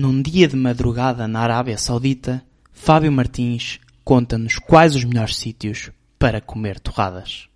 Num 0.00 0.22
dia 0.22 0.46
de 0.46 0.54
madrugada 0.54 1.26
na 1.26 1.40
Arábia 1.40 1.76
Saudita, 1.76 2.40
Fábio 2.72 3.10
Martins 3.10 3.80
conta-nos 4.04 4.56
quais 4.56 4.94
os 4.94 5.02
melhores 5.02 5.34
sítios 5.34 5.90
para 6.16 6.40
comer 6.40 6.78
torradas. 6.78 7.47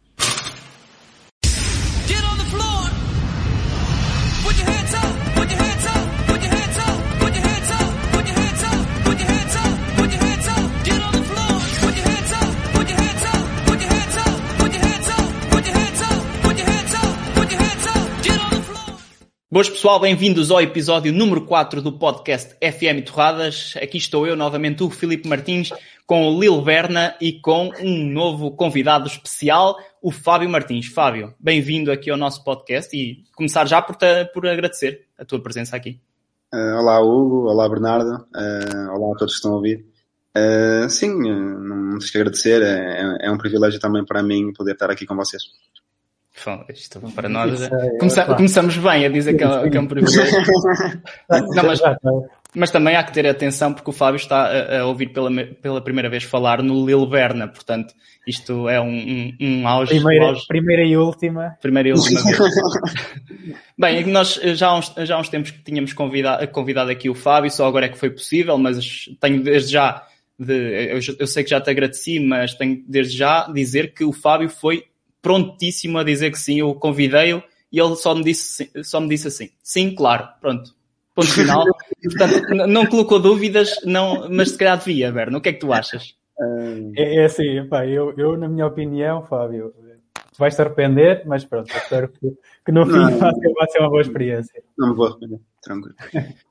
Boas 19.52 19.68
pessoal, 19.68 20.00
bem-vindos 20.00 20.50
ao 20.50 20.62
episódio 20.62 21.12
número 21.12 21.44
4 21.44 21.82
do 21.82 21.92
podcast 21.92 22.54
FM 22.54 23.04
Torradas. 23.04 23.74
Aqui 23.82 23.98
estou 23.98 24.26
eu 24.26 24.34
novamente, 24.34 24.82
o 24.82 24.88
Filipe 24.88 25.28
Martins, 25.28 25.70
com 26.06 26.26
o 26.26 26.40
Lil 26.40 26.62
Verna 26.62 27.14
e 27.20 27.34
com 27.34 27.70
um 27.82 28.10
novo 28.10 28.52
convidado 28.52 29.06
especial, 29.06 29.76
o 30.00 30.10
Fábio 30.10 30.48
Martins. 30.48 30.86
Fábio, 30.86 31.34
bem-vindo 31.38 31.92
aqui 31.92 32.10
ao 32.10 32.16
nosso 32.16 32.42
podcast 32.42 32.96
e 32.96 33.24
começar 33.36 33.68
já 33.68 33.82
por, 33.82 33.94
te, 33.94 34.24
por 34.32 34.46
agradecer 34.46 35.04
a 35.18 35.24
tua 35.26 35.42
presença 35.42 35.76
aqui. 35.76 36.00
Uh, 36.50 36.78
olá 36.78 37.02
Hugo, 37.02 37.50
olá 37.50 37.68
Bernardo, 37.68 38.24
uh, 38.34 38.90
olá 38.96 39.14
a 39.14 39.18
todos 39.18 39.34
que 39.34 39.36
estão 39.36 39.52
a 39.52 39.56
ouvir. 39.56 39.84
Uh, 40.34 40.88
sim, 40.88 41.14
não 41.14 41.98
que 41.98 42.16
agradecer, 42.16 42.62
é, 42.62 43.26
é, 43.26 43.30
um 43.30 43.36
privilégio 43.36 43.78
também 43.78 44.02
para 44.02 44.22
mim 44.22 44.50
poder 44.54 44.72
estar 44.72 44.90
aqui 44.90 45.04
com 45.04 45.14
vocês. 45.14 45.42
Bom, 46.44 46.64
isto 46.70 47.00
para 47.14 47.28
nós 47.28 47.62
é, 47.62 47.98
Começa, 47.98 48.24
começamos 48.24 48.76
bem 48.76 49.04
a 49.04 49.08
dizer 49.08 49.34
que 49.34 49.44
é, 49.44 49.70
que 49.70 49.76
é 49.76 49.80
um 49.80 49.86
privilégio. 49.86 50.40
não, 51.28 51.62
mas, 51.64 51.80
mas, 52.54 52.70
também 52.70 52.96
há 52.96 53.04
que 53.04 53.12
ter 53.12 53.26
atenção 53.26 53.72
porque 53.72 53.90
o 53.90 53.92
Fábio 53.92 54.16
está 54.16 54.46
a, 54.46 54.80
a, 54.80 54.86
ouvir 54.86 55.12
pela, 55.12 55.30
pela 55.60 55.80
primeira 55.80 56.08
vez 56.08 56.24
falar 56.24 56.62
no 56.62 56.84
Lil 56.86 57.06
Verna, 57.08 57.46
portanto, 57.46 57.94
isto 58.26 58.68
é 58.68 58.80
um, 58.80 58.88
um, 58.88 59.36
um 59.40 59.68
auge, 59.68 59.94
primeira, 59.94 60.26
auge. 60.26 60.46
Primeira 60.48 60.84
e 60.84 60.96
última. 60.96 61.56
Primeira 61.60 61.88
e 61.90 61.92
última 61.92 62.20
vez. 62.22 62.38
bem, 63.78 64.06
nós 64.06 64.34
já 64.34 64.68
há, 64.68 64.78
uns, 64.78 64.94
já 65.04 65.16
há 65.16 65.20
uns 65.20 65.28
tempos 65.28 65.50
que 65.50 65.62
tínhamos 65.62 65.92
convidado, 65.92 66.48
convidado 66.48 66.90
aqui 66.90 67.10
o 67.10 67.14
Fábio, 67.14 67.50
só 67.50 67.66
agora 67.66 67.86
é 67.86 67.88
que 67.88 67.98
foi 67.98 68.10
possível, 68.10 68.56
mas 68.58 69.08
tenho 69.20 69.42
desde 69.42 69.72
já. 69.72 70.06
De, 70.38 70.92
eu, 70.92 70.98
eu 71.20 71.26
sei 71.26 71.44
que 71.44 71.50
já 71.50 71.60
te 71.60 71.70
agradeci, 71.70 72.18
mas 72.18 72.54
tenho 72.54 72.82
desde 72.88 73.16
já 73.16 73.46
dizer 73.52 73.92
que 73.92 74.02
o 74.02 74.12
Fábio 74.12 74.48
foi 74.48 74.84
prontíssimo 75.22 75.98
a 75.98 76.04
dizer 76.04 76.30
que 76.32 76.38
sim, 76.38 76.58
eu 76.58 76.74
convidei-o 76.74 77.42
e 77.72 77.80
ele 77.80 77.96
só 77.96 78.14
me 78.14 78.22
disse, 78.22 78.70
só 78.82 79.00
me 79.00 79.08
disse 79.08 79.28
assim, 79.28 79.50
sim, 79.62 79.94
claro, 79.94 80.28
pronto, 80.40 80.74
ponto 81.14 81.28
final. 81.32 81.64
Portanto, 82.02 82.54
não 82.68 82.84
colocou 82.84 83.18
dúvidas, 83.18 83.76
não, 83.84 84.28
mas 84.28 84.50
se 84.50 84.58
calhar 84.58 84.76
devia, 84.76 85.10
Berno, 85.10 85.38
o 85.38 85.40
que 85.40 85.48
é 85.48 85.52
que 85.52 85.60
tu 85.60 85.72
achas? 85.72 86.14
É, 86.96 87.22
é 87.22 87.24
assim, 87.24 87.66
pá, 87.68 87.86
eu, 87.86 88.12
eu, 88.18 88.36
na 88.36 88.48
minha 88.48 88.66
opinião, 88.66 89.24
Fábio, 89.26 89.72
vais-te 90.38 90.60
arrepender, 90.60 91.22
mas 91.26 91.44
pronto, 91.44 91.70
espero 91.74 92.08
que, 92.08 92.32
que 92.64 92.72
no 92.72 92.86
fim 92.86 92.92
não, 92.92 93.18
vai, 93.18 93.34
ser, 93.34 93.52
vai 93.54 93.70
ser 93.70 93.78
uma 93.80 93.88
boa 93.88 94.00
experiência. 94.00 94.62
Não 94.78 94.90
me 94.90 94.94
vou 94.94 95.06
arrepender, 95.06 95.38
tranquilo. 95.62 95.94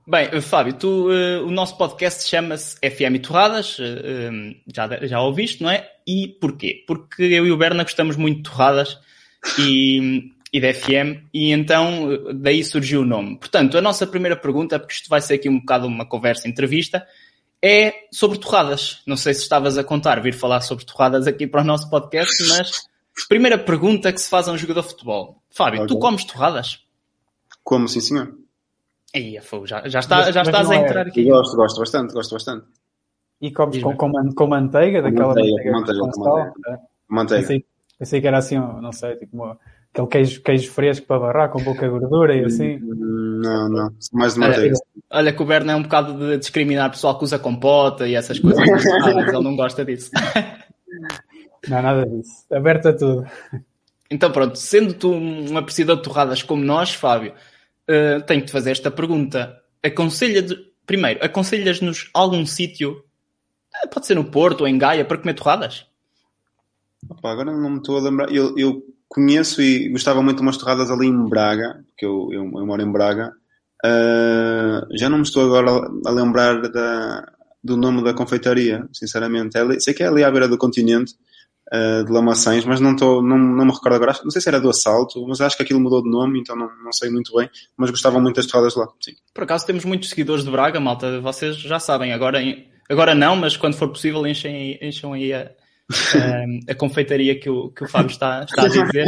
Bem, 0.08 0.42
Fábio, 0.42 0.74
tu, 0.74 1.10
uh, 1.10 1.46
o 1.46 1.52
nosso 1.52 1.78
podcast 1.78 2.28
chama-se 2.28 2.78
FM 2.78 3.22
Torradas, 3.22 3.80
uh, 3.80 4.56
já, 4.74 5.06
já 5.06 5.22
ouviste, 5.22 5.64
não 5.64 5.70
é? 5.70 5.90
E 6.06 6.28
porquê? 6.40 6.84
Porque 6.86 7.24
eu 7.24 7.46
e 7.46 7.52
o 7.52 7.58
Berna 7.58 7.84
gostamos 7.84 8.16
muito 8.16 8.38
de 8.38 8.50
torradas 8.50 9.00
e, 9.58 10.32
e 10.54 10.62
da 10.62 10.74
FM, 10.74 11.26
e 11.34 11.52
então 11.52 12.36
daí 12.36 12.64
surgiu 12.64 13.02
o 13.02 13.06
nome. 13.06 13.38
Portanto, 13.38 13.78
a 13.78 13.82
nossa 13.82 14.06
primeira 14.06 14.36
pergunta, 14.36 14.80
porque 14.80 14.94
isto 14.94 15.10
vai 15.10 15.22
ser 15.22 15.36
aqui 15.36 15.50
um 15.50 15.60
bocado 15.60 15.88
uma 15.88 16.06
conversa, 16.06 16.48
entrevista, 16.48 17.06
é 17.64 17.94
sobre 18.12 18.40
torradas. 18.40 19.02
Não 19.06 19.16
sei 19.16 19.34
se 19.34 19.42
estavas 19.42 19.78
a 19.78 19.84
contar 19.84 20.22
vir 20.22 20.34
falar 20.34 20.62
sobre 20.62 20.86
torradas 20.86 21.28
aqui 21.28 21.46
para 21.46 21.62
o 21.62 21.66
nosso 21.66 21.90
podcast, 21.90 22.48
mas 22.48 22.91
primeira 23.28 23.58
pergunta 23.58 24.12
que 24.12 24.22
se 24.22 24.30
faz 24.30 24.48
a 24.48 24.52
um 24.52 24.58
jogador 24.58 24.82
de 24.82 24.90
futebol. 24.90 25.42
Fábio, 25.50 25.84
okay. 25.84 25.96
tu 25.96 26.00
comes 26.00 26.24
torradas? 26.24 26.80
Como, 27.64 27.88
sim 27.88 28.02
senhor. 28.02 28.36
Aí, 29.14 29.38
já, 29.66 29.88
já, 29.88 30.00
está, 30.00 30.18
mas, 30.18 30.34
já 30.34 30.42
estás 30.42 30.72
a 30.72 30.76
entrar 30.76 31.06
é. 31.06 31.10
aqui. 31.10 31.26
Gosto, 31.26 31.56
gosto 31.56 31.80
bastante, 31.80 32.14
gosto 32.14 32.34
bastante. 32.34 32.66
E 33.42 33.52
comes 33.52 33.82
com, 33.82 33.96
com, 33.96 34.34
com, 34.34 34.48
manteiga, 34.48 35.02
daquela 35.02 35.30
manteiga. 35.30 35.72
Manteiga, 35.72 36.00
com 36.00 36.08
manteiga. 36.08 36.54
Com 37.08 37.16
manteiga. 37.16 37.42
Pensei, 37.42 37.66
pensei 38.00 38.22
que 38.22 38.28
era 38.28 38.38
assim, 38.38 38.58
não 38.58 38.92
sei, 38.92 39.16
tipo 39.18 39.36
uma, 39.36 39.58
aquele 39.94 40.08
queijo, 40.08 40.42
queijo 40.42 40.72
fresco 40.72 41.06
para 41.08 41.20
barrar 41.20 41.50
com 41.50 41.64
pouca 41.64 41.88
gordura 41.90 42.36
e 42.36 42.46
assim. 42.46 42.80
Não, 42.80 43.68
não, 43.68 43.90
mais 44.14 44.36
de 44.36 44.40
manteiga. 44.40 44.76
Olha, 44.76 45.20
olha 45.20 45.34
que 45.34 45.42
o 45.42 45.46
Berno 45.46 45.72
é 45.72 45.76
um 45.76 45.84
bocado 45.84 46.18
de 46.18 46.38
discriminar 46.38 46.88
o 46.88 46.92
pessoal 46.92 47.18
que 47.18 47.24
usa 47.26 47.38
compota 47.38 48.08
e 48.08 48.16
essas 48.16 48.40
coisas, 48.40 48.64
mas 48.64 49.28
ele 49.28 49.44
não 49.44 49.56
gosta 49.56 49.84
disso. 49.84 50.12
Não, 51.68 51.82
nada 51.82 52.06
disso. 52.06 52.46
Aberto 52.52 52.88
a 52.88 52.94
tudo. 52.94 53.26
Então 54.10 54.32
pronto, 54.32 54.58
sendo 54.58 54.94
tu 54.94 55.12
um 55.12 55.58
apreciador 55.58 55.98
de 55.98 56.04
torradas 56.04 56.44
como 56.44 56.64
nós, 56.64 56.94
Fábio, 56.94 57.34
uh, 57.90 58.22
tenho 58.26 58.42
que 58.42 58.48
te 58.48 58.52
fazer 58.52 58.72
esta 58.72 58.92
pergunta. 58.92 59.58
Aconselha 59.84 60.42
de... 60.42 60.56
Primeiro, 60.86 61.24
aconselhas-nos 61.24 62.10
algum 62.14 62.46
sítio, 62.46 63.06
pode 63.94 64.06
ser 64.06 64.16
no 64.16 64.26
Porto 64.26 64.62
ou 64.62 64.68
em 64.68 64.78
Gaia, 64.78 65.06
para 65.06 65.18
comer 65.18 65.36
torradas? 65.36 65.86
Opa, 67.10 67.32
agora 67.32 67.52
não 67.52 67.70
me 67.70 67.78
estou 67.78 67.98
a 67.98 68.02
lembrar. 68.02 68.34
Eu, 68.34 68.58
eu, 68.58 68.84
conheço 69.12 69.62
e 69.62 69.90
gostava 69.90 70.24
muito 70.24 70.38
de 70.38 70.42
umas 70.42 70.56
torradas 70.56 70.90
ali 70.90 71.06
em 71.06 71.30
Braga, 71.30 71.84
porque 71.90 72.06
eu, 72.06 72.30
eu, 72.32 72.44
eu 72.44 72.66
moro 72.66 72.82
em 72.82 72.92
Braga. 72.92 73.34
Uh, 73.84 74.98
já 74.98 75.10
não 75.10 75.18
me 75.18 75.24
estou 75.24 75.44
agora 75.46 75.86
a 76.06 76.12
lembrar 76.12 76.62
da, 76.62 77.30
do 77.62 77.76
nome 77.76 78.04
da 78.04 78.14
confeitaria, 78.14 78.88
sinceramente. 78.94 79.58
É 79.58 79.62
ali, 79.62 79.82
sei 79.82 79.94
que 79.94 80.02
é 80.02 80.08
ali 80.08 80.24
à 80.24 80.32
beira 80.32 80.48
do 80.48 80.58
continente, 80.58 81.16
uh, 81.72 82.04
de 82.04 82.12
Lamaçães, 82.12 82.66
mas 82.66 82.80
não, 82.80 82.96
tô, 82.96 83.22
não, 83.22 83.38
não 83.38 83.66
me 83.66 83.72
recordo 83.72 83.96
agora. 83.96 84.14
Não 84.24 84.32
sei 84.32 84.42
se 84.42 84.50
era 84.50 84.60
do 84.60 84.70
Assalto, 84.70 85.26
mas 85.28 85.40
acho 85.42 85.56
que 85.56 85.64
aquilo 85.64 85.80
mudou 85.80 86.04
de 86.04 86.10
nome, 86.10 86.40
então 86.40 86.56
não, 86.56 86.70
não 86.84 86.92
sei 86.92 87.10
muito 87.10 87.34
bem. 87.36 87.50
Mas 87.78 87.90
gostava 87.90 88.20
muito 88.20 88.36
das 88.36 88.46
torradas 88.46 88.76
lá, 88.76 88.88
sim. 89.00 89.14
Por 89.34 89.44
acaso 89.44 89.66
temos 89.66 89.86
muitos 89.86 90.10
seguidores 90.10 90.44
de 90.44 90.52
Braga, 90.52 90.80
malta. 90.80 91.22
Vocês 91.22 91.58
já 91.58 91.80
sabem, 91.80 92.14
agora, 92.14 92.40
agora 92.90 93.16
não, 93.16 93.36
mas 93.36 93.56
quando 93.56 93.76
for 93.76 93.90
possível 93.90 94.26
enchem, 94.28 94.78
enchem 94.82 95.14
aí 95.14 95.34
a, 95.34 95.52
a, 96.16 96.72
a 96.72 96.76
confeitaria 96.76 97.40
que 97.40 97.50
o, 97.50 97.70
que 97.70 97.84
o 97.84 97.88
Fábio 97.88 98.12
está, 98.12 98.44
está 98.44 98.64
a 98.64 98.68
dizer. 98.68 99.08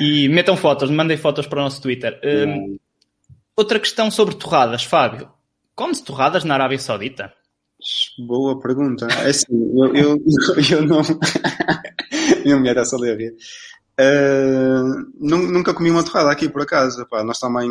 E 0.00 0.28
metam 0.28 0.56
fotos, 0.56 0.90
mandem 0.90 1.16
fotos 1.16 1.46
para 1.46 1.60
o 1.60 1.62
nosso 1.62 1.82
Twitter. 1.82 2.18
Um, 2.24 2.78
outra 3.56 3.78
questão 3.78 4.10
sobre 4.10 4.34
torradas, 4.34 4.82
Fábio. 4.82 5.28
Come-se 5.74 6.02
torradas 6.02 6.42
na 6.42 6.54
Arábia 6.54 6.78
Saudita? 6.78 7.32
Boa 8.18 8.58
pergunta. 8.58 9.06
É 9.06 9.28
assim, 9.28 9.44
eu, 9.76 9.94
eu, 9.94 10.18
eu 10.70 10.86
não. 10.86 11.02
Minha 12.44 12.56
mulher 12.56 12.76
está 12.76 12.96
a 12.96 13.00
ler. 13.00 13.34
Uh, 13.98 15.10
nunca 15.18 15.72
comi 15.72 15.90
uma 15.90 16.04
torrada 16.04 16.30
aqui 16.30 16.48
por 16.48 16.62
acaso. 16.62 17.06
Pá. 17.08 17.24
Nós 17.24 17.38
também, 17.38 17.70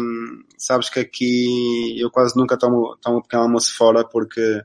sabes 0.58 0.90
que 0.90 1.00
aqui 1.00 2.00
eu 2.00 2.10
quase 2.10 2.36
nunca 2.36 2.58
tomo, 2.58 2.98
tomo 3.02 3.22
pequeno 3.22 3.44
almoço 3.44 3.76
fora 3.76 4.04
porque 4.04 4.62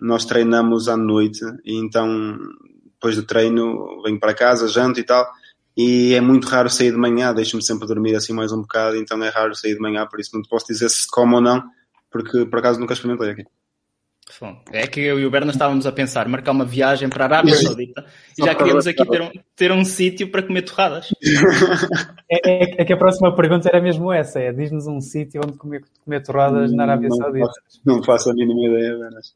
nós 0.00 0.24
treinamos 0.24 0.88
à 0.88 0.96
noite 0.96 1.40
e 1.64 1.76
então 1.76 2.38
depois 2.84 3.16
do 3.16 3.22
treino 3.22 4.02
venho 4.02 4.20
para 4.20 4.34
casa, 4.34 4.68
janto 4.68 5.00
e 5.00 5.04
tal. 5.04 5.26
E 5.76 6.14
é 6.14 6.20
muito 6.20 6.46
raro 6.46 6.70
sair 6.70 6.92
de 6.92 6.96
manhã, 6.96 7.34
deixo-me 7.34 7.62
sempre 7.62 7.88
dormir 7.88 8.14
assim 8.14 8.32
mais 8.32 8.52
um 8.52 8.60
bocado, 8.60 8.96
então 8.96 9.22
é 9.24 9.28
raro 9.28 9.56
sair 9.56 9.74
de 9.74 9.80
manhã, 9.80 10.06
por 10.06 10.20
isso 10.20 10.30
não 10.32 10.40
te 10.40 10.48
posso 10.48 10.66
dizer 10.68 10.88
se 10.88 11.04
como 11.10 11.36
ou 11.36 11.42
não, 11.42 11.64
porque 12.10 12.46
por 12.46 12.60
acaso 12.60 12.78
nunca 12.78 12.94
experimentei 12.94 13.30
aqui. 13.30 13.44
É 14.72 14.86
que 14.86 15.00
eu 15.00 15.20
e 15.20 15.26
o 15.26 15.30
Berna 15.30 15.52
estávamos 15.52 15.86
a 15.86 15.92
pensar 15.92 16.26
marcar 16.28 16.52
uma 16.52 16.64
viagem 16.64 17.10
para 17.10 17.24
a 17.24 17.26
Arábia 17.26 17.54
Saudita 17.54 18.06
e 18.38 18.44
já 18.44 18.54
queríamos 18.54 18.86
aqui 18.86 19.04
ter 19.06 19.20
um, 19.20 19.30
ter 19.54 19.72
um 19.72 19.84
sítio 19.84 20.30
para 20.30 20.42
comer 20.42 20.62
torradas. 20.62 21.08
É, 22.26 22.50
é, 22.50 22.82
é, 22.82 22.84
que 22.86 22.92
a 22.92 22.96
próxima 22.96 23.36
pergunta 23.36 23.68
era 23.68 23.82
mesmo 23.82 24.10
essa: 24.10 24.40
é 24.40 24.50
diz-nos 24.50 24.86
um 24.86 24.98
sítio 24.98 25.42
onde 25.44 25.58
comer, 25.58 25.82
comer 26.02 26.22
torradas 26.22 26.72
na 26.72 26.84
Arábia 26.84 27.10
não 27.10 27.16
Saudita. 27.18 27.46
Faço, 27.46 27.80
não 27.84 28.02
faço 28.02 28.30
a 28.30 28.34
mínima 28.34 28.66
ideia, 28.66 28.98
Bernas. 28.98 29.34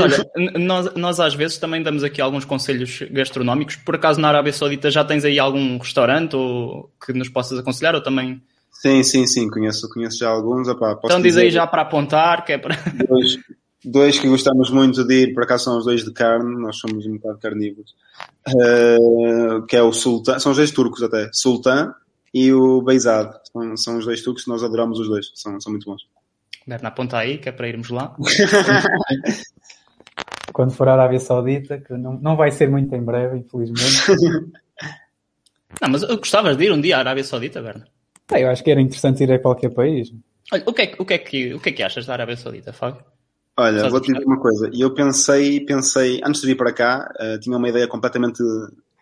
Olha, 0.00 0.58
nós, 0.58 0.94
nós 0.94 1.20
às 1.20 1.32
vezes 1.32 1.58
também 1.58 1.80
damos 1.80 2.02
aqui 2.02 2.20
alguns 2.20 2.44
conselhos 2.44 3.02
gastronómicos. 3.10 3.76
Por 3.76 3.94
acaso 3.94 4.20
na 4.20 4.28
Arábia 4.28 4.52
Saudita 4.52 4.90
já 4.90 5.04
tens 5.04 5.24
aí 5.24 5.38
algum 5.38 5.78
restaurante 5.78 6.34
ou 6.34 6.90
que 7.06 7.12
nos 7.12 7.28
possas 7.28 7.60
aconselhar 7.60 7.94
ou 7.94 8.02
também. 8.02 8.42
Sim, 8.72 9.02
sim, 9.04 9.26
sim, 9.26 9.48
conheço, 9.48 9.88
conheço 9.88 10.18
já 10.18 10.28
alguns. 10.28 10.66
Opa, 10.66 10.98
então 11.04 11.22
diz 11.22 11.36
aí 11.36 11.50
já 11.50 11.66
para 11.68 11.82
apontar, 11.82 12.44
que 12.44 12.52
é 12.52 12.58
para. 12.58 12.76
Dois, 13.08 13.38
dois 13.84 14.18
que 14.18 14.28
gostamos 14.28 14.70
muito 14.70 15.04
de 15.04 15.22
ir, 15.22 15.34
por 15.34 15.42
acaso 15.42 15.64
são 15.64 15.78
os 15.78 15.84
dois 15.84 16.04
de 16.04 16.12
carne, 16.12 16.60
nós 16.60 16.78
somos 16.78 17.06
um 17.06 17.16
bocado 17.16 17.38
carnívoros, 17.38 17.94
uh, 18.48 19.66
que 19.66 19.76
é 19.76 19.82
o 19.82 19.92
Sultan, 19.92 20.38
são 20.38 20.52
os 20.52 20.58
dois 20.58 20.70
turcos 20.70 21.02
até, 21.02 21.28
Sultan 21.32 21.94
e 22.32 22.52
o 22.52 22.82
Beizad, 22.82 23.32
são, 23.52 23.76
são 23.76 23.98
os 23.98 24.04
dois 24.04 24.22
turcos, 24.22 24.46
nós 24.46 24.62
adoramos 24.64 24.98
os 24.98 25.08
dois, 25.08 25.30
são, 25.34 25.60
são 25.60 25.72
muito 25.72 25.86
bons. 25.86 26.02
Berna, 26.66 26.88
aponta 26.88 27.18
aí, 27.18 27.38
que 27.38 27.48
é 27.48 27.52
para 27.52 27.68
irmos 27.68 27.90
lá. 27.90 28.16
Quando 30.52 30.72
for 30.72 30.88
à 30.88 30.94
Arábia 30.94 31.20
Saudita, 31.20 31.78
que 31.78 31.92
não, 31.94 32.14
não 32.14 32.36
vai 32.36 32.50
ser 32.50 32.70
muito 32.70 32.94
em 32.94 33.02
breve, 33.02 33.38
infelizmente. 33.38 34.06
não, 35.80 35.90
mas 35.90 36.04
gostavas 36.04 36.56
de 36.56 36.64
ir 36.64 36.72
um 36.72 36.80
dia 36.80 36.96
à 36.96 37.00
Arábia 37.00 37.24
Saudita, 37.24 37.60
Berna? 37.60 37.86
eu 38.32 38.48
acho 38.48 38.64
que 38.64 38.70
era 38.70 38.80
interessante 38.80 39.22
ir 39.22 39.32
a 39.32 39.38
qualquer 39.38 39.70
país. 39.70 40.10
Olha, 40.52 40.62
o 40.66 40.72
que, 40.72 40.82
é, 40.82 40.94
o, 40.98 41.04
que 41.04 41.14
é 41.14 41.18
que, 41.18 41.54
o 41.54 41.60
que 41.60 41.68
é 41.68 41.72
que 41.72 41.82
achas 41.82 42.06
da 42.06 42.14
Arábia 42.14 42.36
Saudita, 42.36 42.72
Fábio? 42.72 43.04
Olha, 43.56 43.86
vou-te 43.86 44.12
dizer 44.12 44.26
uma 44.26 44.40
coisa. 44.40 44.68
E 44.72 44.80
eu 44.80 44.92
pensei, 44.94 45.64
pensei, 45.64 46.20
antes 46.24 46.40
de 46.40 46.46
vir 46.48 46.56
para 46.56 46.72
cá, 46.72 47.08
eh, 47.18 47.38
tinha 47.38 47.56
uma 47.56 47.68
ideia 47.68 47.86
completamente 47.86 48.42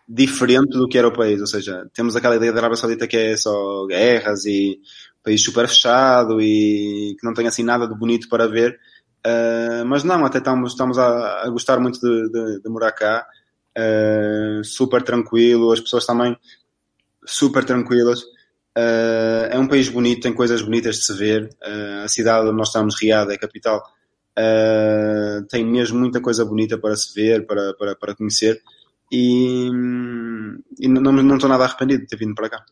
diferente 0.07 0.77
do 0.77 0.87
que 0.87 0.97
era 0.97 1.07
o 1.07 1.13
país. 1.13 1.41
Ou 1.41 1.47
seja, 1.47 1.87
temos 1.93 2.15
aquela 2.15 2.35
ideia 2.35 2.51
da 2.53 2.59
Arábia 2.59 2.77
Saudita 2.77 3.07
que 3.07 3.17
é 3.17 3.35
só 3.37 3.85
guerras 3.87 4.45
e 4.45 4.79
país 5.23 5.41
super 5.43 5.67
fechado 5.67 6.39
e 6.41 7.15
que 7.19 7.25
não 7.25 7.33
tem 7.33 7.47
assim 7.47 7.63
nada 7.63 7.87
de 7.87 7.97
bonito 7.97 8.29
para 8.29 8.47
ver. 8.47 8.79
Eh, 9.25 9.83
mas 9.85 10.03
não, 10.03 10.23
até 10.25 10.37
estamos, 10.37 10.71
estamos 10.73 10.99
a, 10.99 11.43
a 11.45 11.49
gostar 11.49 11.79
muito 11.79 11.99
de, 11.99 12.29
de- 12.31 12.61
de 12.61 12.69
morar 12.69 12.91
cá. 12.91 13.25
Eh, 13.75 14.61
super 14.63 15.01
tranquilo, 15.01 15.71
as 15.71 15.79
pessoas 15.79 16.05
também 16.05 16.37
super 17.25 17.63
tranquilas. 17.65 18.21
Eh, 18.75 19.49
é 19.53 19.59
um 19.59 19.67
país 19.67 19.89
bonito, 19.89 20.21
tem 20.23 20.33
coisas 20.33 20.61
bonitas 20.61 20.97
de 20.97 21.03
se 21.05 21.13
ver. 21.13 21.49
A 22.03 22.07
cidade 22.07 22.47
onde 22.47 22.57
nós 22.57 22.67
estamos, 22.69 22.95
Riad, 23.01 23.31
é 23.31 23.35
a 23.35 23.39
capital. 23.39 23.81
Uh, 24.37 25.45
tem 25.47 25.63
mesmo 25.63 25.99
muita 25.99 26.19
coisa 26.19 26.43
bonita 26.43 26.77
para 26.77 26.95
se 26.95 27.13
ver, 27.13 27.45
para, 27.45 27.73
para, 27.75 27.95
para 27.95 28.15
conhecer 28.15 28.61
e, 29.11 29.69
e 30.79 30.87
não, 30.87 31.11
não 31.11 31.35
estou 31.35 31.47
nada 31.47 31.65
arrependido 31.65 32.01
de 32.01 32.07
ter 32.07 32.17
vindo 32.17 32.33
para 32.33 32.49
cá. 32.49 32.65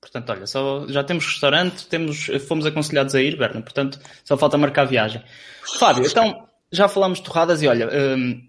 Portanto, 0.00 0.30
olha, 0.30 0.46
só, 0.46 0.86
já 0.88 1.04
temos 1.04 1.26
restaurante, 1.26 1.86
temos, 1.88 2.26
fomos 2.48 2.64
aconselhados 2.64 3.14
a 3.14 3.20
ir, 3.20 3.36
Berna, 3.36 3.60
portanto, 3.60 3.98
só 4.24 4.36
falta 4.36 4.56
marcar 4.56 4.82
a 4.82 4.86
viagem. 4.86 5.22
Fábio, 5.78 6.06
então, 6.06 6.48
já 6.72 6.88
falámos 6.88 7.18
de 7.18 7.24
torradas 7.24 7.60
e 7.60 7.68
olha, 7.68 7.88
hum, 7.88 8.40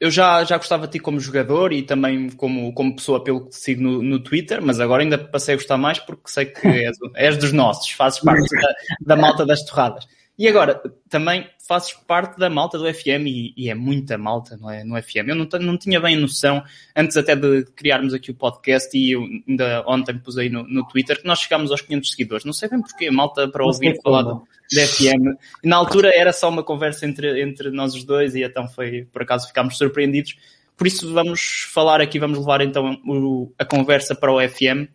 eu 0.00 0.10
já, 0.10 0.42
já 0.44 0.56
gostava 0.56 0.86
de 0.86 0.92
ti 0.92 0.98
como 0.98 1.20
jogador 1.20 1.72
e 1.72 1.82
também 1.82 2.30
como, 2.30 2.72
como 2.74 2.96
pessoa 2.96 3.22
pelo 3.22 3.44
que 3.44 3.50
te 3.50 3.56
sigo 3.56 3.82
no, 3.82 4.02
no 4.02 4.18
Twitter, 4.18 4.60
mas 4.60 4.80
agora 4.80 5.02
ainda 5.02 5.16
passei 5.16 5.54
a 5.54 5.58
gostar 5.58 5.78
mais 5.78 5.98
porque 5.98 6.22
sei 6.30 6.46
que 6.46 6.66
és, 6.66 6.96
és 7.14 7.36
dos 7.36 7.52
nossos, 7.52 7.90
fazes 7.92 8.20
parte 8.20 8.48
da, 8.60 9.14
da 9.14 9.16
malta 9.16 9.46
das 9.46 9.64
torradas. 9.64 10.06
E 10.40 10.48
agora, 10.48 10.80
também 11.10 11.46
fazes 11.68 11.92
parte 11.92 12.38
da 12.38 12.48
malta 12.48 12.78
do 12.78 12.86
FM 12.86 13.26
e, 13.26 13.52
e 13.54 13.68
é 13.68 13.74
muita 13.74 14.16
malta 14.16 14.56
não 14.56 14.70
é, 14.70 14.82
no 14.82 14.96
FM. 14.96 15.28
Eu 15.28 15.34
não, 15.34 15.46
não 15.60 15.76
tinha 15.76 16.00
bem 16.00 16.16
noção, 16.16 16.62
antes 16.96 17.18
até 17.18 17.36
de 17.36 17.66
criarmos 17.76 18.14
aqui 18.14 18.30
o 18.30 18.34
podcast, 18.34 18.96
e 18.96 19.10
eu 19.10 19.20
ainda 19.46 19.84
ontem 19.86 20.16
pus 20.18 20.38
aí 20.38 20.48
no, 20.48 20.62
no 20.66 20.88
Twitter, 20.88 21.20
que 21.20 21.26
nós 21.26 21.40
chegámos 21.40 21.70
aos 21.70 21.82
500 21.82 22.10
seguidores. 22.10 22.44
Não 22.46 22.54
sei 22.54 22.70
bem 22.70 22.80
porquê, 22.80 23.10
malta 23.10 23.48
para 23.48 23.62
ouvir 23.66 24.00
falar 24.02 24.22
do, 24.22 24.42
da 24.74 24.86
FM. 24.86 25.36
E 25.62 25.68
na 25.68 25.76
altura 25.76 26.10
era 26.14 26.32
só 26.32 26.48
uma 26.48 26.62
conversa 26.62 27.04
entre, 27.04 27.42
entre 27.42 27.70
nós 27.70 27.94
os 27.94 28.02
dois 28.02 28.34
e 28.34 28.42
então 28.42 28.66
foi, 28.66 29.06
por 29.12 29.20
acaso 29.20 29.46
ficámos 29.46 29.76
surpreendidos. 29.76 30.36
Por 30.74 30.86
isso 30.86 31.12
vamos 31.12 31.68
falar 31.70 32.00
aqui, 32.00 32.18
vamos 32.18 32.38
levar 32.38 32.62
então 32.62 32.98
o- 33.06 33.52
a 33.58 33.64
conversa 33.66 34.14
para 34.14 34.32
o 34.32 34.40
FM. 34.40 34.88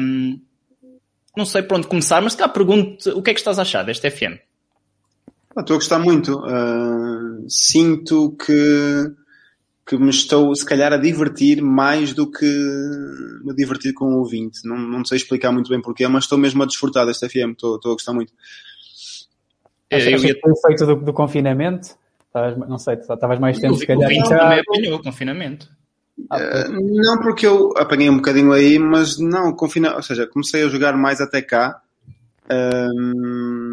Hum, 0.00 0.40
não 1.36 1.44
sei 1.44 1.62
por 1.62 1.76
onde 1.76 1.86
começar, 1.86 2.22
mas 2.22 2.34
cá 2.34 2.48
pergunto 2.48 3.10
o 3.10 3.22
que 3.22 3.28
é 3.28 3.34
que 3.34 3.40
estás 3.40 3.58
a 3.58 3.62
achar 3.62 3.82
deste 3.84 4.10
FM? 4.10 4.45
Ah, 5.56 5.60
Estou 5.60 5.74
a 5.74 5.78
gostar 5.78 5.98
muito. 5.98 6.38
Uh, 6.40 7.48
sinto 7.48 8.36
que, 8.36 9.10
que 9.86 9.96
me 9.96 10.10
estou, 10.10 10.54
se 10.54 10.64
calhar, 10.66 10.92
a 10.92 10.96
divertir 10.98 11.62
mais 11.62 12.12
do 12.12 12.30
que 12.30 12.44
me 13.44 13.54
divertir 13.54 13.94
com 13.94 14.04
o 14.06 14.18
ouvinte. 14.18 14.60
Não, 14.64 14.76
não 14.76 15.04
sei 15.04 15.16
explicar 15.16 15.50
muito 15.52 15.70
bem 15.70 15.80
porquê, 15.80 16.06
mas 16.08 16.24
estou 16.24 16.36
mesmo 16.38 16.62
a 16.62 16.66
desfrutar 16.66 17.06
deste 17.06 17.28
FM. 17.28 17.52
Estou, 17.52 17.76
estou 17.76 17.92
a 17.92 17.94
gostar 17.94 18.12
muito. 18.12 18.32
Achas 19.92 20.06
Eu 20.22 20.28
ia- 20.28 20.40
o 20.44 20.50
efeito 20.52 20.86
do, 20.86 20.96
do 20.96 21.12
confinamento? 21.12 21.88
Estavas- 22.26 22.68
não 22.68 22.76
sei, 22.78 22.94
estavas 22.94 23.38
mais 23.38 23.58
tempo, 23.58 23.74
O 23.74 23.78
se 23.78 23.86
calhar. 23.86 24.08
Vinho 24.10 24.26
já- 24.26 24.38
também 24.38 24.60
apanhou 24.60 24.96
o 24.98 25.02
confinamento. 25.02 25.68
Uh, 26.18 27.02
não 27.02 27.18
porque 27.20 27.46
eu 27.46 27.72
apanhei 27.76 28.08
um 28.10 28.16
bocadinho 28.16 28.50
aí, 28.52 28.78
mas 28.78 29.18
não, 29.18 29.54
confina, 29.54 29.94
ou 29.96 30.02
seja, 30.02 30.26
comecei 30.26 30.64
a 30.64 30.68
jogar 30.68 30.96
mais 30.96 31.20
até 31.20 31.40
cá. 31.40 31.80
Um, 32.50 33.65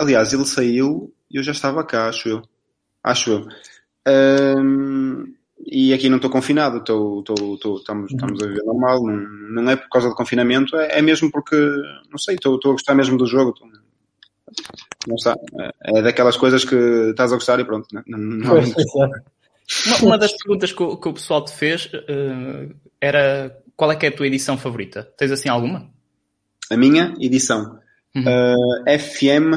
aliás, 0.00 0.32
ele 0.32 0.46
saiu 0.46 1.12
e 1.30 1.36
eu 1.36 1.42
já 1.42 1.52
estava 1.52 1.84
cá, 1.84 2.08
acho 2.08 2.28
eu. 2.28 2.42
Acho 3.02 3.30
eu. 3.30 3.48
Um, 4.58 5.32
e 5.66 5.92
aqui 5.92 6.08
não 6.08 6.16
estou 6.16 6.30
confinado, 6.30 6.78
estou, 6.78 7.20
estou, 7.20 7.54
estou, 7.54 7.76
estamos, 7.76 8.10
estamos 8.12 8.42
a 8.42 8.46
viver 8.46 8.64
normal, 8.64 9.02
não, 9.04 9.62
não 9.62 9.70
é 9.70 9.76
por 9.76 9.88
causa 9.90 10.08
do 10.08 10.14
confinamento, 10.14 10.74
é, 10.76 10.98
é 10.98 11.02
mesmo 11.02 11.30
porque, 11.30 11.56
não 12.10 12.18
sei, 12.18 12.36
estou, 12.36 12.56
a 12.56 12.68
gostar 12.72 12.94
mesmo 12.94 13.18
do 13.18 13.26
jogo. 13.26 13.50
estou- 13.50 13.68
não 15.06 15.14
está, 15.14 15.34
é, 15.60 15.98
é 15.98 16.02
daquelas 16.02 16.36
coisas 16.36 16.64
que 16.64 16.74
estás 16.74 17.32
a 17.32 17.36
gostar 17.36 17.60
e 17.60 17.64
pronto. 17.64 17.86
Não, 17.92 18.02
não, 18.06 18.18
não- 18.18 18.48
Pois, 18.50 18.68
exato. 18.76 19.22
Uma, 19.86 19.96
uma 20.08 20.18
das 20.18 20.32
perguntas 20.32 20.72
que 20.72 20.82
o, 20.82 20.96
que 20.96 21.08
o 21.08 21.12
pessoal 21.12 21.44
te 21.44 21.52
fez 21.52 21.88
eh, 21.94 22.68
era 23.00 23.56
qual 23.76 23.92
é 23.92 23.96
que 23.96 24.04
é 24.04 24.08
a 24.08 24.12
tua 24.16 24.26
edição 24.26 24.58
favorita? 24.58 25.04
Tens 25.16 25.30
assim 25.30 25.48
alguma? 25.48 25.88
a 26.70 26.76
minha 26.76 27.14
edição. 27.20 27.78
Uhum. 28.14 28.24
Uh, 28.24 28.98
FM, 28.98 29.54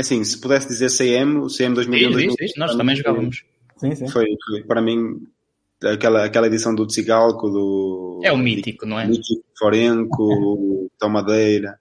assim, 0.00 0.22
se 0.24 0.40
pudesse 0.40 0.68
dizer 0.68 0.90
CM, 0.90 1.38
o 1.38 1.46
CM 1.46 1.74
2001 1.74 2.10
Diz, 2.10 2.18
diz, 2.18 2.34
diz. 2.38 2.52
Nós 2.56 2.74
também 2.74 2.96
jogávamos. 2.96 3.44
Sim, 3.76 3.94
sim. 3.94 4.08
Foi, 4.08 4.26
foi, 4.46 4.62
para 4.64 4.82
mim, 4.82 5.26
aquela, 5.82 6.24
aquela 6.24 6.46
edição 6.46 6.74
do 6.74 6.86
Tsigalco, 6.86 7.48
do. 7.48 8.20
É 8.22 8.32
o 8.32 8.36
mítico, 8.36 8.86
não 8.86 8.98
é? 8.98 9.06
Mítico, 9.06 9.44
Forenco, 9.58 10.90
Tom 10.98 11.08
Madeira. 11.08 11.78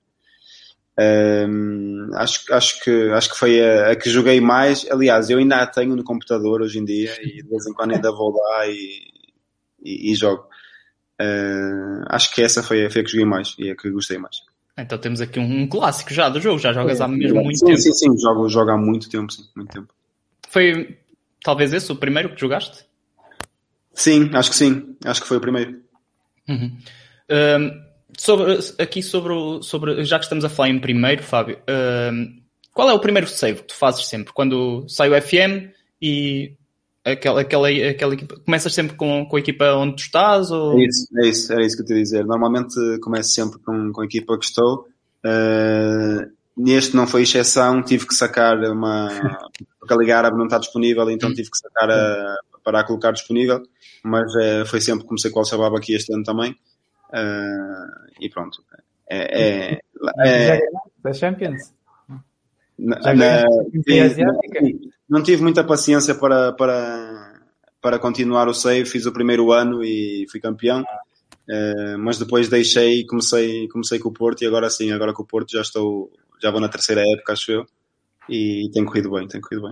Um, 1.02 2.10
acho, 2.16 2.54
acho, 2.54 2.84
que, 2.84 2.92
acho 3.12 3.30
que 3.30 3.38
foi 3.38 3.62
a, 3.62 3.92
a 3.92 3.96
que 3.96 4.10
joguei 4.10 4.42
mais. 4.42 4.86
Aliás, 4.92 5.30
eu 5.30 5.38
ainda 5.38 5.58
a 5.58 5.68
tenho 5.68 5.96
no 5.96 6.04
computador 6.04 6.62
hoje 6.62 6.80
em 6.80 6.86
dia 6.86 7.16
e 7.22 7.42
de 7.42 7.50
vez 7.50 7.66
em 7.68 7.74
quando 7.74 7.94
ainda 7.94 8.12
vou 8.12 8.32
lá 8.32 8.68
e, 8.68 9.12
e, 9.84 10.12
e 10.12 10.16
jogo. 10.16 10.44
Uh, 11.22 12.04
acho 12.08 12.34
que 12.34 12.42
essa 12.42 12.64
foi 12.64 12.86
a, 12.86 12.90
foi 12.90 13.02
a 13.02 13.04
que 13.04 13.12
joguei 13.12 13.26
mais 13.26 13.56
e 13.58 13.70
a 13.70 13.76
que 13.76 13.90
gostei 13.90 14.18
mais. 14.18 14.38
Então 14.82 14.98
temos 14.98 15.22
aqui 15.22 15.40
um, 15.40 15.62
um 15.62 15.68
clássico 15.68 16.14
já 16.14 16.30
do 16.30 16.40
jogo, 16.42 16.60
já 16.60 16.72
jogas 16.74 17.02
há 17.02 17.08
mesmo 17.08 17.42
muito 17.44 17.60
sim, 17.60 17.66
tempo. 17.66 17.78
sim, 17.78 17.94
sim, 17.94 18.18
jogo, 18.20 18.48
jogo 18.50 18.72
há 18.72 18.78
muito 18.78 19.10
tempo, 19.10 19.32
sim, 19.32 19.44
muito 19.56 19.72
tempo. 19.72 19.94
Foi 20.50 20.98
talvez 21.44 21.74
esse 21.74 21.92
o 21.92 21.96
primeiro 21.96 22.34
que 22.34 22.40
jogaste? 22.42 22.86
Sim, 23.94 24.30
acho 24.34 24.50
que 24.52 24.56
sim. 24.56 24.96
Acho 25.06 25.22
que 25.22 25.28
foi 25.28 25.38
o 25.38 25.42
primeiro. 25.42 25.82
Uhum. 26.48 26.78
Um, 27.30 27.82
sobre, 28.18 28.58
aqui 28.80 29.04
sobre, 29.04 29.34
o- 29.34 29.62
sobre, 29.62 30.04
já 30.04 30.18
que 30.18 30.26
estamos 30.26 30.44
a 30.46 30.50
falar 30.50 30.70
em 30.70 30.80
primeiro, 30.80 31.22
Fábio, 31.24 31.60
um, 32.12 32.42
qual 32.74 32.90
é 32.90 32.94
o 32.94 33.00
primeiro 33.00 33.28
save 33.28 33.62
que 33.62 33.68
tu 33.68 33.76
fazes 33.76 34.06
sempre? 34.08 34.34
Quando 34.34 34.86
sai 34.88 35.10
o 35.10 35.22
FM 35.22 35.70
e 36.02 36.54
aquela, 37.12 37.42
aquela, 37.42 37.70
aquela 37.70 38.14
equipa, 38.14 38.40
começas 38.46 38.74
sempre 38.74 38.96
com, 38.96 39.26
com 39.26 39.36
a 39.36 39.40
equipa 39.40 39.66
onde 39.74 39.96
tu 39.96 40.00
estás? 40.02 40.52
Ou... 40.52 40.78
É 40.80 40.84
isso, 40.86 41.08
é 41.18 41.28
isso, 41.28 41.54
era 41.54 41.66
isso 41.66 41.76
que 41.76 41.84
eu 41.84 41.86
te 41.88 41.94
ia 41.94 42.02
dizer. 42.04 42.26
Normalmente 42.26 42.76
começo 43.02 43.30
sempre 43.32 43.60
com, 43.60 43.92
com 43.92 44.02
a 44.02 44.06
equipa 44.06 44.38
que 44.38 44.46
estou. 44.46 44.88
Uh, 45.26 46.30
neste 46.58 46.96
não 46.96 47.08
foi 47.08 47.24
exceção, 47.24 47.82
tive 47.84 48.08
que 48.08 48.14
sacar 48.16 48.58
uma. 48.72 49.10
Porque 49.80 49.94
a 49.94 49.98
Liga 49.98 50.18
Árabe 50.18 50.38
não 50.38 50.46
está 50.46 50.58
disponível, 50.58 51.10
então 51.10 51.34
tive 51.34 51.50
que 51.50 51.58
sacar 51.58 51.90
a, 51.90 52.38
para 52.64 52.80
a 52.82 52.84
colocar 52.84 53.12
disponível. 53.12 53.62
Mas 54.04 54.34
eh, 54.36 54.64
foi 54.66 54.80
sempre, 54.80 55.06
comecei 55.06 55.30
com 55.30 55.40
o 55.40 55.42
Al-Shabaab 55.42 55.76
aqui 55.76 55.94
este 55.94 56.14
ano 56.14 56.24
também. 56.24 56.52
Uh, 57.10 58.14
e 58.22 58.30
pronto. 58.30 58.64
É, 59.10 59.74
é, 59.74 59.80
é, 60.26 60.60
da 61.04 61.12
Champions? 61.12 61.74
na- 62.78 63.02
Já 63.02 63.14
na- 63.14 63.44
ganhaste 63.86 64.22
não 65.10 65.24
tive 65.24 65.42
muita 65.42 65.64
paciência 65.64 66.14
para, 66.16 66.54
para, 66.54 67.42
para 67.82 68.00
continuar 68.00 68.48
o 68.48 68.54
save, 68.54 68.90
fiz 68.90 69.06
o 69.06 69.12
primeiro 69.12 69.52
ano 69.52 69.84
e 69.84 70.26
fui 70.30 70.40
campeão. 70.40 70.84
Eh, 71.50 71.98
mas 71.98 72.20
depois 72.20 72.48
deixei 72.48 73.00
e 73.00 73.06
comecei, 73.08 73.68
comecei 73.70 73.98
com 73.98 74.10
o 74.10 74.14
Porto 74.14 74.44
e 74.44 74.46
agora 74.46 74.70
sim, 74.70 74.92
agora 74.92 75.14
com 75.14 75.24
o 75.24 75.26
Porto 75.26 75.52
já 75.52 75.62
estou, 75.62 76.12
já 76.40 76.52
vou 76.52 76.62
na 76.62 76.70
terceira 76.70 77.02
época, 77.02 77.34
acho 77.34 77.52
eu, 77.52 77.66
e 78.30 78.70
tem 78.72 78.86
corrido 78.86 79.10
bem, 79.10 79.28
tem 79.28 79.42
corrido 79.42 79.64
bem. 79.64 79.72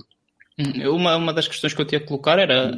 Hum, 0.57 0.95
Uma, 0.95 1.15
uma 1.15 1.31
das 1.31 1.47
questões 1.47 1.75
que 1.75 1.81
eu 1.81 1.85
tinha 1.85 2.01
que 2.01 2.07
colocar 2.07 2.39
era 2.39 2.71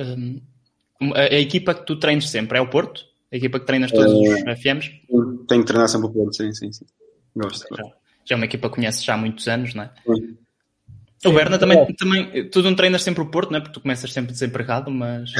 um, 1.02 1.14
a, 1.14 1.22
a 1.22 1.40
equipa 1.40 1.74
que 1.74 1.86
tu 1.86 1.98
treinas 1.98 2.30
sempre, 2.30 2.58
é 2.58 2.62
o 2.62 2.70
Porto? 2.70 3.06
A 3.32 3.38
equipa 3.38 3.58
que 3.60 3.66
treinas 3.66 3.90
todos 3.90 4.12
os 4.12 4.42
FMs? 4.60 4.92
Tenho 5.48 5.62
que 5.62 5.68
treinar 5.68 5.88
sempre 5.88 6.08
o 6.08 6.12
Porto, 6.12 6.36
sim, 6.36 6.52
sim, 6.54 6.74
sim. 6.74 6.86
Gosto. 7.34 7.74
Já, 7.74 7.84
já 8.26 8.36
é 8.36 8.36
uma 8.36 8.46
equipa 8.46 8.68
que 8.68 8.76
conheces 8.76 9.02
já 9.02 9.14
há 9.14 9.18
muitos 9.18 9.48
anos, 9.48 9.74
não 9.74 9.84
é? 9.84 9.92
Sim. 10.06 10.29
O 11.26 11.34
Berna 11.34 11.60
também, 11.60 11.80
é. 11.80 11.94
também, 11.94 12.50
tu 12.50 12.62
não 12.62 12.74
treinas 12.76 13.04
sempre 13.04 13.22
o 13.22 13.26
Porto, 13.26 13.52
não 13.52 13.58
é? 13.58 13.62
Porque 13.62 13.74
tu 13.74 13.82
começas 13.82 14.12
sempre 14.14 14.32
desempregado, 14.32 14.90
mas. 14.90 15.32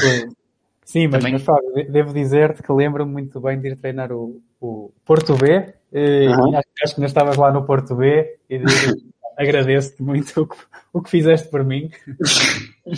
Sim, 0.84 1.06
mas, 1.06 1.18
Também- 1.20 1.32
mas 1.34 1.42
Fábio, 1.42 1.72
de- 1.74 1.84
devo 1.84 2.12
dizer-te 2.12 2.62
que 2.62 2.72
lembro-me 2.72 3.12
muito 3.12 3.40
bem 3.40 3.58
de 3.60 3.68
ir 3.68 3.76
treinar 3.76 4.12
o, 4.12 4.42
o 4.60 4.92
Porto 5.04 5.36
B. 5.36 5.72
e 5.92 6.26
acho, 6.26 6.68
acho 6.82 6.94
que 6.94 7.00
ainda 7.00 7.06
estavas 7.06 7.36
lá 7.36 7.52
no 7.52 7.64
Porto 7.64 7.94
B 7.94 8.36
e 8.50 8.60
agradeço-te 9.38 10.02
muito 10.02 10.42
o 10.42 10.46
que, 10.46 10.56
o 10.92 11.00
que 11.00 11.08
fizeste 11.10 11.48
por 11.48 11.64
mim 11.64 11.90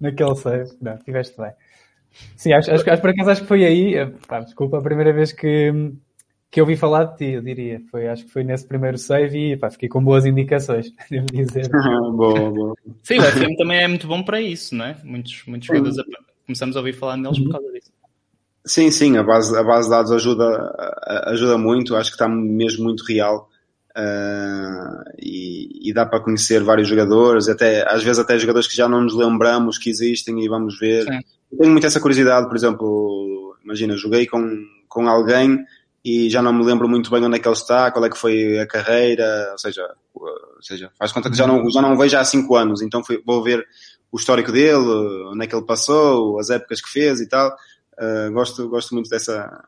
naquele 0.00 0.36
save. 0.36 0.70
Não, 0.80 0.94
estiveste 0.94 1.36
bem. 1.40 1.50
Sim, 2.36 2.52
acho, 2.52 2.70
acho, 2.70 2.84
que- 2.84 2.90
acho, 2.90 3.02
por 3.02 3.10
acaso 3.10 3.30
acho 3.30 3.40
que 3.42 3.48
foi 3.48 3.64
aí, 3.64 3.94
eh, 3.96 4.06
pá, 4.28 4.40
desculpa, 4.40 4.78
a 4.78 4.82
primeira 4.82 5.12
vez 5.12 5.32
que, 5.32 5.72
que 6.54 6.60
eu 6.60 6.64
ouvi 6.64 6.76
falar 6.76 7.02
de 7.04 7.16
ti, 7.16 7.24
eu 7.32 7.42
diria. 7.42 7.82
Foi, 7.90 8.06
acho 8.06 8.24
que 8.24 8.30
foi 8.30 8.44
nesse 8.44 8.64
primeiro 8.64 8.96
save 8.96 9.52
e 9.52 9.56
pá, 9.56 9.68
fiquei 9.70 9.88
com 9.88 10.02
boas 10.02 10.24
indicações, 10.24 10.92
devo 11.10 11.26
dizer. 11.26 11.68
boa, 12.14 12.50
boa. 12.52 12.74
Sim, 13.02 13.18
o 13.18 13.22
FM 13.22 13.56
também 13.58 13.82
é 13.82 13.88
muito 13.88 14.06
bom 14.06 14.22
para 14.22 14.40
isso, 14.40 14.72
não 14.76 14.84
é? 14.84 14.96
Muitos, 15.02 15.42
muitos 15.48 15.66
jogadores 15.66 15.98
ap- 15.98 16.06
começamos 16.46 16.76
a 16.76 16.78
ouvir 16.78 16.92
falar 16.92 17.16
neles 17.16 17.40
por 17.40 17.50
causa 17.50 17.72
disso. 17.72 17.90
Sim, 18.64 18.90
sim, 18.92 19.16
a 19.16 19.22
base, 19.24 19.54
a 19.58 19.64
base 19.64 19.88
de 19.88 19.94
dados 19.96 20.12
ajuda, 20.12 21.02
ajuda 21.26 21.58
muito, 21.58 21.96
acho 21.96 22.10
que 22.10 22.14
está 22.14 22.28
mesmo 22.28 22.84
muito 22.84 23.02
real. 23.04 23.50
Ah, 23.96 25.04
e, 25.18 25.88
e 25.90 25.92
dá 25.92 26.06
para 26.06 26.20
conhecer 26.20 26.62
vários 26.62 26.88
jogadores, 26.88 27.48
até, 27.48 27.84
às 27.92 28.02
vezes 28.04 28.18
até 28.20 28.38
jogadores 28.38 28.68
que 28.68 28.76
já 28.76 28.88
não 28.88 29.02
nos 29.02 29.14
lembramos 29.14 29.76
que 29.76 29.90
existem 29.90 30.40
e 30.42 30.48
vamos 30.48 30.78
ver. 30.78 31.02
Sim. 31.02 31.18
Eu 31.50 31.58
tenho 31.58 31.72
muito 31.72 31.86
essa 31.86 32.00
curiosidade, 32.00 32.46
por 32.46 32.56
exemplo, 32.56 33.56
imagina, 33.64 33.96
joguei 33.96 34.26
com, 34.26 34.48
com 34.88 35.08
alguém 35.08 35.64
e 36.04 36.28
já 36.28 36.42
não 36.42 36.52
me 36.52 36.64
lembro 36.64 36.88
muito 36.88 37.10
bem 37.10 37.24
onde 37.24 37.36
é 37.36 37.38
que 37.38 37.48
ele 37.48 37.54
está, 37.54 37.90
qual 37.90 38.04
é 38.04 38.10
que 38.10 38.18
foi 38.18 38.58
a 38.58 38.66
carreira, 38.66 39.48
ou 39.52 39.58
seja, 39.58 39.82
ou 40.14 40.62
seja 40.62 40.90
faz 40.98 41.12
conta 41.12 41.30
que 41.30 41.36
já 41.36 41.46
não, 41.46 41.70
já 41.70 41.80
não 41.80 41.94
o 41.94 41.96
vejo 41.98 42.16
há 42.18 42.24
cinco 42.24 42.56
anos, 42.56 42.82
então 42.82 43.02
fui- 43.02 43.22
vou 43.24 43.42
ver 43.42 43.66
o 44.12 44.16
histórico 44.18 44.52
dele, 44.52 44.76
onde 45.32 45.44
é 45.44 45.46
que 45.48 45.54
ele 45.56 45.64
passou, 45.64 46.38
as 46.38 46.50
épocas 46.50 46.80
que 46.80 46.90
fez 46.90 47.20
e 47.20 47.28
tal. 47.28 47.52
Ah, 47.98 48.28
gosto, 48.32 48.68
gosto 48.68 48.94
muito 48.94 49.08
dessa, 49.08 49.64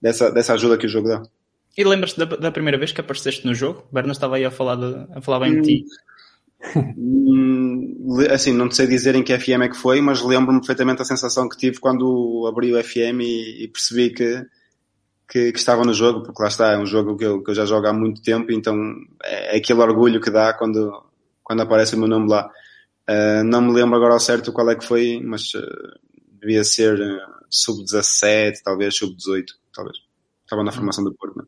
dessa, 0.00 0.30
dessa 0.30 0.54
ajuda 0.54 0.76
que 0.76 0.86
o 0.86 0.88
jogo 0.88 1.08
dá. 1.08 1.22
E 1.76 1.82
lembras-te 1.84 2.18
da, 2.18 2.24
da 2.36 2.52
primeira 2.52 2.76
vez 2.78 2.92
que 2.92 3.00
apareceste 3.00 3.46
no 3.46 3.54
jogo? 3.54 3.84
O 3.90 3.94
Berna 3.94 4.12
estava 4.12 4.36
aí 4.36 4.44
a 4.44 4.50
falar, 4.50 4.76
de- 4.76 5.06
a 5.16 5.20
falar 5.22 5.40
bem 5.40 5.60
de 5.60 5.62
ti. 5.62 5.84
Hum, 6.96 8.18
assim, 8.30 8.52
não 8.52 8.68
te 8.68 8.76
sei 8.76 8.86
dizer 8.86 9.14
em 9.14 9.22
que 9.22 9.36
FM 9.38 9.62
é 9.64 9.68
que 9.68 9.76
foi, 9.76 10.00
mas 10.00 10.22
lembro-me 10.22 10.60
perfeitamente 10.60 11.02
a 11.02 11.04
sensação 11.04 11.48
que 11.48 11.56
tive 11.56 11.78
quando 11.80 12.46
abri 12.48 12.72
o 12.72 12.82
FM 12.82 13.20
e, 13.22 13.64
e 13.64 13.68
percebi 13.68 14.10
que, 14.10 14.44
que, 15.32 15.50
que 15.50 15.58
estava 15.58 15.82
no 15.82 15.94
jogo, 15.94 16.22
porque 16.22 16.42
lá 16.42 16.48
está, 16.48 16.72
é 16.72 16.78
um 16.78 16.84
jogo 16.84 17.16
que 17.16 17.24
eu, 17.24 17.42
que 17.42 17.50
eu 17.52 17.54
já 17.54 17.64
jogo 17.64 17.86
há 17.86 17.92
muito 17.94 18.20
tempo, 18.20 18.52
então 18.52 18.76
é, 19.24 19.54
é 19.54 19.58
aquele 19.58 19.80
orgulho 19.80 20.20
que 20.20 20.30
dá 20.30 20.52
quando, 20.52 21.02
quando 21.42 21.62
aparece 21.62 21.94
o 21.94 21.98
meu 21.98 22.06
nome 22.06 22.28
lá. 22.28 22.50
Ah, 23.06 23.42
não 23.42 23.62
me 23.62 23.72
lembro 23.72 23.96
agora 23.96 24.12
ao 24.12 24.20
certo 24.20 24.52
qual 24.52 24.70
é 24.70 24.76
que 24.76 24.84
foi, 24.84 25.22
mas 25.24 25.52
ah, 25.56 25.96
devia 26.38 26.62
ser 26.62 27.00
ah, 27.00 27.44
sub-17, 27.48 28.56
talvez 28.62 28.94
sub-18, 28.94 29.46
talvez. 29.74 29.96
Estava 30.44 30.62
na 30.62 30.70
formação 30.70 31.02
do 31.02 31.14
Porto, 31.14 31.38
né? 31.38 31.44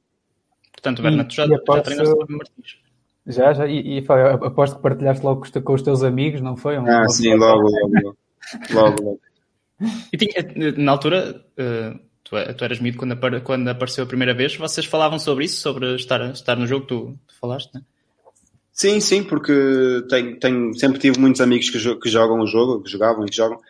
Portanto, 0.72 1.02
Berna, 1.02 1.24
tu 1.26 1.34
já, 1.34 1.46
já 1.46 1.58
treinaste 1.58 2.16
Fábio 2.16 2.38
Martins. 2.38 2.78
Já, 3.26 3.52
já. 3.52 3.66
E, 3.66 3.98
e 3.98 4.02
Fábio, 4.02 4.46
aposto 4.46 4.76
que 4.76 4.82
partilhaste 4.82 5.22
logo 5.22 5.44
com 5.62 5.74
os, 5.74 5.82
teus 5.82 6.02
amigos, 6.02 6.40
não 6.40 6.56
foi? 6.56 6.78
Um- 6.78 6.88
Ah, 6.88 7.06
sim, 7.08 7.34
logo, 7.34 7.68
logo, 7.68 7.94
logo. 8.02 8.16
logo, 8.72 9.02
logo. 9.02 9.20
E 10.10 10.16
tinha, 10.16 10.72
na 10.78 10.92
altura, 10.92 11.44
eh, 11.58 11.98
tu, 12.24 12.36
tu 12.56 12.64
eras 12.64 12.80
miúdo 12.80 12.98
quando, 12.98 13.40
quando 13.42 13.68
apareceu 13.68 14.04
a 14.04 14.06
primeira 14.06 14.34
vez, 14.34 14.56
vocês 14.56 14.86
falavam 14.86 15.18
sobre 15.18 15.44
isso, 15.44 15.60
sobre 15.60 15.94
estar, 15.94 16.20
estar 16.32 16.56
no 16.56 16.66
jogo, 16.66 16.86
tu, 16.86 17.18
tu 17.26 17.34
falaste, 17.40 17.72
né? 17.74 17.82
Sim, 18.72 18.98
sim, 18.98 19.22
porque 19.22 19.52
tenho, 20.08 20.38
tenho- 20.40 20.74
sempre 20.76 20.98
tive 20.98 21.18
muitos 21.20 21.40
amigos 21.40 21.70
que, 21.70 21.78
jo- 21.78 21.98
que 22.00 22.08
jogam 22.08 22.40
o 22.40 22.46
jogo, 22.46 22.82
que 22.82 22.90
jogavam 22.90 23.24
e 23.24 23.28
que 23.30 23.36
jogam, 23.36 23.60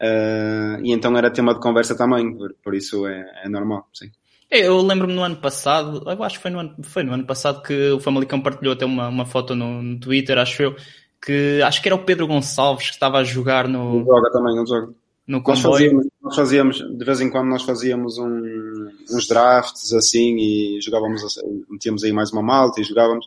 eh, 0.00 0.78
e 0.82 0.92
então 0.92 1.16
era 1.18 1.30
tema 1.30 1.52
de 1.52 1.60
conversa 1.60 1.94
também, 1.96 2.34
por, 2.34 2.54
por 2.64 2.74
isso 2.74 3.06
é, 3.06 3.42
é 3.44 3.48
normal, 3.48 3.86
sim. 3.92 4.10
É, 4.50 4.60
Eu 4.68 4.80
lembro-me 4.80 5.12
no 5.14 5.22
ano 5.22 5.36
passado, 5.36 6.02
eu 6.06 6.22
acho 6.22 6.36
que 6.36 6.42
foi 6.42 6.50
no 6.50 6.60
ano, 6.60 6.76
foi 6.82 7.02
no 7.02 7.12
ano 7.12 7.26
passado 7.26 7.62
que 7.62 7.90
o 7.90 8.00
Famalicão 8.00 8.40
partilhou 8.40 8.72
até 8.72 8.86
uma, 8.86 9.08
uma 9.08 9.26
foto 9.26 9.54
no, 9.54 9.82
no 9.82 9.98
Twitter, 10.00 10.38
acho 10.38 10.62
eu, 10.62 10.76
que 11.20 11.60
acho 11.62 11.82
que 11.82 11.88
era 11.88 11.94
o 11.96 12.04
Pedro 12.04 12.26
Gonçalves 12.26 12.86
que 12.86 12.94
estava 12.94 13.18
a 13.18 13.24
jogar 13.24 13.66
no, 13.68 14.04
joga 14.04 14.30
também, 14.30 14.56
ele 14.56 14.66
joga. 14.66 14.92
No 15.26 15.42
Nós 15.46 15.60
fazíamos, 15.60 16.06
nós 16.22 16.36
fazíamos, 16.36 16.76
de 16.78 17.04
vez 17.04 17.20
em 17.20 17.30
quando 17.30 17.48
nós 17.48 17.62
fazíamos 17.62 18.18
um- 18.18 18.88
uns 19.10 19.26
drafts 19.26 19.92
assim 19.92 20.36
e 20.36 20.80
jogávamos, 20.82 21.22
metíamos 21.70 22.04
aí 22.04 22.12
mais 22.12 22.30
uma 22.32 22.42
malta 22.42 22.80
e 22.80 22.84
jogávamos. 22.84 23.26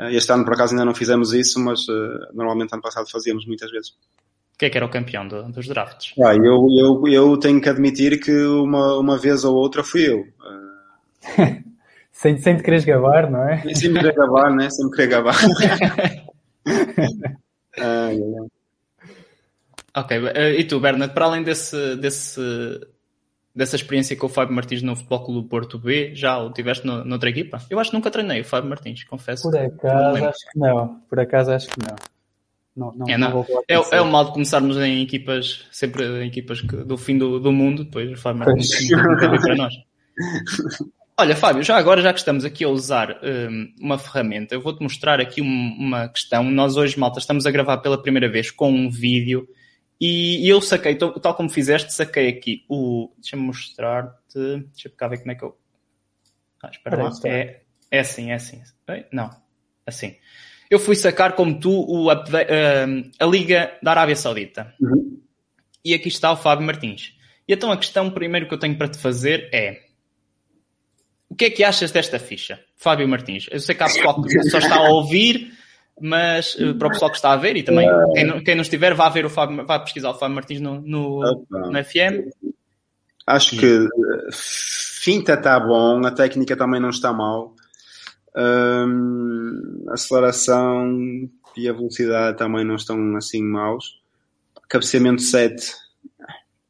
Eh, 0.00 0.14
Este 0.16 0.32
ano 0.32 0.44
por 0.44 0.54
acaso 0.54 0.72
ainda 0.74 0.84
não 0.84 0.94
fizemos 0.94 1.32
isso, 1.32 1.58
mas 1.60 1.80
eh, 1.88 2.28
normalmente 2.34 2.72
ano 2.72 2.82
passado 2.82 3.08
fazíamos 3.10 3.46
muitas 3.46 3.70
vezes. 3.70 3.92
Quem 4.58 4.66
é 4.66 4.70
que 4.70 4.76
era 4.76 4.86
o 4.86 4.90
campeão 4.90 5.26
do- 5.28 5.44
dos 5.52 5.68
drafts? 5.68 6.14
Ah, 6.20 6.34
eu, 6.34 6.66
eu, 6.80 7.02
eu 7.08 7.36
tenho 7.38 7.60
que 7.60 7.68
admitir 7.68 8.18
que 8.20 8.32
uma, 8.46 8.96
uma 8.98 9.16
vez 9.16 9.44
ou 9.44 9.54
outra 9.54 9.84
fui 9.84 10.08
eu. 10.08 10.24
Sem, 12.10 12.36
sem 12.36 12.56
te 12.56 12.64
quereres 12.64 12.84
gabar, 12.84 13.30
não 13.30 13.48
é? 13.48 13.62
Sempre 13.76 14.00
querer 14.00 14.14
gabar, 14.16 14.52
né? 14.52 14.68
Sempre 14.70 14.96
querer 14.96 15.08
gabar. 15.08 15.36
Ai, 17.78 18.16
ai, 18.16 18.16
ai. 18.16 18.48
Ok, 20.00 20.16
eh, 20.34 20.60
e 20.60 20.64
tu, 20.64 20.78
Bernardo, 20.80 21.12
para 21.12 21.24
além 21.24 21.42
desse, 21.42 21.96
desse, 21.96 22.40
dessa 23.54 23.76
experiência 23.76 24.14
com 24.16 24.26
o 24.26 24.28
Fábio 24.28 24.54
Martins 24.54 24.82
no 24.82 24.94
Futebol 24.94 25.24
Clube 25.24 25.48
Porto 25.48 25.78
B, 25.78 26.14
já 26.14 26.38
o 26.38 26.52
tiveste 26.52 26.86
no, 26.86 27.04
noutra 27.04 27.30
equipa? 27.30 27.58
Eu 27.68 27.80
acho 27.80 27.90
que 27.90 27.96
nunca 27.96 28.10
treinei 28.10 28.40
o 28.40 28.44
Fábio 28.44 28.70
Martins, 28.70 29.02
confesso. 29.04 29.50
Por 29.50 29.58
acaso 29.58 30.24
acho 30.24 30.38
que 30.52 30.58
não. 30.58 31.00
Por 31.08 31.20
acaso 31.20 31.50
acho 31.52 31.68
que 31.68 31.80
não. 31.80 31.96
Não, 32.76 32.94
não, 32.94 33.08
É, 33.08 33.18
não. 33.18 33.44
É, 33.68 33.74
é 33.96 34.00
o 34.00 34.06
mal 34.06 34.24
de 34.26 34.32
começarmos 34.32 34.76
em 34.76 35.02
equipas, 35.02 35.66
sempre 35.72 36.04
em 36.22 36.28
equipas 36.28 36.60
que- 36.60 36.76
do 36.76 36.96
fim 36.96 37.18
do, 37.18 37.40
do 37.40 37.50
mundo, 37.50 37.82
depois 37.82 38.12
o 38.12 38.16
Fábio 38.16 38.38
Martins 38.44 38.68
veio 38.88 39.40
para 39.40 39.56
nós. 39.56 39.74
Olha, 41.20 41.34
Fábio, 41.34 41.64
já 41.64 41.76
agora, 41.76 42.00
já 42.00 42.12
que 42.12 42.20
estamos 42.20 42.44
aqui 42.44 42.62
a 42.62 42.68
usar 42.68 43.18
hum, 43.24 43.74
uma 43.80 43.98
ferramenta, 43.98 44.54
eu 44.54 44.60
vou-te 44.60 44.80
mostrar 44.80 45.20
aqui 45.20 45.42
um- 45.42 45.76
uma 45.76 46.06
questão. 46.08 46.44
Nós 46.44 46.76
hoje, 46.76 46.96
malta, 46.96 47.18
estamos 47.18 47.44
a 47.44 47.50
gravar 47.50 47.78
pela 47.78 48.00
primeira 48.00 48.30
vez 48.30 48.52
com 48.52 48.70
um 48.70 48.88
vídeo 48.88 49.48
e, 50.00 50.46
e 50.46 50.48
eu 50.48 50.60
saquei, 50.60 50.94
tal, 50.94 51.12
tal 51.18 51.34
como 51.34 51.50
fizeste, 51.50 51.92
saquei 51.92 52.28
aqui 52.28 52.64
o. 52.68 53.10
Deixa-me 53.18 53.42
mostrar-te. 53.42 54.38
Deixa 54.72 54.88
eu 54.88 54.92
cá 54.92 55.08
ver 55.08 55.18
como 55.18 55.32
é 55.32 55.34
que 55.34 55.44
eu. 55.44 55.58
Ah, 56.62 56.70
espera 56.70 57.08
aí. 57.08 57.12
É, 57.24 57.60
é 57.90 58.00
assim, 58.00 58.30
é 58.30 58.34
assim. 58.34 58.62
Não, 59.12 59.30
assim. 59.86 60.16
Eu 60.70 60.78
fui 60.78 60.94
sacar 60.94 61.34
como 61.34 61.58
tu 61.58 61.70
o 61.70 62.12
hum, 62.12 63.10
a 63.18 63.24
Liga 63.24 63.78
da 63.82 63.90
Arábia 63.90 64.14
Saudita. 64.14 64.74
Uhum. 64.80 65.20
E 65.84 65.94
aqui 65.94 66.08
está 66.08 66.30
o 66.30 66.36
Fábio 66.36 66.66
Martins. 66.66 67.14
E 67.46 67.54
então 67.54 67.72
a 67.72 67.76
questão 67.76 68.10
primeiro 68.10 68.46
que 68.46 68.54
eu 68.54 68.58
tenho 68.58 68.76
para 68.76 68.88
te 68.88 68.98
fazer 68.98 69.48
é 69.52 69.88
o 71.28 71.34
que 71.34 71.46
é 71.46 71.50
que 71.50 71.64
achas 71.64 71.90
desta 71.90 72.18
ficha, 72.18 72.60
Fábio 72.76 73.08
Martins? 73.08 73.46
Eu 73.50 73.60
sei 73.60 73.74
que 73.74 73.82
há 73.82 73.86
pessoal 73.86 74.22
que 74.22 74.42
só 74.44 74.58
está 74.58 74.76
a 74.76 74.90
ouvir, 74.90 75.52
mas 76.00 76.56
eh, 76.58 76.72
para 76.74 76.88
o 76.88 76.90
pessoal 76.90 77.10
que 77.10 77.16
está 77.16 77.32
a 77.32 77.36
ver 77.36 77.56
e 77.56 77.62
também 77.62 77.88
quem 78.14 78.24
não, 78.24 78.42
quem 78.42 78.54
não 78.54 78.62
estiver, 78.62 78.94
vá 78.94 79.08
ver 79.08 79.24
o 79.24 79.30
Fábio, 79.30 79.66
vá 79.66 79.78
pesquisar 79.78 80.10
o 80.10 80.14
Fábio 80.14 80.34
Martins 80.34 80.60
no, 80.60 80.80
no, 80.80 81.20
Opa. 81.24 81.58
no 81.70 81.84
FM. 81.84 82.30
Acho 83.26 83.56
que 83.58 83.66
eh, 83.66 84.28
finta 84.32 85.34
está 85.34 85.58
bom, 85.60 86.04
a 86.06 86.10
técnica 86.10 86.56
também 86.56 86.80
não 86.80 86.90
está 86.90 87.12
mal. 87.12 87.54
Hum, 88.36 89.84
a 89.88 89.94
aceleração 89.94 91.28
e 91.56 91.68
a 91.68 91.72
velocidade 91.72 92.36
também 92.36 92.64
não 92.64 92.76
estão 92.76 93.16
assim 93.16 93.42
maus. 93.42 94.00
Cabeceamento 94.68 95.22
7. 95.22 95.72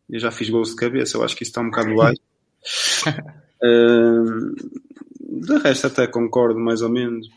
Eu 0.08 0.18
já 0.18 0.30
fiz 0.30 0.48
gols 0.48 0.70
de 0.70 0.76
cabeça, 0.76 1.16
eu 1.16 1.24
acho 1.24 1.36
que 1.36 1.42
isso 1.42 1.50
está 1.50 1.60
um 1.60 1.70
bocado 1.70 1.94
baixo. 1.94 2.20
Hum, 3.60 4.54
de 5.40 5.58
resto 5.58 5.86
até 5.86 6.06
concordo 6.06 6.58
mais 6.58 6.82
ou 6.82 6.88
menos. 6.88 7.28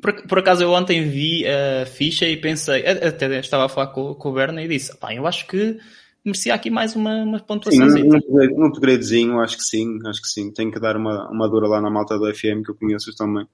Por, 0.00 0.26
por 0.26 0.38
acaso 0.38 0.62
eu 0.62 0.70
ontem 0.70 1.08
vi 1.08 1.44
a 1.46 1.86
ficha 1.86 2.26
e 2.26 2.36
pensei, 2.36 2.84
até 2.86 3.38
estava 3.38 3.66
a 3.66 3.68
falar 3.68 3.88
com, 3.88 4.14
com 4.14 4.30
o 4.30 4.32
Berna 4.32 4.62
e 4.62 4.68
disse, 4.68 4.96
pá, 4.96 5.14
eu 5.14 5.26
acho 5.26 5.46
que 5.46 5.78
merecia 6.24 6.54
aqui 6.54 6.70
mais 6.70 6.94
uma, 6.94 7.22
uma 7.22 7.38
Sim, 7.38 7.44
pontuação. 7.46 7.86
um, 7.86 8.16
um, 8.16 8.62
um 8.62 8.66
upgradezinho, 8.66 9.40
acho 9.40 9.56
que 9.56 9.64
sim, 9.64 9.98
acho 10.06 10.22
que 10.22 10.28
sim. 10.28 10.52
Tenho 10.52 10.70
que 10.70 10.80
dar 10.80 10.96
uma, 10.96 11.28
uma 11.30 11.48
dura 11.48 11.66
lá 11.66 11.80
na 11.80 11.90
malta 11.90 12.18
do 12.18 12.32
FM 12.32 12.64
que 12.64 12.70
eu 12.70 12.74
conheço 12.74 13.14
também. 13.16 13.46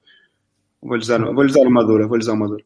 Vou-lhes 0.81 1.09
dar, 1.09 1.19
vou-lhes 1.19 1.55
dar 1.55 1.67
uma 1.67 1.85
dura, 1.85 2.07
vou-lhes 2.07 2.27
dar 2.27 2.35
uma 2.35 2.47
dura. 2.47 2.63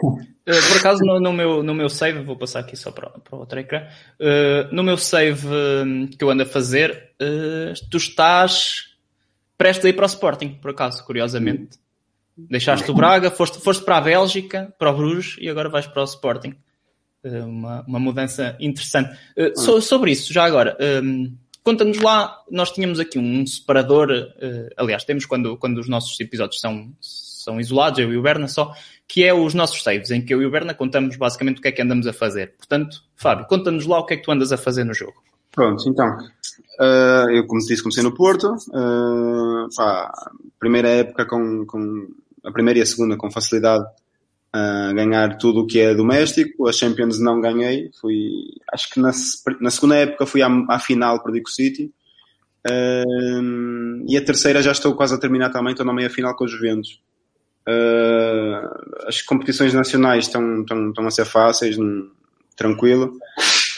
Uh, 0.00 0.16
por 0.68 0.78
acaso, 0.78 1.04
no, 1.04 1.20
no 1.20 1.32
meu, 1.32 1.62
no 1.62 1.74
meu 1.74 1.90
save, 1.90 2.22
vou 2.22 2.36
passar 2.36 2.60
aqui 2.60 2.74
só 2.74 2.90
para, 2.90 3.10
para 3.10 3.36
o 3.36 3.40
outro 3.40 3.58
ecrã. 3.58 3.82
Uh, 4.18 4.74
no 4.74 4.82
meu 4.82 4.96
save 4.96 5.46
um, 5.46 6.06
que 6.06 6.24
eu 6.24 6.30
ando 6.30 6.44
a 6.44 6.46
fazer, 6.46 7.12
uh, 7.20 7.74
tu 7.90 7.98
estás 7.98 8.93
prestes 9.56 9.84
a 9.84 9.88
ir 9.88 9.92
para 9.94 10.04
o 10.04 10.06
Sporting, 10.06 10.58
por 10.60 10.70
acaso, 10.72 11.04
curiosamente. 11.04 11.78
Deixaste 12.36 12.90
o 12.90 12.94
Braga, 12.94 13.30
foste, 13.30 13.58
foste 13.60 13.84
para 13.84 13.98
a 13.98 14.00
Bélgica, 14.00 14.74
para 14.78 14.90
o 14.90 14.96
Bruges 14.96 15.36
e 15.40 15.48
agora 15.48 15.68
vais 15.68 15.86
para 15.86 16.02
o 16.02 16.04
Sporting. 16.04 16.54
Uh, 17.22 17.44
uma, 17.46 17.82
uma 17.86 17.98
mudança 18.00 18.56
interessante. 18.60 19.16
Uh, 19.36 19.58
so- 19.58 19.80
sobre 19.80 20.10
isso, 20.10 20.32
já 20.32 20.44
agora, 20.44 20.76
um, 21.02 21.34
conta-nos 21.62 21.98
lá, 22.00 22.42
nós 22.50 22.70
tínhamos 22.72 22.98
aqui 23.00 23.18
um 23.18 23.46
separador, 23.46 24.10
uh, 24.10 24.68
aliás, 24.76 25.04
temos 25.04 25.24
quando, 25.24 25.56
quando 25.56 25.78
os 25.78 25.88
nossos 25.88 26.18
episódios 26.20 26.60
são, 26.60 26.92
são 27.00 27.60
isolados, 27.60 28.00
eu 28.00 28.12
e 28.12 28.16
o 28.16 28.22
Berna 28.22 28.48
só, 28.48 28.74
que 29.06 29.22
é 29.24 29.32
os 29.32 29.54
nossos 29.54 29.82
saves, 29.82 30.10
em 30.10 30.20
que 30.20 30.34
eu 30.34 30.42
e 30.42 30.46
o 30.46 30.50
Berna 30.50 30.74
contamos 30.74 31.16
basicamente 31.16 31.58
o 31.58 31.62
que 31.62 31.68
é 31.68 31.72
que 31.72 31.80
andamos 31.80 32.06
a 32.06 32.12
fazer. 32.12 32.54
Portanto, 32.56 33.04
Fábio, 33.14 33.46
conta-nos 33.46 33.86
lá 33.86 34.00
o 34.00 34.04
que 34.06 34.14
é 34.14 34.16
que 34.16 34.22
tu 34.24 34.32
andas 34.32 34.50
a 34.50 34.56
fazer 34.56 34.82
no 34.84 34.92
jogo. 34.92 35.22
Pronto, 35.54 35.88
então. 35.88 36.18
ah, 36.80 37.26
eu, 37.30 37.46
como 37.46 37.60
disse, 37.60 37.82
comecei 37.82 38.02
no 38.02 38.14
Porto. 38.14 38.54
ah, 38.72 39.66
pá, 39.76 40.12
primeira 40.58 40.88
época 40.88 41.26
com, 41.26 41.64
com. 41.66 42.08
A 42.44 42.52
primeira 42.52 42.78
e 42.78 42.82
a 42.82 42.86
segunda 42.86 43.16
com 43.16 43.30
facilidade 43.30 43.86
a 44.52 44.92
ganhar 44.92 45.38
tudo 45.38 45.60
o 45.60 45.66
que 45.66 45.80
é 45.80 45.94
doméstico. 45.94 46.68
A 46.68 46.72
Champions 46.72 47.18
não 47.18 47.40
ganhei. 47.40 47.90
Fui. 48.00 48.20
Acho 48.72 48.90
que 48.90 49.00
na, 49.00 49.10
na 49.60 49.70
segunda 49.70 49.96
época 49.96 50.26
fui 50.26 50.42
à, 50.42 50.48
à 50.68 50.78
final, 50.78 51.20
com 51.20 51.30
o 51.30 51.48
City. 51.48 51.92
Ah, 52.66 53.04
e 54.06 54.16
a 54.16 54.24
terceira 54.24 54.62
já 54.62 54.72
estou 54.72 54.94
quase 54.94 55.14
a 55.14 55.18
terminar 55.18 55.50
também, 55.50 55.72
estou 55.72 55.86
na 55.86 55.92
meia 55.92 56.10
final 56.10 56.36
com 56.36 56.44
os 56.44 56.50
Juventus. 56.50 57.00
Ah, 57.66 59.06
as 59.06 59.22
competições 59.22 59.72
nacionais 59.72 60.26
estão, 60.26 60.60
estão, 60.60 60.88
estão 60.88 61.06
a 61.06 61.10
ser 61.10 61.24
fáceis, 61.24 61.76
tranquilo. 62.56 63.18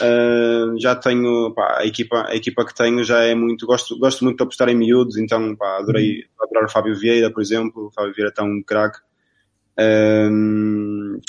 Uh, 0.01 0.79
já 0.79 0.95
tenho, 0.95 1.53
pá, 1.53 1.79
a 1.79 1.85
equipa, 1.85 2.27
a 2.27 2.35
equipa 2.35 2.65
que 2.65 2.73
tenho 2.73 3.03
já 3.03 3.23
é 3.23 3.33
muito, 3.33 3.65
gosto, 3.65 3.97
gosto 3.97 4.23
muito 4.23 4.37
de 4.37 4.43
apostar 4.43 4.69
em 4.69 4.75
miúdos, 4.75 5.17
então, 5.17 5.55
pá, 5.55 5.77
adorei, 5.77 6.23
adorar 6.39 6.65
o 6.65 6.71
Fábio 6.71 6.95
Vieira, 6.95 7.31
por 7.31 7.41
exemplo, 7.41 7.87
o 7.87 7.91
Fábio 7.91 8.13
Vieira 8.13 8.29
está 8.29 8.43
um 8.43 8.61
craque. 8.61 8.99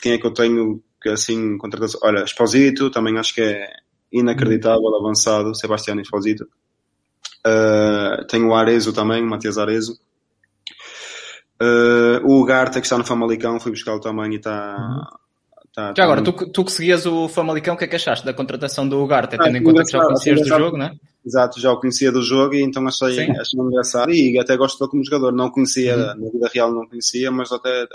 Quem 0.03 0.13
é 0.13 0.19
que 0.19 0.27
eu 0.27 0.33
tenho 0.33 0.83
que 1.01 1.09
assim, 1.09 1.57
contratação? 1.59 2.01
Olha, 2.03 2.25
Esposito, 2.25 2.91
também 2.91 3.19
acho 3.19 3.35
que 3.35 3.41
é 3.43 3.71
inacreditável, 4.13 4.95
avançado, 4.97 5.55
Sebastião 5.55 5.99
Esposito. 6.01 6.47
Uh, 7.47 8.27
tenho 8.27 8.49
o 8.49 8.55
Arezo 8.55 8.93
também, 8.93 9.23
Matias 9.23 9.59
Arezo. 9.59 9.99
Uh, 11.61 12.21
o 12.25 12.45
Garta, 12.45 12.81
que 12.81 12.87
está 12.87 12.99
no 12.99 13.05
Famalicão, 13.05 13.61
fui 13.61 13.73
buscá-lo 13.73 14.01
também 14.01 14.33
e 14.33 14.37
está. 14.37 14.77
Tá- 15.75 15.89
Já 15.89 15.95
tá 15.95 16.03
agora, 16.05 16.21
muito- 16.23 16.47
tu, 16.47 16.51
tu 16.53 16.65
que 16.65 16.73
seguias 16.73 17.07
o 17.07 17.29
Famalicão, 17.29 17.75
o 17.75 17.79
que 17.79 17.85
é 17.85 17.87
que 17.89 17.97
achaste 17.97 18.25
da 18.25 18.33
contratação 18.33 18.89
do 18.89 19.03
Ugarte? 19.03 19.37
Ah, 19.37 19.45
Tendo 19.45 19.57
em 19.59 19.63
conta 19.63 19.83
que 19.85 19.91
já 19.93 20.01
conhecias 20.05 20.41
do 20.41 20.47
jogo, 20.49 20.77
não 20.77 20.87
é? 20.87 20.93
Exato, 21.27 21.61
já 21.61 21.71
o 21.73 21.79
conhecia 21.81 22.11
do 22.13 22.23
jogo 22.23 22.55
e 22.55 22.63
então 22.63 22.87
achei, 22.87 23.13
Sim. 23.13 23.31
achei 23.33 23.61
engraçado 23.61 24.11
e 24.13 24.39
até 24.39 24.57
gosto 24.57 24.79
dele 24.79 24.91
como 24.91 25.05
jogador. 25.05 25.33
Não 25.33 25.51
conhecia, 25.51 25.95
Uhum. 25.97 26.25
na 26.25 26.31
vida 26.31 26.51
real 26.55 26.73
não 26.73 26.87
conhecia, 26.89 27.31
mas 27.31 27.53
até 27.53 27.87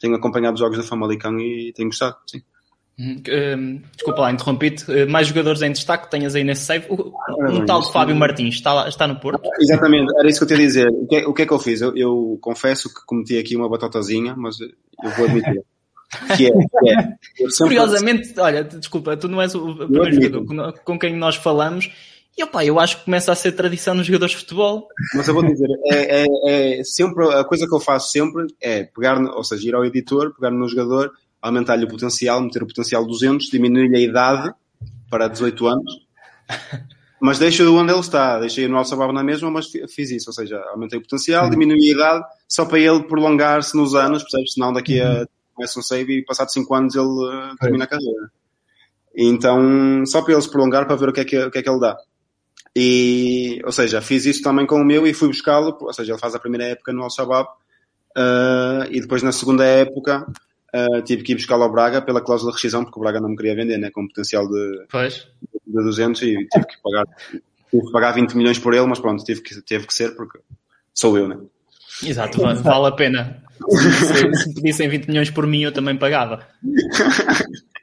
tenho 0.00 0.14
acompanhado 0.16 0.54
os 0.54 0.60
jogos 0.60 0.78
do 0.78 0.84
Famalicão 0.84 1.38
e 1.38 1.72
tenho 1.74 1.88
gostado, 1.88 2.16
sim. 2.26 2.42
Uhum. 2.98 3.22
Hum, 3.56 3.82
desculpa 3.96 4.20
lá, 4.20 4.30
interrompi-te. 4.32 4.84
Uh, 4.90 5.08
Mais 5.10 5.26
jogadores 5.26 5.62
em 5.62 5.72
destaque 5.72 6.04
que 6.04 6.10
tenhas 6.10 6.34
aí 6.34 6.44
nesse 6.44 6.64
save? 6.66 6.86
O- 6.90 7.12
Ora 7.38 7.50
Um 7.52 7.64
tal 7.64 7.80
de 7.80 7.90
Fábio 7.90 8.14
Martins 8.14 8.56
está, 8.56 8.74
lá- 8.74 8.86
está 8.88 9.06
no 9.08 9.18
Porto? 9.18 9.40
Exatamente, 9.60 10.12
era 10.18 10.28
isso 10.28 10.38
que 10.38 10.44
eu 10.44 10.48
te 10.48 10.60
ia 10.60 10.66
dizer. 10.66 10.88
O 10.90 11.06
que, 11.06 11.16
é- 11.16 11.26
o 11.26 11.32
que 11.32 11.42
é 11.42 11.46
que 11.46 11.52
eu 11.52 11.58
fiz? 11.58 11.80
Eu, 11.80 11.96
eu 11.96 12.38
confesso 12.42 12.92
que 12.92 13.00
cometi 13.06 13.38
aqui 13.38 13.56
uma 13.56 13.68
batotazinha, 13.68 14.34
mas 14.36 14.60
eu 14.60 15.10
vou 15.16 15.24
admitir. 15.24 15.62
Que 16.36 16.46
é, 16.46 16.50
que 16.50 16.88
é. 16.90 17.16
Curiosamente, 17.58 18.38
olha, 18.38 18.62
desculpa, 18.64 19.16
tu 19.16 19.28
não 19.28 19.40
és 19.40 19.54
o 19.54 19.74
primeiro 19.76 20.14
jogador 20.14 20.44
com, 20.46 20.72
com 20.84 20.98
quem 20.98 21.16
nós 21.16 21.36
falamos 21.36 21.90
e 22.36 22.42
opa, 22.44 22.64
eu 22.64 22.80
acho 22.80 22.98
que 22.98 23.04
começa 23.04 23.30
a 23.30 23.34
ser 23.34 23.52
tradição 23.52 23.94
nos 23.94 24.06
jogadores 24.06 24.32
de 24.32 24.38
futebol. 24.38 24.88
Mas 25.14 25.28
eu 25.28 25.34
vou 25.34 25.44
dizer, 25.44 25.68
é, 25.86 26.24
é, 26.24 26.80
é 26.80 26.84
sempre, 26.84 27.26
a 27.28 27.44
coisa 27.44 27.66
que 27.66 27.74
eu 27.74 27.80
faço 27.80 28.10
sempre 28.10 28.46
é 28.60 28.84
pegar, 28.84 29.18
ou 29.20 29.44
seja, 29.44 29.68
ir 29.68 29.74
ao 29.74 29.84
editor, 29.84 30.34
pegar 30.34 30.50
no 30.50 30.66
jogador, 30.68 31.12
aumentar-lhe 31.42 31.84
o 31.84 31.88
potencial, 31.88 32.40
meter 32.40 32.62
o 32.62 32.66
potencial 32.66 33.04
200, 33.06 33.48
diminuir-lhe 33.50 33.96
a 33.96 34.00
idade 34.00 34.50
para 35.10 35.28
18 35.28 35.66
anos, 35.66 35.92
mas 37.20 37.38
deixo-o 37.38 37.76
onde 37.76 37.92
ele 37.92 38.00
está, 38.00 38.38
deixei 38.40 38.66
no 38.66 38.76
Al-Shabaab 38.78 39.12
na 39.12 39.22
mesma, 39.22 39.50
mas 39.50 39.66
fi- 39.68 39.86
fiz 39.88 40.10
isso, 40.10 40.30
ou 40.30 40.34
seja, 40.34 40.58
aumentei 40.72 40.98
o 40.98 41.02
potencial, 41.02 41.48
diminui 41.50 41.78
a 41.88 41.92
idade, 41.92 42.24
só 42.48 42.64
para 42.64 42.78
ele 42.78 43.02
prolongar-se 43.04 43.76
nos 43.76 43.94
anos, 43.94 44.22
percebes? 44.22 44.54
Senão 44.54 44.72
daqui 44.72 45.00
a 45.00 45.26
começa 45.62 45.78
um 45.78 45.82
save 45.82 46.18
e 46.18 46.24
passados 46.24 46.52
5 46.52 46.74
anos 46.74 46.94
ele 46.94 47.04
eh, 47.04 47.54
termina 47.60 47.84
a 47.84 47.86
carreira. 47.86 48.30
Então, 49.14 50.04
só 50.06 50.22
para 50.22 50.32
ele 50.32 50.42
se 50.42 50.50
prolongar 50.50 50.86
para 50.86 50.96
ver 50.96 51.08
o 51.08 51.12
que 51.12 51.20
é 51.20 51.24
que, 51.24 51.38
o 51.38 51.50
que, 51.50 51.58
é 51.58 51.62
que 51.62 51.70
ele 51.70 51.80
dá. 51.80 51.96
E, 52.74 53.60
ou 53.64 53.70
seja, 53.72 54.00
fiz 54.00 54.24
isso 54.24 54.42
também 54.42 54.66
com 54.66 54.76
o 54.76 54.84
meu 54.84 55.06
e 55.06 55.14
fui 55.14 55.28
buscá-lo, 55.28 55.76
ou 55.80 55.92
seja, 55.92 56.12
ele 56.12 56.20
faz 56.20 56.34
a 56.34 56.38
primeira 56.38 56.64
época 56.64 56.92
no 56.92 57.02
Al-Shabaab, 57.02 57.46
uh, 57.46 58.90
e 58.90 59.00
depois 59.00 59.22
na 59.22 59.30
segunda 59.30 59.64
época 59.64 60.26
uh, 60.74 61.02
tive 61.02 61.22
que 61.22 61.32
ir 61.32 61.34
buscá-lo 61.36 61.64
ao 61.64 61.72
Braga 61.72 62.00
pela 62.00 62.22
cláusula 62.22 62.50
de 62.50 62.56
rescisão, 62.56 62.82
porque 62.82 62.98
o 62.98 63.02
Braga 63.02 63.20
não 63.20 63.28
me 63.28 63.36
queria 63.36 63.54
vender, 63.54 63.76
né, 63.76 63.90
com 63.90 64.08
potencial 64.08 64.48
de, 64.48 64.86
Pois. 64.90 65.28
de 65.66 65.84
200 65.84 66.22
e 66.22 66.48
tive 66.48 66.66
que 66.66 66.82
pagar, 66.82 67.04
tive 67.70 67.86
que 67.86 67.92
pagar 67.92 68.12
20 68.12 68.36
milhões 68.38 68.58
por 68.58 68.72
ele, 68.72 68.86
mas 68.86 68.98
pronto, 68.98 69.22
tive 69.22 69.42
que, 69.42 69.60
teve 69.60 69.86
que 69.86 69.92
ser 69.94 70.16
porque 70.16 70.38
sou 70.94 71.18
eu, 71.18 71.28
né? 71.28 71.38
Exato, 72.02 72.40
va- 72.40 72.54
vale 72.54 72.86
a 72.86 72.92
pena. 72.92 73.44
Se, 73.68 74.34
se 74.34 74.54
pedissem 74.54 74.88
20 74.88 75.08
milhões 75.08 75.30
por 75.30 75.46
mim, 75.46 75.62
eu 75.62 75.72
também 75.72 75.96
pagava. 75.96 76.46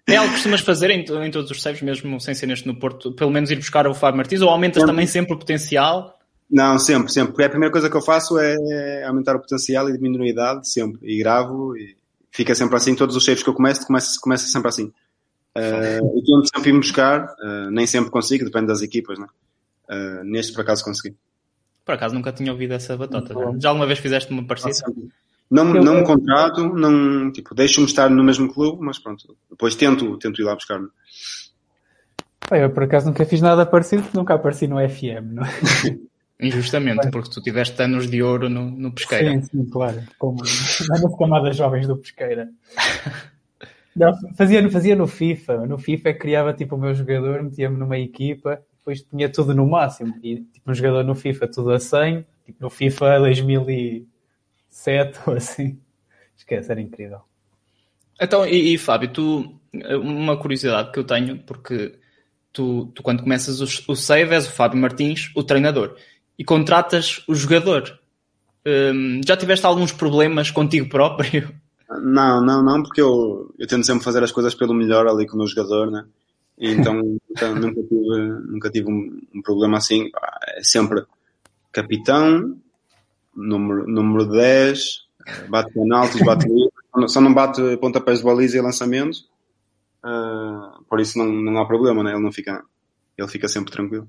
É 0.07 0.15
algo 0.15 0.29
que 0.29 0.35
costumas 0.35 0.61
fazer 0.61 0.89
em, 0.89 1.01
em 1.01 1.31
todos 1.31 1.51
os 1.51 1.61
saves, 1.61 1.81
mesmo 1.81 2.19
sem 2.19 2.33
ser 2.33 2.47
neste 2.47 2.67
no 2.67 2.79
Porto, 2.79 3.13
pelo 3.13 3.29
menos 3.29 3.51
ir 3.51 3.57
buscar 3.57 3.87
o 3.87 3.93
Fábio 3.93 4.17
Martins, 4.17 4.41
ou 4.41 4.49
aumentas 4.49 4.81
Sempre. 4.81 4.91
também 4.91 5.07
sempre 5.07 5.33
o 5.33 5.37
potencial? 5.37 6.17
Não, 6.49 6.79
sempre, 6.79 7.11
sempre. 7.11 7.31
Porque 7.31 7.43
a 7.43 7.49
primeira 7.49 7.71
coisa 7.71 7.89
que 7.89 7.95
eu 7.95 8.01
faço 8.01 8.39
é 8.39 9.03
aumentar 9.03 9.35
o 9.35 9.39
potencial 9.39 9.87
e 9.87 9.93
diminuir 9.93 10.29
a 10.29 10.31
idade, 10.31 10.69
sempre. 10.69 10.99
E 11.03 11.19
gravo 11.19 11.77
e 11.77 11.95
fica 12.31 12.55
sempre 12.55 12.75
assim. 12.75 12.95
Todos 12.95 13.15
os 13.15 13.23
saves 13.23 13.43
que 13.43 13.49
eu 13.49 13.53
começo, 13.53 13.85
começa, 13.85 14.19
começa 14.19 14.47
sempre 14.47 14.69
assim. 14.69 14.91
Uh, 15.55 16.17
e 16.17 16.23
tento 16.23 16.49
sempre 16.55 16.69
ir 16.71 16.73
buscar, 16.73 17.25
uh, 17.25 17.69
nem 17.69 17.85
sempre 17.85 18.09
consigo, 18.09 18.45
depende 18.45 18.67
das 18.67 18.81
equipas, 18.81 19.19
né? 19.19 19.27
Uh, 19.89 20.23
neste, 20.23 20.53
por 20.53 20.61
acaso, 20.61 20.83
consegui. 20.83 21.15
Por 21.85 21.95
acaso 21.95 22.15
nunca 22.15 22.31
tinha 22.31 22.51
ouvido 22.51 22.73
essa 22.73 22.95
batota. 22.95 23.33
Já, 23.33 23.59
Já 23.59 23.69
alguma 23.69 23.85
vez 23.85 23.99
fizeste 23.99 24.31
uma 24.31 24.45
parecida? 24.45 24.91
Não, 25.49 25.75
Eu- 25.75 25.83
não 25.83 25.95
me 25.95 26.03
contrato, 26.03 26.63
não, 26.73 27.31
tipo, 27.31 27.55
deixo-me 27.55 27.87
estar 27.87 28.09
no 28.09 28.23
mesmo 28.23 28.53
clube, 28.53 28.83
mas 28.83 28.99
pronto. 28.99 29.35
Depois 29.49 29.75
tento, 29.75 30.17
tento 30.17 30.41
ir 30.41 30.45
lá 30.45 30.53
buscar-me. 30.53 30.89
Eu 32.51 32.69
por 32.71 32.83
acaso 32.83 33.07
nunca 33.07 33.25
fiz 33.25 33.41
nada 33.41 33.65
parecido, 33.65 34.03
porque 34.03 34.17
nunca 34.17 34.33
apareci 34.35 34.67
no 34.67 34.79
FM, 34.79 35.33
não 35.33 35.43
é? 35.43 35.49
Injustamente, 36.41 37.09
porque 37.11 37.29
tu 37.29 37.41
tiveste 37.41 37.81
anos 37.83 38.09
de 38.09 38.23
ouro 38.23 38.49
no, 38.49 38.71
no 38.71 38.91
pesqueira. 38.93 39.31
Sim, 39.31 39.41
sim, 39.41 39.65
claro. 39.69 40.01
Como 40.17 40.41
nas 40.41 41.17
camadas 41.17 41.57
jovens 41.57 41.85
do 41.85 41.97
pesqueira. 41.97 42.49
Não, 43.93 44.13
fazia, 44.37 44.69
fazia 44.69 44.95
no 44.95 45.05
FIFA. 45.05 45.65
No 45.67 45.77
FIFA 45.77 46.09
é 46.09 46.13
que 46.13 46.19
criava 46.19 46.53
tipo 46.53 46.75
o 46.75 46.79
meu 46.79 46.93
jogador, 46.95 47.43
metia-me 47.43 47.75
numa 47.75 47.99
equipa, 47.99 48.61
depois 48.79 49.01
tinha 49.01 49.27
tudo 49.29 49.53
no 49.53 49.67
máximo. 49.67 50.15
E 50.23 50.37
tipo 50.37 50.71
um 50.71 50.73
jogador 50.73 51.03
no 51.03 51.13
FIFA 51.13 51.47
tudo 51.49 51.71
a 51.71 51.79
100, 51.79 52.25
tipo 52.45 52.57
no 52.61 52.69
FIFA 52.69 53.19
2007 54.69 55.19
ou 55.27 55.33
assim. 55.37 55.79
Esquece, 56.37 56.71
era 56.71 56.81
incrível. 56.81 57.19
Então, 58.19 58.45
e, 58.45 58.73
e, 58.73 58.77
Fábio, 58.77 59.11
tu, 59.11 59.59
uma 60.01 60.37
curiosidade 60.37 60.91
que 60.91 60.99
eu 60.99 61.03
tenho, 61.03 61.39
porque 61.39 61.97
tu, 62.51 62.91
tu 62.93 63.01
quando 63.01 63.23
começas 63.23 63.61
o, 63.61 63.91
o 63.91 63.95
save 63.95 64.33
és 64.33 64.47
o 64.47 64.51
Fábio 64.51 64.79
Martins, 64.79 65.31
o 65.35 65.43
treinador, 65.43 65.95
e 66.37 66.43
contratas 66.43 67.23
o 67.27 67.35
jogador. 67.35 67.99
Hum, 68.65 69.21
já 69.25 69.37
tiveste 69.37 69.65
alguns 69.65 69.91
problemas 69.91 70.51
contigo 70.51 70.89
próprio? 70.89 71.53
Não, 72.03 72.39
não, 72.45 72.63
não, 72.63 72.83
porque 72.83 73.01
eu, 73.01 73.51
eu 73.57 73.65
tento 73.65 73.83
sempre 73.83 74.03
fazer 74.03 74.23
as 74.23 74.31
coisas 74.31 74.53
pelo 74.53 74.75
melhor 74.75 75.07
ali 75.07 75.25
com 75.25 75.33
o 75.33 75.37
meu 75.39 75.47
jogador, 75.47 75.89
né? 75.89 76.05
E 76.55 76.69
então 76.69 76.93
nunca, 77.01 77.49
nunca 77.55 77.81
tive, 77.81 78.19
nunca 78.45 78.69
tive 78.69 78.87
um, 78.91 79.19
um 79.33 79.41
problema 79.41 79.79
assim. 79.79 80.07
É 80.55 80.61
sempre 80.61 81.03
capitão, 81.71 82.55
número, 83.39 83.87
número 83.87 84.25
10, 84.25 84.79
bate 85.49 85.73
penaltis, 85.73 86.21
bate 86.21 86.47
só 87.07 87.21
não 87.21 87.33
bate 87.33 87.77
pontapés 87.77 88.19
de 88.19 88.25
baliza 88.25 88.57
e 88.57 88.61
lançamentos. 88.61 89.27
Ah, 90.03 90.77
por 90.89 90.99
isso 90.99 91.17
não, 91.17 91.25
não 91.25 91.59
há 91.59 91.65
problema, 91.65 92.03
né? 92.03 92.11
Ele 92.11 92.23
não 92.23 92.31
fica, 92.31 92.63
ele 93.17 93.27
fica 93.27 93.47
sempre 93.47 93.71
tranquilo. 93.71 94.07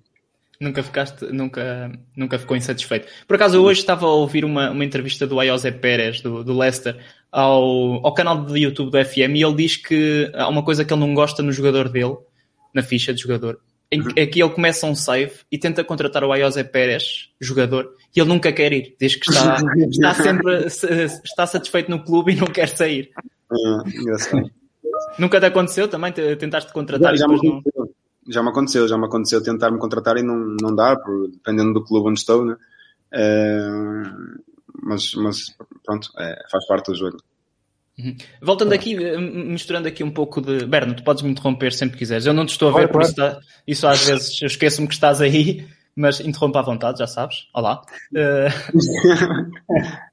Nunca 0.60 0.82
ficaste, 0.82 1.24
nunca, 1.32 1.90
nunca 2.14 2.38
ficou 2.38 2.54
insatisfeito. 2.54 3.08
Por 3.26 3.34
acaso, 3.36 3.56
eu 3.56 3.62
hoje 3.62 3.80
estava 3.80 4.04
a 4.04 4.10
ouvir 4.10 4.44
uma, 4.44 4.70
uma 4.70 4.84
entrevista 4.84 5.26
do 5.26 5.40
Ayose 5.40 5.72
Pérez, 5.72 6.20
do, 6.20 6.44
do 6.44 6.56
Leicester, 6.56 7.02
ao, 7.32 8.04
ao 8.06 8.12
canal 8.12 8.44
do 8.44 8.54
YouTube 8.56 8.90
do 8.90 9.02
FM, 9.02 9.36
e 9.36 9.42
ele 9.42 9.54
diz 9.54 9.76
que 9.76 10.30
há 10.34 10.46
uma 10.48 10.62
coisa 10.62 10.84
que 10.84 10.92
ele 10.92 11.00
não 11.00 11.14
gosta 11.14 11.42
no 11.42 11.50
jogador 11.50 11.88
dele, 11.88 12.14
na 12.74 12.82
ficha 12.82 13.14
de 13.14 13.22
jogador, 13.22 13.58
em 13.90 14.02
que- 14.04 14.20
é 14.20 14.26
que 14.26 14.42
ele 14.42 14.50
começa 14.52 14.86
um 14.86 14.94
save 14.94 15.32
e 15.50 15.56
tenta 15.56 15.82
contratar 15.82 16.24
o 16.24 16.30
Ayose 16.32 16.62
Pérez, 16.62 17.30
jogador, 17.40 17.94
e 18.14 18.20
ele 18.20 18.28
nunca 18.28 18.52
quer 18.52 18.72
ir. 18.72 18.96
Diz 19.00 19.16
que 19.16 19.30
está, 19.30 19.56
está 19.90 20.14
sempre, 20.14 20.66
está 20.66 21.46
satisfeito 21.46 21.90
no 21.90 22.02
clube 22.04 22.32
e 22.32 22.36
não 22.36 22.46
quer 22.46 22.68
sair. 22.68 23.10
Engraçado. 23.86 24.50
Nunca 25.18 25.40
te 25.40 25.46
aconteceu 25.46 25.88
também? 25.88 26.12
Te- 26.12 26.36
Tentaste 26.36 26.72
contratar 26.72 27.10
Já, 27.10 27.14
e 27.14 27.18
já, 27.18 27.28
me 27.28 27.34
não... 27.36 27.58
aconteceu, 27.58 27.88
já 28.28 28.42
me 28.42 28.48
aconteceu, 28.48 28.88
já 28.88 28.98
me 28.98 29.04
aconteceu 29.06 29.42
tentar 29.42 29.70
me 29.70 29.78
contratar 29.78 30.16
e 30.16 30.22
não, 30.22 30.56
não 30.60 30.74
dar, 30.74 30.96
dependendo 31.32 31.72
do 31.74 31.84
clube 31.84 32.08
onde 32.10 32.20
estou, 32.20 32.44
né? 32.44 32.56
Eh, 33.12 34.02
mas, 34.82 35.14
mas 35.14 35.54
pronto, 35.84 36.08
é, 36.18 36.36
faz 36.50 36.66
parte 36.66 36.90
do 36.90 36.96
jogo. 36.96 37.18
Voltando 38.40 38.72
aqui, 38.72 38.94
eh, 38.94 39.18
misturando 39.18 39.86
aqui 39.88 40.02
um 40.02 40.10
pouco 40.10 40.40
de. 40.40 40.64
Berno, 40.64 40.94
tu 40.94 41.02
podes 41.04 41.22
me 41.22 41.30
interromper 41.30 41.72
sempre 41.72 41.94
que 41.94 41.98
quiseres. 41.98 42.24
Eu 42.24 42.32
não 42.32 42.46
te 42.46 42.50
estou 42.52 42.68
a 42.70 42.72
ver, 42.72 42.88
Claro, 42.88 42.92
por 42.92 43.02
isso, 43.02 43.14
tá- 43.14 43.38
isso 43.66 43.86
às 43.86 44.02
vezes 44.06 44.40
eu 44.40 44.46
esqueço-me 44.46 44.88
que 44.88 44.94
estás 44.94 45.20
aí, 45.20 45.66
mas 45.96 46.20
interrompa 46.20 46.60
à 46.60 46.62
vontade, 46.62 46.98
já 46.98 47.06
sabes. 47.06 47.48
Olá. 47.54 47.82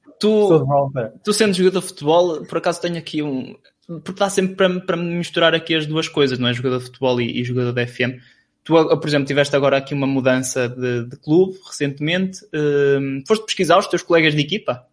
Estou 0.06 0.66
tu, 0.90 0.90
tu 1.24 1.32
sendo 1.32 1.54
jogador 1.54 1.80
de 1.80 1.86
futebol, 1.86 2.44
por 2.44 2.58
acaso 2.58 2.80
tenho 2.80 2.98
aqui 2.98 3.22
um. 3.22 3.56
Porque 3.86 4.20
dá 4.20 4.28
sempre 4.28 4.54
para, 4.54 4.80
para 4.80 4.96
misturar 4.96 5.54
aqui 5.54 5.74
as 5.74 5.86
duas 5.86 6.08
coisas, 6.08 6.38
não 6.38 6.48
é? 6.48 6.52
Jogador 6.52 6.78
de 6.78 6.84
futebol 6.84 7.20
e, 7.20 7.40
e 7.40 7.44
jogador 7.44 7.72
de 7.72 7.86
FM. 7.86 8.20
Tu, 8.68 8.76
ah, 8.76 8.98
por 8.98 9.08
exemplo, 9.08 9.26
tiveste 9.26 9.56
agora 9.56 9.78
aqui 9.78 9.94
uma 9.94 10.06
mudança 10.06 10.68
de, 10.68 11.04
de 11.06 11.16
clube 11.16 11.58
recentemente. 11.66 12.40
Eh, 12.52 13.22
foste 13.26 13.46
pesquisar 13.46 13.78
os 13.78 13.86
teus 13.86 14.02
colegas 14.02 14.34
de 14.34 14.42
equipa? 14.42 14.86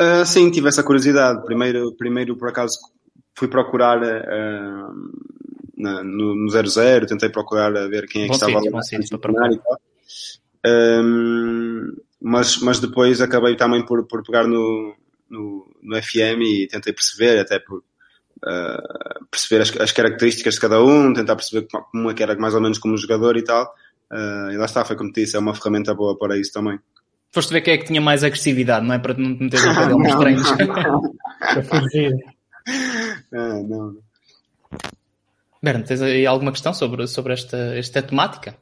Ah, 0.00 0.24
sim, 0.24 0.50
tive 0.50 0.68
essa 0.68 0.82
curiosidade. 0.82 1.44
Primeiro, 1.44 1.92
primeiro 1.92 2.34
por 2.38 2.48
acaso, 2.48 2.78
fui 3.34 3.48
procurar 3.48 4.02
ah, 4.02 4.90
na- 5.80 6.04
no, 6.04 6.34
no 6.34 6.48
00, 6.48 7.06
tentei 7.06 7.28
procurar 7.28 7.76
a 7.76 7.88
ver 7.88 8.06
quem 8.06 8.22
é 8.22 8.24
que 8.24 8.28
Bom 8.28 8.34
estava 8.34 8.52
sítio, 8.52 8.70
lá 8.72 8.78
bom 8.78 8.82
sítio 8.82 9.18
para 9.18 9.52
e 9.52 9.58
tal. 9.58 9.80
Ahm, 10.66 11.96
mas, 12.20 12.58
mas 12.58 12.80
depois 12.80 13.20
acabei 13.20 13.56
também 13.56 13.84
por, 13.84 14.06
por 14.06 14.22
pegar 14.22 14.46
no, 14.46 14.94
no, 15.28 15.66
no 15.82 16.02
FM 16.02 16.42
e 16.42 16.68
tentei 16.68 16.92
perceber, 16.92 17.38
até 17.38 17.58
por, 17.58 17.78
uh, 17.78 19.26
perceber 19.30 19.62
as, 19.62 19.80
as, 19.80 19.92
características 19.92 20.54
de 20.54 20.60
cada 20.60 20.82
um, 20.82 21.12
tentar 21.14 21.36
perceber 21.36 21.66
como 21.90 22.10
é 22.10 22.14
que 22.14 22.22
era 22.22 22.36
mais 22.36 22.54
ou 22.54 22.60
menos 22.60 22.78
como 22.78 22.96
jogador 22.96 23.36
e 23.36 23.42
tal. 23.42 23.74
Uh, 24.12 24.50
e 24.52 24.56
lá 24.56 24.66
está, 24.66 24.84
foi 24.84 24.96
como 24.96 25.12
te 25.12 25.22
disse, 25.22 25.36
é 25.36 25.38
uma 25.38 25.54
ferramenta 25.54 25.94
boa 25.94 26.18
para 26.18 26.36
isso 26.36 26.52
também. 26.52 26.78
Foste 27.32 27.52
ver 27.52 27.60
quem 27.60 27.74
é 27.74 27.78
que 27.78 27.86
tinha 27.86 28.00
mais 28.00 28.24
agressividade, 28.24 28.84
não 28.84 28.94
é? 28.94 28.98
Para 28.98 29.14
não 29.14 29.36
te 29.36 29.44
meter 29.44 29.62
no 29.64 29.74
cabelo 29.74 29.98
nos 29.98 30.16
treinos. 30.16 30.50
Para 30.50 31.62
fugir. 31.62 32.12
Ah, 33.32 33.62
não. 33.62 34.09
Berno, 35.62 35.84
tens 35.84 36.00
aí 36.00 36.26
alguma 36.26 36.52
questão 36.52 36.72
sobre, 36.72 37.06
sobre 37.06 37.34
esta, 37.34 37.56
esta 37.76 38.02
temática? 38.02 38.56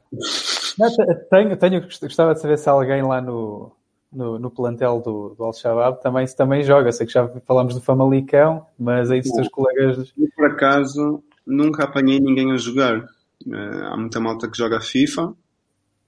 Não, 0.77 0.89
te- 0.89 1.15
tenho, 1.29 1.55
tenho, 1.57 1.81
gostava 1.81 2.33
de 2.33 2.41
saber 2.41 2.57
se 2.57 2.67
alguém 2.69 3.01
lá 3.01 3.21
no, 3.21 3.71
no, 4.11 4.37
no 4.37 4.51
plantel 4.51 4.99
do, 4.99 5.33
do 5.35 5.43
Al-Shabaab 5.45 6.01
também, 6.01 6.27
se 6.27 6.35
também 6.35 6.61
joga. 6.61 6.91
Sei 6.91 7.07
que 7.07 7.13
já 7.13 7.27
falámos 7.47 7.73
do 7.73 7.81
Famalicão, 7.81 8.65
mas 8.77 9.09
aí 9.09 9.21
dos 9.21 9.31
teus 9.31 9.47
colegas. 9.47 10.11
Eu, 10.17 10.27
por 10.35 10.47
acaso, 10.47 11.23
nunca 11.47 11.85
apanhei 11.85 12.19
ninguém 12.19 12.51
a 12.51 12.57
jogar. 12.57 12.99
Uh, 13.47 13.85
há 13.85 13.95
muita 13.95 14.19
malta 14.19 14.49
que 14.49 14.57
joga 14.57 14.81
FIFA, 14.81 15.33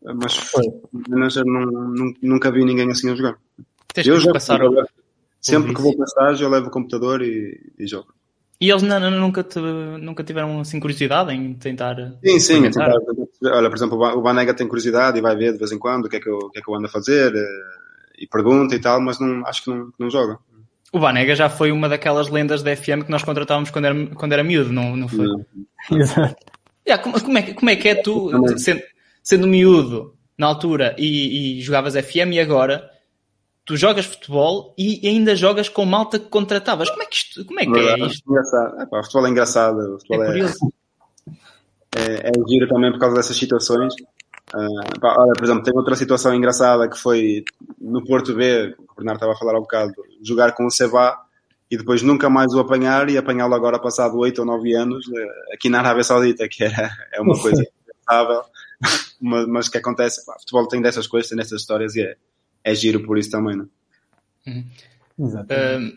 mas 0.03 0.35
Foi. 0.35 0.63
manager 1.07 1.45
não, 1.45 1.65
nun- 1.65 2.13
nunca 2.21 2.51
vi 2.51 2.65
ninguém 2.65 2.91
assim 2.91 3.09
a 3.09 3.15
jogar. 3.15 3.37
Tens 3.93 4.07
Eu 4.07 4.19
já 4.19 4.33
passar 4.33 4.61
o... 4.61 4.85
Sempre 5.39 5.73
que 5.73 5.81
vou 5.81 5.95
para 5.95 6.03
estágio, 6.03 6.45
eu 6.45 6.49
levo 6.49 6.67
o 6.67 6.71
computador 6.71 7.21
e, 7.21 7.71
e 7.79 7.87
jogo. 7.87 8.13
E 8.61 8.69
eles 8.69 8.83
não, 8.83 8.99
não- 8.99 9.09
nunca, 9.11 9.43
te- 9.43 9.59
nunca 9.59 10.23
tiveram 10.23 10.59
assim, 10.59 10.79
curiosidade 10.79 11.33
em 11.33 11.53
tentar. 11.55 11.95
Sim, 12.23 12.39
sim. 12.39 12.61
tentar- 12.61 12.93
olha, 13.43 13.69
por 13.69 13.75
exemplo, 13.75 13.95
o 13.97 13.99
Ba- 13.99 14.13
o 14.15 14.21
Banega 14.21 14.53
tem 14.53 14.67
curiosidade 14.67 15.17
e 15.17 15.21
vai 15.21 15.35
ver 15.35 15.53
de 15.53 15.57
vez 15.57 15.71
em 15.71 15.79
quando 15.79 16.05
o 16.05 16.09
que 16.09 16.17
é 16.17 16.19
que 16.19 16.29
eu, 16.29 16.37
o 16.37 16.49
que 16.51 16.59
é 16.59 16.61
que 16.61 16.69
eu 16.69 16.75
ando 16.75 16.85
a 16.85 16.89
fazer 16.89 17.33
eh, 17.35 18.19
e 18.19 18.27
pergunta 18.27 18.75
e 18.75 18.79
tal, 18.79 19.01
mas 19.01 19.19
não, 19.19 19.43
acho 19.47 19.63
que 19.63 19.69
não, 19.71 19.91
não 19.97 20.11
joga. 20.11 20.37
O 20.93 20.99
Banega 20.99 21.33
já 21.33 21.49
foi 21.49 21.71
uma 21.71 21.89
daquelas 21.89 22.27
lendas 22.29 22.61
da 22.61 22.75
FM 22.75 23.03
que 23.05 23.09
nós 23.09 23.23
contratávamos 23.23 23.71
quando 23.71 23.85
era, 23.85 24.05
quando 24.13 24.33
era 24.33 24.43
miúdo, 24.43 24.71
não, 24.71 24.95
não 24.95 25.07
foi? 25.07 25.25
Exato. 25.91 26.35
Yeah, 26.87 27.01
como, 27.03 27.19
como 27.19 27.37
é, 27.37 27.41
que- 27.41 27.53
como 27.55 27.69
é 27.71 27.75
que 27.75 27.87
é 27.87 27.95
tu, 27.95 28.29
sendo, 28.59 28.81
sendo 29.23 29.47
miúdo 29.47 30.13
na 30.37 30.45
altura 30.45 30.95
e, 30.99 31.57
e 31.57 31.61
jogavas 31.61 31.95
FM 31.95 32.33
e 32.33 32.39
agora 32.39 32.90
tu 33.71 33.77
jogas 33.77 34.05
futebol 34.05 34.73
e 34.77 35.07
ainda 35.07 35.33
jogas 35.33 35.69
com 35.69 35.85
malta 35.85 36.19
que 36.19 36.25
contratavas? 36.25 36.89
Como 36.89 37.03
é 37.03 37.05
que 37.05 37.15
isto, 37.15 37.45
como 37.45 37.57
é, 37.57 37.63
que 37.63 37.69
é 37.69 37.73
Verdade. 37.73 38.11
isto? 38.11 38.29
Engraçado. 38.29 38.81
É, 38.81 38.85
pá, 38.85 38.99
o 38.99 39.03
futebol 39.03 39.25
é 39.25 39.29
engraçado. 39.29 39.77
O 39.77 39.95
É 39.95 39.99
futebol 39.99 40.23
é, 40.23 40.27
curioso. 40.27 40.73
é, 41.95 42.27
é 42.27 42.49
giro 42.49 42.67
também 42.67 42.91
por 42.91 42.99
causa 42.99 43.15
dessas 43.15 43.37
situações. 43.37 43.93
Ah, 44.53 44.99
pá, 44.99 45.15
olha, 45.19 45.31
por 45.31 45.43
exemplo, 45.45 45.63
tem 45.63 45.73
outra 45.73 45.95
situação 45.95 46.35
engraçada 46.35 46.89
que 46.89 46.97
foi 46.97 47.45
no 47.79 48.03
Porto 48.03 48.35
B, 48.35 48.75
que 48.75 48.91
o 48.91 48.95
Bernardo 48.97 49.19
estava 49.19 49.31
a 49.31 49.37
falar 49.37 49.55
há 49.55 49.59
um 49.59 49.61
bocado, 49.61 49.93
jogar 50.21 50.51
com 50.51 50.65
o 50.65 50.69
Seba 50.69 51.17
e 51.69 51.77
depois 51.77 52.01
nunca 52.01 52.29
mais 52.29 52.53
o 52.53 52.59
apanhar 52.59 53.09
e 53.09 53.17
apanhá-lo 53.17 53.55
agora 53.55 53.79
passado 53.79 54.17
8 54.17 54.39
ou 54.39 54.45
9 54.45 54.73
anos 54.73 55.05
eh, 55.15 55.55
aqui 55.55 55.69
na 55.69 55.79
Arábia 55.79 56.03
Saudita, 56.03 56.45
que 56.49 56.65
é, 56.65 56.89
é 57.13 57.21
uma 57.21 57.31
coisa 57.39 57.63
impensável, 57.63 58.43
mas, 59.21 59.47
mas 59.47 59.69
que 59.69 59.77
acontece. 59.77 60.25
Pá, 60.25 60.35
o 60.35 60.39
futebol 60.41 60.67
tem 60.67 60.81
dessas 60.81 61.07
coisas, 61.07 61.29
tem 61.29 61.37
dessas 61.37 61.61
histórias 61.61 61.95
e 61.95 62.01
é, 62.01 62.17
é 62.63 62.75
giro 62.75 63.03
por 63.03 63.17
isso 63.17 63.31
também, 63.31 63.55
não? 63.57 63.69
é? 64.47 64.63
Exato. 65.19 65.53
Ahm, 65.53 65.91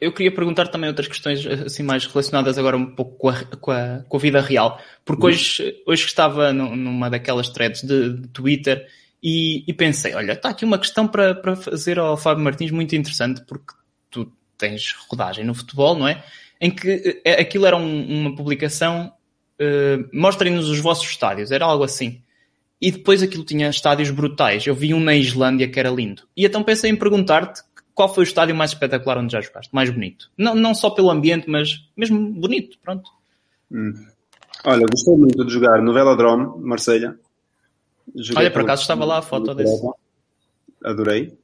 eu 0.00 0.10
queria 0.12 0.34
perguntar 0.34 0.68
também 0.68 0.88
outras 0.88 1.06
questões 1.06 1.44
assim 1.46 1.82
mais 1.82 2.06
relacionadas 2.06 2.56
agora 2.56 2.76
um 2.78 2.94
pouco 2.94 3.16
com 3.18 3.28
a, 3.28 3.44
com 3.44 3.70
a, 3.70 4.04
com 4.08 4.16
a 4.16 4.20
vida 4.20 4.40
real, 4.40 4.80
porque 5.04 5.26
hoje, 5.26 5.82
hoje 5.86 6.06
estava 6.06 6.52
nu- 6.52 6.74
numa 6.74 7.10
daquelas 7.10 7.48
threads 7.50 7.82
de, 7.82 8.14
de 8.20 8.28
Twitter 8.28 8.86
e, 9.22 9.64
e 9.66 9.72
pensei, 9.74 10.14
olha, 10.14 10.32
está 10.32 10.48
aqui 10.48 10.64
uma 10.64 10.78
questão 10.78 11.06
para, 11.06 11.34
para 11.34 11.54
fazer 11.56 11.98
ao 11.98 12.16
Fábio 12.16 12.42
Martins 12.42 12.70
muito 12.70 12.96
interessante, 12.96 13.42
porque 13.46 13.74
tu 14.10 14.32
tens 14.56 14.94
rodagem 15.10 15.44
no 15.44 15.54
futebol, 15.54 15.94
não 15.94 16.08
é? 16.08 16.24
Em 16.58 16.70
que 16.70 17.20
eh, 17.22 17.38
aquilo 17.40 17.66
era 17.66 17.76
um- 17.76 18.20
uma 18.20 18.34
publicação, 18.34 19.12
eh, 19.58 19.98
mostrem-nos 20.10 20.70
os 20.70 20.78
vossos 20.80 21.06
estádios, 21.06 21.50
era 21.50 21.66
algo 21.66 21.84
assim. 21.84 22.22
E 22.80 22.90
depois 22.90 23.22
aquilo 23.22 23.44
tinha 23.44 23.68
estádios 23.68 24.10
brutais. 24.10 24.66
Eu 24.66 24.74
vi 24.74 24.92
um 24.92 25.00
na 25.00 25.14
Islândia 25.14 25.68
que 25.68 25.80
era 25.80 25.90
lindo. 25.90 26.22
E 26.36 26.44
então 26.44 26.62
pensei 26.62 26.90
em 26.90 26.96
perguntar-te 26.96 27.62
qual 27.94 28.12
foi 28.12 28.24
o 28.24 28.26
estádio 28.26 28.54
mais 28.54 28.72
espetacular 28.72 29.18
onde 29.18 29.32
já 29.32 29.40
jogaste, 29.40 29.74
mais 29.74 29.88
bonito. 29.88 30.30
Não, 30.36 30.54
não 30.54 30.74
só 30.74 30.90
pelo 30.90 31.10
ambiente, 31.10 31.48
mas 31.48 31.88
mesmo 31.96 32.30
bonito, 32.32 32.78
pronto. 32.82 33.10
Olha, 34.64 34.84
gostei 34.90 35.16
muito 35.16 35.44
de 35.44 35.52
jogar 35.52 35.82
no 35.82 35.94
Velodrome, 35.94 36.62
Marselha. 36.62 37.18
Joguei 38.14 38.44
Olha, 38.44 38.50
por 38.50 38.62
acaso 38.62 38.82
estava 38.82 39.04
lá 39.04 39.18
a 39.18 39.22
foto 39.22 39.54
desse. 39.54 39.82
Adorei. 40.84 41.36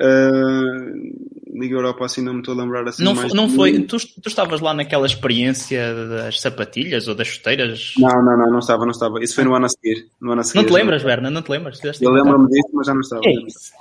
Uh, 0.00 1.27
Liga 1.58 1.74
Europa 1.74 2.04
assim 2.04 2.22
não 2.22 2.34
me 2.34 2.40
estou 2.40 2.54
a 2.54 2.62
lembrar 2.62 2.86
assim 2.88 3.02
Não, 3.02 3.14
mais 3.14 3.32
não 3.32 3.48
foi. 3.48 3.80
Tu, 3.80 3.96
tu 3.96 4.28
estavas 4.28 4.60
lá 4.60 4.72
naquela 4.72 5.06
experiência 5.06 5.94
das 5.94 6.40
sapatilhas 6.40 7.08
ou 7.08 7.14
das 7.14 7.28
chuteiras? 7.28 7.94
Não, 7.98 8.22
não, 8.22 8.36
não, 8.36 8.50
não 8.52 8.58
estava, 8.58 8.84
não 8.84 8.90
estava. 8.90 9.22
Isso 9.22 9.34
foi 9.34 9.44
no 9.44 9.54
ano 9.54 9.66
a 9.66 9.68
seguir. 9.68 10.08
No 10.20 10.32
ano 10.32 10.40
a 10.40 10.44
seguir 10.44 10.58
Não 10.58 10.66
te 10.66 10.72
lembras, 10.72 11.02
Berna? 11.02 11.30
Não 11.30 11.42
te 11.42 11.50
lembras? 11.50 11.80
Eu 12.00 12.10
lembro-me 12.10 12.48
disso, 12.48 12.68
mas 12.74 12.86
já 12.86 12.94
não 12.94 13.00
estava. 13.00 13.22
É 13.24 13.32
isso? 13.32 13.72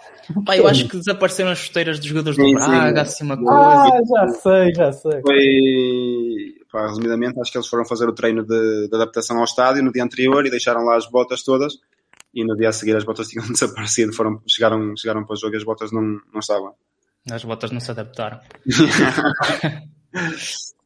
Pá, 0.45 0.57
eu 0.57 0.67
acho 0.67 0.87
que 0.87 0.97
desapareceram 0.97 1.51
as 1.51 1.59
chuteiras 1.59 1.99
dos 1.99 2.07
jogadores 2.07 2.37
do 2.37 2.43
Sim, 2.43 2.59
sim. 2.59 2.65
Braga, 2.65 3.01
assim 3.01 3.23
uma 3.23 3.37
coisa. 3.37 3.51
Ah, 3.53 4.01
já 4.05 4.27
sei, 4.27 4.73
já 4.73 4.91
sei. 4.91 5.21
Foi, 5.21 6.65
pá, 6.71 6.87
resumidamente, 6.87 7.39
acho 7.39 7.51
que 7.51 7.57
eles 7.57 7.67
foram 7.67 7.85
fazer 7.85 8.07
o 8.09 8.13
treino 8.13 8.43
de, 8.43 8.89
de 8.89 8.95
adaptação 8.95 9.37
ao 9.37 9.45
estádio 9.45 9.83
no 9.83 9.91
dia 9.91 10.03
anterior 10.03 10.45
e 10.45 10.49
deixaram 10.49 10.83
lá 10.83 10.97
as 10.97 11.09
botas 11.09 11.43
todas. 11.43 11.73
E 12.33 12.43
no 12.43 12.57
dia 12.57 12.69
a 12.69 12.73
seguir 12.73 12.95
as 12.95 13.05
botas 13.05 13.27
tinham 13.29 13.47
desaparecido, 13.47 14.13
foram, 14.13 14.41
chegaram, 14.47 14.95
chegaram 14.97 15.23
para 15.25 15.33
o 15.33 15.37
jogo 15.37 15.55
e 15.55 15.57
as 15.57 15.63
botas 15.63 15.91
não, 15.91 16.01
não 16.01 16.39
estavam. 16.39 16.73
As 17.31 17.43
botas 17.43 17.71
não 17.71 17.79
se 17.79 17.91
adaptaram. 17.91 18.39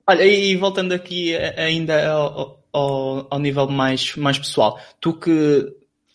Olha, 0.08 0.24
e 0.26 0.56
voltando 0.56 0.94
aqui 0.94 1.36
ainda 1.36 2.12
ao, 2.12 2.64
ao, 2.74 3.28
ao 3.30 3.40
nível 3.40 3.68
mais, 3.68 4.16
mais 4.16 4.38
pessoal, 4.38 4.80
tu 5.00 5.14
que, 5.14 5.66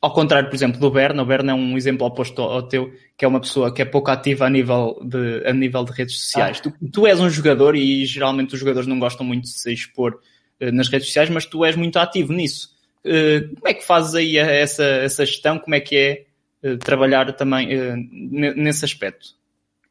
ao 0.02 0.12
contrário, 0.12 0.48
por 0.48 0.54
exemplo, 0.56 0.78
do 0.80 0.90
Berna, 0.90 1.22
o 1.22 1.26
Berna 1.26 1.52
é 1.52 1.54
um 1.54 1.76
exemplo 1.76 2.06
oposto 2.06 2.42
ao 2.42 2.62
teu, 2.62 2.92
que 3.16 3.24
é 3.24 3.28
uma 3.28 3.40
pessoa 3.40 3.72
que 3.72 3.80
é 3.80 3.84
pouco 3.84 4.10
ativa 4.10 4.46
a 4.46 4.50
nível 4.50 5.00
de, 5.04 5.42
a 5.46 5.52
nível 5.52 5.84
de 5.84 5.92
redes 5.92 6.20
sociais. 6.20 6.60
Tu, 6.60 6.72
tu 6.92 7.06
és 7.06 7.20
um 7.20 7.30
jogador 7.30 7.76
e 7.76 8.04
geralmente 8.04 8.54
os 8.54 8.60
jogadores 8.60 8.88
não 8.88 8.98
gostam 8.98 9.24
muito 9.24 9.44
de 9.44 9.50
se 9.50 9.72
expor 9.72 10.18
eh, 10.60 10.70
nas 10.72 10.88
redes 10.88 11.06
sociais, 11.06 11.30
mas 11.30 11.46
tu 11.46 11.64
és 11.64 11.76
muito 11.76 11.98
ativo 11.98 12.32
nisso. 12.32 12.74
Eh, 13.04 13.40
como 13.54 13.68
é 13.68 13.74
que 13.74 13.84
fazes 13.84 14.14
aí 14.14 14.38
a- 14.38 14.50
essa, 14.50 14.84
essa 14.84 15.24
gestão? 15.24 15.58
Como 15.58 15.74
é 15.74 15.80
que 15.80 15.96
é 15.96 16.24
eh, 16.62 16.76
trabalhar 16.76 17.32
também 17.34 17.68
ne- 18.10 18.54
nesse 18.54 18.84
aspecto? 18.84 19.28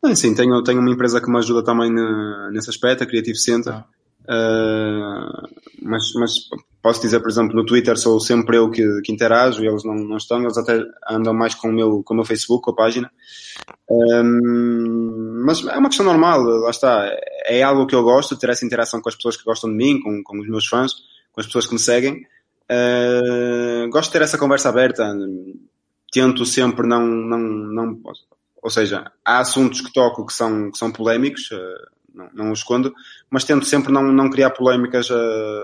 Ah, 0.05 0.15
Sim, 0.15 0.35
tenho, 0.35 0.63
tenho 0.63 0.79
uma 0.79 0.91
empresa 0.91 1.19
que 1.19 1.29
me 1.29 1.37
ajuda 1.37 1.63
também 1.63 1.91
ne- 1.91 2.51
nesse 2.51 2.69
aspecto, 2.69 3.03
a 3.03 3.07
Creative 3.07 3.37
Center. 3.37 3.73
Ah. 3.73 3.85
Uh, 4.27 5.47
mas, 5.83 6.13
mas 6.15 6.31
posso 6.81 7.01
dizer, 7.01 7.19
por 7.19 7.29
exemplo, 7.29 7.55
no 7.55 7.65
Twitter 7.65 7.95
sou 7.97 8.19
sempre 8.19 8.57
eu 8.57 8.71
que, 8.71 8.83
que 9.03 9.11
interajo 9.11 9.63
e 9.63 9.67
eles 9.67 9.83
não, 9.83 9.93
não 9.93 10.17
estão, 10.17 10.41
eles 10.41 10.57
até 10.57 10.79
andam 11.09 11.33
mais 11.33 11.53
com 11.53 11.69
o 11.69 11.73
meu, 11.73 12.03
com 12.03 12.13
o 12.13 12.17
meu 12.17 12.25
Facebook, 12.25 12.63
com 12.63 12.71
a 12.71 12.75
página. 12.75 13.11
Um, 13.89 15.43
mas 15.45 15.65
é 15.65 15.77
uma 15.77 15.89
questão 15.89 16.05
normal, 16.05 16.41
lá 16.41 16.69
está. 16.69 17.07
É 17.45 17.61
algo 17.61 17.85
que 17.85 17.95
eu 17.95 18.03
gosto, 18.03 18.37
ter 18.37 18.49
essa 18.49 18.65
interação 18.65 18.99
com 19.01 19.09
as 19.09 19.15
pessoas 19.15 19.37
que 19.37 19.43
gostam 19.43 19.69
de 19.69 19.75
mim, 19.75 20.01
com, 20.01 20.23
com 20.23 20.39
os 20.39 20.47
meus 20.47 20.67
fãs, 20.67 20.91
com 21.31 21.41
as 21.41 21.45
pessoas 21.45 21.67
que 21.67 21.73
me 21.73 21.79
seguem. 21.79 22.25
Uh, 22.71 23.87
gosto 23.89 24.07
de 24.07 24.13
ter 24.13 24.23
essa 24.23 24.37
conversa 24.37 24.69
aberta. 24.69 25.15
Tento 26.11 26.45
sempre 26.45 26.87
não, 26.87 27.05
não, 27.05 27.39
não, 27.39 28.01
ou 28.65 28.71
seja, 28.71 29.11
há 29.23 29.37
assuntos 29.37 29.79
que 29.79 29.93
toco 29.93 30.25
que 30.25 30.33
são, 30.33 30.71
que 30.71 30.77
são 30.79 30.91
polémicos, 30.91 31.51
uh, 31.51 31.87
não, 32.11 32.29
não 32.33 32.51
os 32.51 32.59
escondo, 32.59 32.91
mas 33.29 33.43
tento 33.43 33.63
sempre 33.63 33.93
não, 33.93 34.01
não 34.11 34.27
criar 34.27 34.49
polémicas 34.49 35.07
uh, 35.11 35.61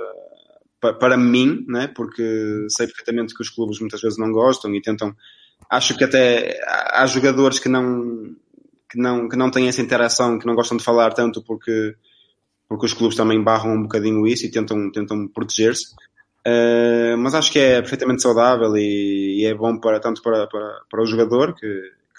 pa, 0.80 0.94
para 0.94 1.18
mim, 1.18 1.66
né? 1.68 1.88
porque 1.96 2.22
sei 2.70 2.86
perfeitamente 2.86 3.34
que 3.34 3.42
os 3.42 3.50
clubes 3.50 3.80
muitas 3.80 4.00
vezes 4.02 4.20
não 4.20 4.32
gostam 4.32 4.72
e 4.76 4.80
tentam. 4.84 5.16
Acho 5.68 5.98
que 5.98 6.04
até 6.04 6.60
há 6.68 7.04
jogadores 7.08 7.58
que 7.58 7.68
não, 7.68 8.36
que 8.88 9.00
não, 9.00 9.28
que 9.28 9.36
não 9.36 9.50
têm 9.50 9.68
essa 9.68 9.82
interação, 9.82 10.38
que 10.38 10.46
não 10.46 10.54
gostam 10.54 10.78
de 10.78 10.84
falar 10.84 11.12
tanto 11.14 11.42
porque, 11.42 11.96
porque 12.70 12.86
os 12.86 12.94
clubes 12.94 13.18
também 13.18 13.42
barram 13.44 13.74
um 13.74 13.82
bocadinho 13.82 14.28
isso 14.28 14.46
e 14.46 14.52
tentam, 14.52 14.92
tentam 14.92 15.28
proteger-se. 15.28 15.96
Uh, 16.48 17.18
mas 17.18 17.34
acho 17.34 17.52
que 17.52 17.58
é 17.58 17.82
perfeitamente 17.82 18.22
saudável 18.22 18.78
e, 18.78 19.42
e 19.42 19.46
é 19.46 19.56
bom 19.56 19.80
para, 19.80 20.00
tanto 20.00 20.22
para, 20.22 20.46
para, 20.46 20.82
para 20.88 21.02
o 21.02 21.06
jogador 21.08 21.56
que, 21.56 21.68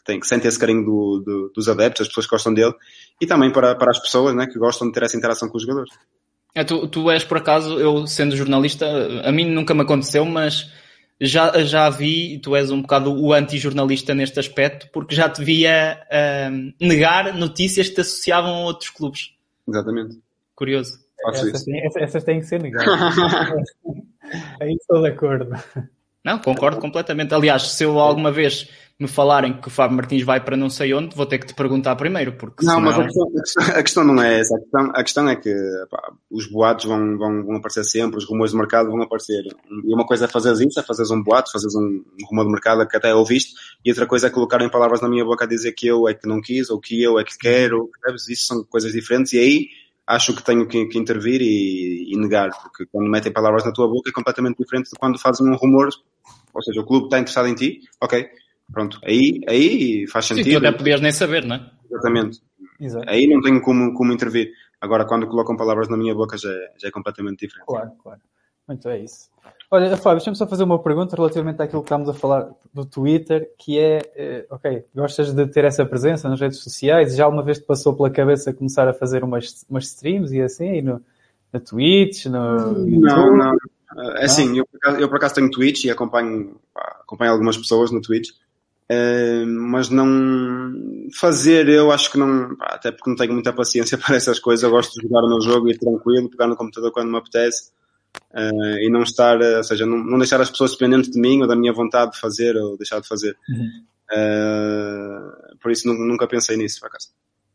que, 0.02 0.04
tem, 0.04 0.20
que 0.20 0.26
sente 0.26 0.46
esse 0.46 0.58
carinho 0.58 0.84
do, 0.84 1.22
do, 1.24 1.52
dos 1.54 1.68
adeptos, 1.68 2.02
as 2.02 2.08
pessoas 2.08 2.26
que 2.26 2.30
gostam 2.30 2.52
dele, 2.52 2.74
e 3.20 3.26
também 3.26 3.50
para, 3.52 3.74
para 3.74 3.90
as 3.90 3.98
pessoas 4.00 4.34
né, 4.34 4.46
que 4.46 4.58
gostam 4.58 4.88
de 4.88 4.92
ter 4.94 5.04
essa 5.04 5.16
interação 5.16 5.48
com 5.48 5.56
os 5.56 5.62
jogadores. 5.62 5.92
É, 6.54 6.62
tu, 6.64 6.86
tu 6.88 7.10
és, 7.10 7.24
por 7.24 7.38
acaso, 7.38 7.78
eu 7.80 8.06
sendo 8.06 8.36
jornalista, 8.36 8.86
a 9.24 9.32
mim 9.32 9.48
nunca 9.50 9.72
me 9.72 9.82
aconteceu, 9.82 10.24
mas 10.26 10.70
já, 11.20 11.62
já 11.62 11.88
vi, 11.88 12.38
tu 12.40 12.54
és 12.54 12.70
um 12.70 12.82
bocado 12.82 13.10
o 13.14 13.32
anti-jornalista 13.32 14.12
neste 14.14 14.38
aspecto, 14.38 14.88
porque 14.92 15.14
já 15.14 15.28
te 15.30 15.42
via 15.42 15.98
uh, 16.10 16.72
negar 16.84 17.32
notícias 17.34 17.88
que 17.88 17.94
te 17.94 18.00
associavam 18.02 18.54
a 18.54 18.60
outros 18.64 18.90
clubes. 18.90 19.30
Exatamente. 19.66 20.18
Curioso. 20.54 20.98
Essas, 21.28 21.64
têm- 21.64 21.86
essas- 21.86 22.02
essas 22.02 22.24
têm 22.24 22.40
que 22.40 22.46
ser 22.46 22.60
negadas. 22.60 22.86
Aí 24.60 24.74
estou 24.74 25.00
de 25.02 25.08
acordo. 25.08 25.46
Não, 26.24 26.38
concordo 26.38 26.80
completamente. 26.80 27.34
Aliás, 27.34 27.72
se 27.72 27.84
eu 27.84 27.98
alguma 27.98 28.30
vez 28.30 28.68
me 29.00 29.08
falarem 29.08 29.54
que 29.60 29.66
o 29.66 29.70
Fábio 29.70 29.96
Martins 29.96 30.22
vai 30.22 30.38
para 30.40 30.56
não 30.56 30.70
sei 30.70 30.94
onde, 30.94 31.16
vou 31.16 31.26
ter 31.26 31.38
que 31.38 31.46
te 31.46 31.54
perguntar 31.54 31.96
primeiro, 31.96 32.34
porque 32.34 32.64
Não, 32.64 32.76
senão... 32.76 32.84
mas 32.84 32.98
a 32.98 33.02
questão, 33.04 33.64
a 33.74 33.82
questão- 33.82 34.04
não 34.04 34.22
é 34.22 34.38
essa. 34.38 34.54
A 34.54 34.60
questão, 34.60 34.90
a 34.94 35.02
questão 35.02 35.28
é 35.28 35.36
que 35.36 35.52
pá, 35.90 36.12
os 36.30 36.46
boatos 36.46 36.84
vão, 36.84 37.18
vão, 37.18 37.44
vão 37.44 37.56
aparecer 37.56 37.82
sempre, 37.84 38.18
os 38.18 38.24
rumores 38.24 38.52
de 38.52 38.58
mercado 38.58 38.90
vão 38.90 39.02
aparecer. 39.02 39.42
E 39.84 39.92
uma 39.92 40.06
coisa 40.06 40.26
é 40.26 40.28
fazeres 40.28 40.60
isso, 40.60 40.78
é 40.78 40.82
fazeres 40.84 41.10
um 41.10 41.20
boato, 41.20 41.50
fazeres 41.50 41.74
um, 41.74 41.80
um 42.20 42.26
rumor 42.30 42.44
de 42.44 42.52
mercado 42.52 42.86
que 42.86 42.96
até 42.96 43.12
ouviste, 43.12 43.54
e 43.84 43.90
outra 43.90 44.06
coisa 44.06 44.28
é 44.28 44.30
colocarem 44.30 44.68
palavras 44.68 45.00
na 45.00 45.08
minha 45.08 45.24
boca 45.24 45.44
a 45.44 45.48
dizer 45.48 45.72
que 45.72 45.88
eu 45.88 46.08
é 46.08 46.14
que 46.14 46.28
não 46.28 46.40
quis, 46.40 46.70
ou 46.70 46.78
que 46.78 47.02
eu 47.02 47.18
é 47.18 47.24
que 47.24 47.36
quero, 47.36 47.90
percebes? 48.00 48.28
Isso 48.28 48.46
são 48.46 48.62
coisas 48.64 48.92
diferentes, 48.92 49.32
e 49.32 49.38
aí 49.38 49.68
acho 50.06 50.34
que 50.34 50.42
tenho 50.42 50.66
que, 50.66 50.86
que 50.86 50.98
intervir 50.98 51.40
e, 51.40 52.12
e 52.12 52.16
negar, 52.16 52.50
porque 52.62 52.86
quando 52.86 53.08
metem 53.10 53.32
palavras 53.32 53.64
na 53.64 53.72
tua 53.72 53.88
boca 53.88 54.10
é 54.10 54.12
completamente 54.12 54.58
diferente 54.58 54.90
de 54.90 54.98
quando 54.98 55.18
fazem 55.18 55.46
um 55.48 55.56
rumor, 55.56 55.88
ou 56.52 56.62
seja, 56.62 56.80
o 56.80 56.86
clube 56.86 57.06
está 57.06 57.18
interessado 57.18 57.48
em 57.48 57.54
ti, 57.54 57.80
ok, 58.00 58.28
pronto, 58.72 58.98
aí, 59.04 59.40
aí 59.48 60.06
faz 60.08 60.26
Sim, 60.26 60.34
tu 60.34 60.36
sentido. 60.38 60.66
até 60.66 60.76
podias 60.76 61.00
nem 61.00 61.12
saber, 61.12 61.44
não 61.44 61.56
é? 61.56 61.70
Exatamente. 61.90 62.40
Exato. 62.80 63.08
Aí 63.08 63.26
não 63.26 63.40
tenho 63.40 63.60
como, 63.60 63.94
como 63.94 64.12
intervir. 64.12 64.52
Agora, 64.80 65.04
quando 65.04 65.28
colocam 65.28 65.56
palavras 65.56 65.88
na 65.88 65.96
minha 65.96 66.14
boca, 66.14 66.36
já, 66.36 66.50
é- 66.50 66.72
já 66.78 66.88
é 66.88 66.90
completamente 66.90 67.40
diferente. 67.46 67.66
Claro, 67.66 67.92
claro. 68.02 68.20
Muito 68.66 68.88
é 68.88 68.98
isso. 69.00 69.28
Olha, 69.74 69.96
Fábio, 69.96 70.18
deixa-me 70.18 70.36
só 70.36 70.46
fazer 70.46 70.64
uma 70.64 70.78
pergunta 70.78 71.16
relativamente 71.16 71.62
àquilo 71.62 71.80
que 71.80 71.86
estamos 71.86 72.06
a 72.06 72.12
falar 72.12 72.46
do 72.74 72.84
Twitter, 72.84 73.50
que 73.58 73.78
é, 73.78 74.02
eh, 74.14 74.46
ok, 74.50 74.84
gostas 74.94 75.32
de 75.32 75.46
ter 75.46 75.64
essa 75.64 75.86
presença 75.86 76.28
nas 76.28 76.38
redes 76.38 76.58
sociais? 76.58 77.16
Já 77.16 77.24
alguma 77.24 77.42
vez 77.42 77.58
te 77.58 77.64
passou 77.64 77.96
pela 77.96 78.10
cabeça 78.10 78.52
começar 78.52 78.86
a 78.86 78.92
fazer 78.92 79.24
umas, 79.24 79.64
umas 79.70 79.84
streams 79.84 80.30
e 80.36 80.42
assim, 80.42 80.82
no, 80.82 81.00
na 81.50 81.58
Twitch, 81.58 82.26
no 82.26 82.84
Não, 82.84 82.86
YouTube? 82.86 83.38
não. 83.38 83.56
É 84.18 84.26
assim, 84.26 84.58
eu, 84.58 84.66
por 84.66 84.76
acaso- 84.76 84.98
eu 85.00 85.08
por 85.08 85.16
acaso 85.16 85.34
tenho 85.36 85.50
Twitch 85.50 85.84
e 85.84 85.90
acompanho, 85.90 86.54
acompanho 87.00 87.32
algumas 87.32 87.56
pessoas 87.56 87.90
no 87.90 88.02
Twitch, 88.02 88.28
eh, 88.90 89.46
mas 89.46 89.88
não 89.88 90.06
fazer 91.18 91.66
eu 91.70 91.90
acho 91.90 92.12
que 92.12 92.18
não, 92.18 92.54
até 92.60 92.92
porque 92.92 93.08
não 93.08 93.16
tenho 93.16 93.32
muita 93.32 93.54
paciência 93.54 93.96
para 93.96 94.16
essas 94.16 94.38
coisas, 94.38 94.64
eu 94.64 94.70
gosto 94.70 94.92
de 95.00 95.08
jogar 95.08 95.24
o 95.24 95.28
meu 95.30 95.40
jogo 95.40 95.68
e 95.68 95.72
ir 95.72 95.78
tranquilo, 95.78 96.28
pegar 96.28 96.46
no 96.46 96.56
computador 96.56 96.92
quando 96.92 97.10
me 97.10 97.16
apetece 97.16 97.72
eh, 98.34 98.84
e 98.86 98.90
não 98.90 99.02
estar, 99.02 99.40
eh, 99.40 99.56
ou 99.58 99.64
seja, 99.64 99.84
não, 99.86 99.98
não 99.98 100.18
deixar 100.18 100.40
as 100.40 100.50
pessoas 100.50 100.72
dependentes 100.72 101.10
de 101.10 101.20
mim 101.20 101.40
ou 101.42 101.46
da 101.48 101.56
minha 101.56 101.72
vontade 101.72 102.12
de 102.12 102.20
fazer 102.20 102.56
ou 102.56 102.76
deixar 102.76 103.00
de 103.00 103.08
fazer. 103.08 103.36
Uhum. 103.48 103.70
Eh, 104.12 105.54
por 105.60 105.70
isso 105.70 105.86
nu- 105.88 105.94
nunca 106.06 106.26
pensei 106.26 106.56
nisso, 106.56 106.80
por 106.80 106.86
acaso. 106.86 107.08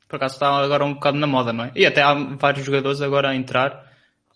Por 0.07 0.15
acaso 0.15 0.35
está 0.35 0.49
agora 0.57 0.85
um 0.85 0.93
bocado 0.93 1.17
na 1.17 1.27
moda, 1.27 1.51
não 1.51 1.65
é? 1.65 1.71
E 1.75 1.85
até 1.85 2.01
há 2.01 2.13
vários 2.13 2.65
jogadores 2.65 3.01
agora 3.01 3.29
a 3.29 3.35
entrar. 3.35 3.85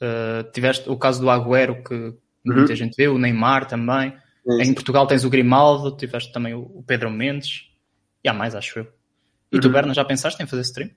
Uh, 0.01 0.43
tiveste 0.51 0.89
o 0.89 0.97
caso 0.97 1.21
do 1.21 1.29
Agüero, 1.29 1.83
que 1.83 2.13
muita 2.43 2.75
gente 2.75 2.95
vê, 2.97 3.07
o 3.07 3.19
Neymar 3.19 3.67
também. 3.67 4.13
É 4.59 4.63
Em 4.63 4.73
Portugal 4.73 5.05
tens 5.05 5.23
o 5.23 5.29
Grimaldo, 5.29 5.95
tiveste 5.95 6.33
também 6.33 6.53
o 6.55 6.83
Pedro 6.85 7.09
Mendes. 7.11 7.69
E 8.23 8.27
há 8.27 8.33
mais, 8.33 8.55
acho 8.55 8.79
eu. 8.79 8.87
E 9.51 9.59
tu, 9.59 9.67
Uhum. 9.67 9.73
Berna, 9.73 9.93
já 9.93 10.03
pensaste 10.03 10.41
em 10.41 10.47
fazer 10.47 10.63
stream? 10.63 10.89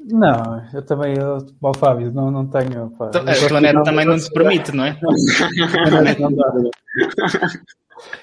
Não, 0.00 0.62
eu 0.72 0.82
também, 0.84 1.14
eu, 1.18 1.38
bom, 1.60 1.72
Fábio, 1.74 2.12
não, 2.12 2.30
não 2.30 2.46
tenho. 2.46 2.90
Pá, 2.90 3.08
Então, 3.08 3.22
eu 3.22 3.28
A 3.28 3.34
de- 3.34 3.84
também 3.84 4.04
não 4.06 4.18
te 4.18 4.30
permite, 4.30 4.70
não 4.72 4.84
é? 4.84 4.98
Não 6.20 6.32
dá. 6.34 6.52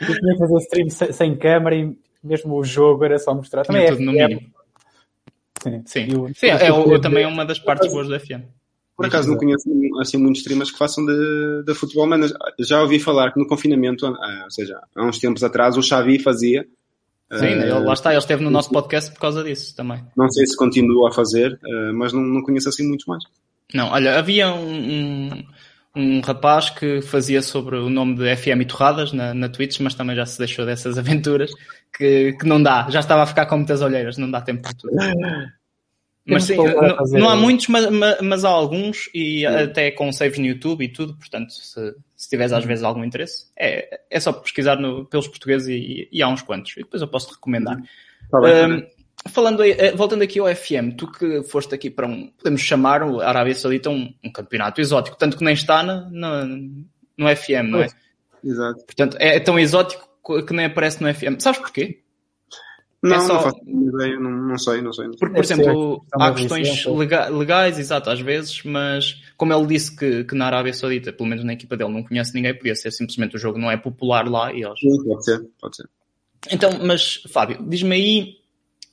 Eu 0.02 0.20
tinha 0.20 0.34
que 0.34 0.38
fazer 0.40 0.58
stream 0.60 0.90
sem, 0.90 1.12
sem 1.12 1.36
câmera 1.38 1.76
e 1.76 1.96
mesmo 2.24 2.56
o 2.56 2.64
jogo 2.64 3.04
era 3.04 3.18
só 3.20 3.34
mostrar. 3.34 3.66
Também 3.66 3.84
é 3.84 3.92
tudo 3.92 4.04
no 4.04 4.12
FM. 4.12 4.18
mínimo. 4.28 4.42
Sim, 5.62 5.84
Sim, 5.86 6.08
E 6.10 6.16
o- 6.16 6.34
Sim 6.34 6.48
é, 6.48 6.68
é, 6.68 6.72
o- 6.74 7.00
também 7.00 7.24
é 7.24 7.28
uma 7.28 7.46
das 7.46 7.60
partes 7.60 7.92
boas 7.92 8.08
do 8.08 8.20
FM. 8.20 8.44
Por 8.96 9.06
acaso 9.08 9.30
não 9.30 9.38
conheço 9.38 9.68
assim 10.00 10.18
muitos 10.18 10.42
streamers 10.42 10.70
que 10.72 10.78
façam 10.78 11.04
de, 11.06 11.64
de 11.66 11.74
futebol, 11.74 12.06
mas 12.08 12.32
já 12.60 12.82
ouvi 12.82 13.00
falar 13.00 13.32
que 13.34 13.40
no 13.40 13.48
confinamento, 13.48 14.06
ou 14.06 14.52
seja, 14.52 14.80
há 14.96 15.04
uns 15.06 15.18
tempos 15.20 15.44
atrás, 15.44 15.76
o 15.76 15.82
Xavi 15.82 16.20
fazia. 16.20 16.66
Sim, 17.34 17.46
ah, 17.46 17.66
ele, 17.66 17.80
lá 17.80 17.94
está, 17.94 18.12
ele 18.12 18.20
esteve 18.20 18.44
no 18.44 18.50
nosso 18.50 18.70
podcast 18.70 19.12
por 19.12 19.20
causa 19.20 19.44
disso 19.44 19.76
também. 19.76 20.04
Não 20.18 20.30
sei 20.30 20.46
se 20.46 20.56
continua 20.56 21.10
a 21.10 21.14
fazer, 21.14 21.60
ah, 21.64 21.92
mas 21.94 22.12
não, 22.12 22.22
não 22.22 22.42
conheço 22.42 22.70
assim 22.70 22.88
muitos 22.88 23.06
mais. 23.06 23.24
Não, 23.74 23.90
olha, 23.90 24.20
havia 24.20 24.54
um, 24.54 25.30
um, 25.34 25.44
um 25.96 26.20
rapaz 26.22 26.70
que 26.70 27.02
fazia 27.02 27.42
sobre 27.42 27.78
o 27.78 27.90
nome 27.90 28.16
de 28.16 28.36
FM 28.36 28.62
e 28.62 28.66
Torradas 28.66 29.14
na, 29.14 29.34
na 29.34 29.48
Twitch, 29.48 29.80
mas 29.80 29.96
também 29.96 30.16
já 30.16 30.26
se 30.26 30.38
deixou 30.38 30.66
dessas 30.66 30.98
aventuras, 31.00 31.52
que, 31.96 32.34
que 32.34 32.46
não 32.46 32.62
dá, 32.62 32.90
já 32.90 33.00
estava 33.00 33.24
a 33.24 33.28
ficar 33.28 33.46
com 33.46 33.58
muitas 33.58 33.82
olheiras, 33.82 34.18
não 34.18 34.30
dá 34.30 34.42
tempo 34.42 34.62
para 34.64 34.74
tudo. 34.74 34.94
Mas 36.26 36.44
sim, 36.44 36.56
não, 36.56 36.96
fazer- 36.98 37.20
não 37.20 37.30
há 37.30 37.36
muitos, 37.36 37.68
mas, 37.68 37.90
mas- 38.22 38.46
há 38.46 38.50
alguns, 38.50 39.10
e 39.14 39.44
até 39.46 39.90
com 39.92 40.12
saves 40.12 40.38
no 40.38 40.46
YouTube 40.46 40.84
e 40.86 40.88
tudo, 40.88 41.16
portanto, 41.18 41.52
se, 41.52 41.96
se 42.16 42.30
tiveres 42.30 42.54
às 42.54 42.64
vezes 42.64 42.84
algum 42.84 43.04
interesse, 43.04 43.48
é, 43.58 44.00
é 44.10 44.20
só 44.20 44.32
pesquisar 44.32 44.76
no- 44.78 45.06
pelos 45.06 45.28
portugueses 45.28 45.68
e, 45.70 46.08
e 46.12 46.22
há 46.22 46.28
uns 46.28 46.42
quantos, 46.44 46.74
e 46.78 46.82
depois 46.84 47.02
eu 47.02 47.08
posso 47.08 47.28
te 47.30 47.34
recomendar. 47.34 47.78
Tá 48.30 48.40
bem, 48.40 48.66
Um, 48.74 48.84
falando 49.30 49.64
eh, 49.64 49.92
voltando 49.96 50.22
aqui 50.22 50.40
ao 50.40 50.48
FM, 50.56 50.96
tu 50.96 51.12
que 51.12 51.42
foste 51.44 51.74
aqui 51.74 51.90
para 51.90 52.06
um, 52.08 52.28
podemos 52.38 52.62
chamar 52.62 53.02
o 53.04 53.20
Arábia 53.20 53.56
Saudita 53.56 53.90
um, 53.90 54.14
um 54.24 54.32
campeonato 54.32 54.80
exótico, 54.80 55.18
tanto 55.18 55.38
que 55.38 55.44
nem 55.44 55.54
está 55.56 55.82
na, 55.82 56.08
na- 56.12 56.46
no 57.18 57.36
FM, 57.36 57.68
não 57.70 57.82
é? 57.82 57.88
Exato. 58.44 58.86
Portanto, 58.86 59.18
é 59.20 59.40
tão 59.40 59.58
exótico 59.60 60.08
que 60.48 60.54
nem 60.54 60.66
aparece 60.68 61.02
no 61.02 61.12
FM. 61.14 61.40
Sabes 61.40 61.60
porquê? 61.60 62.02
Não, 63.04 63.16
É 63.16 63.20
só- 63.22 63.34
não 63.34 63.42
faço 63.42 63.58
ideia, 63.66 64.20
não, 64.20 64.30
não 64.32 64.58
sei, 64.60 64.82
não 64.82 64.94
sei. 64.94 65.08
Porque, 65.10 65.36
por 65.36 65.44
ser 65.46 65.54
exemplo, 65.54 66.06
há 66.14 66.32
questões 66.34 66.86
lega- 66.86 67.30
legais, 67.30 67.80
exato, 67.80 68.10
às 68.12 68.20
vezes, 68.22 68.62
mas 68.64 69.24
como 69.36 69.52
ele 69.54 69.66
disse 69.66 69.96
que, 69.96 70.24
que 70.24 70.36
na 70.36 70.46
Arábia 70.46 70.72
Saudita, 70.74 71.12
pelo 71.12 71.28
menos 71.28 71.44
na 71.44 71.54
equipa 71.54 71.76
dele, 71.76 71.92
não 71.92 72.04
conhece 72.04 72.34
ninguém, 72.36 72.54
podia 72.56 72.76
ser 72.76 72.92
simplesmente 72.92 73.36
o 73.36 73.40
jogo 73.40 73.58
não 73.58 73.72
é 73.72 73.78
popular 73.78 74.28
lá 74.30 74.54
e 74.54 74.64
eles... 74.64 74.80
Sim, 74.80 75.04
pode 75.04 75.26
ser, 75.26 75.42
pode 75.60 75.76
ser. 75.78 75.90
Então, 76.52 76.72
mas, 76.86 77.24
Fábio, 77.32 77.58
diz-me 77.68 77.96
aí 77.96 78.36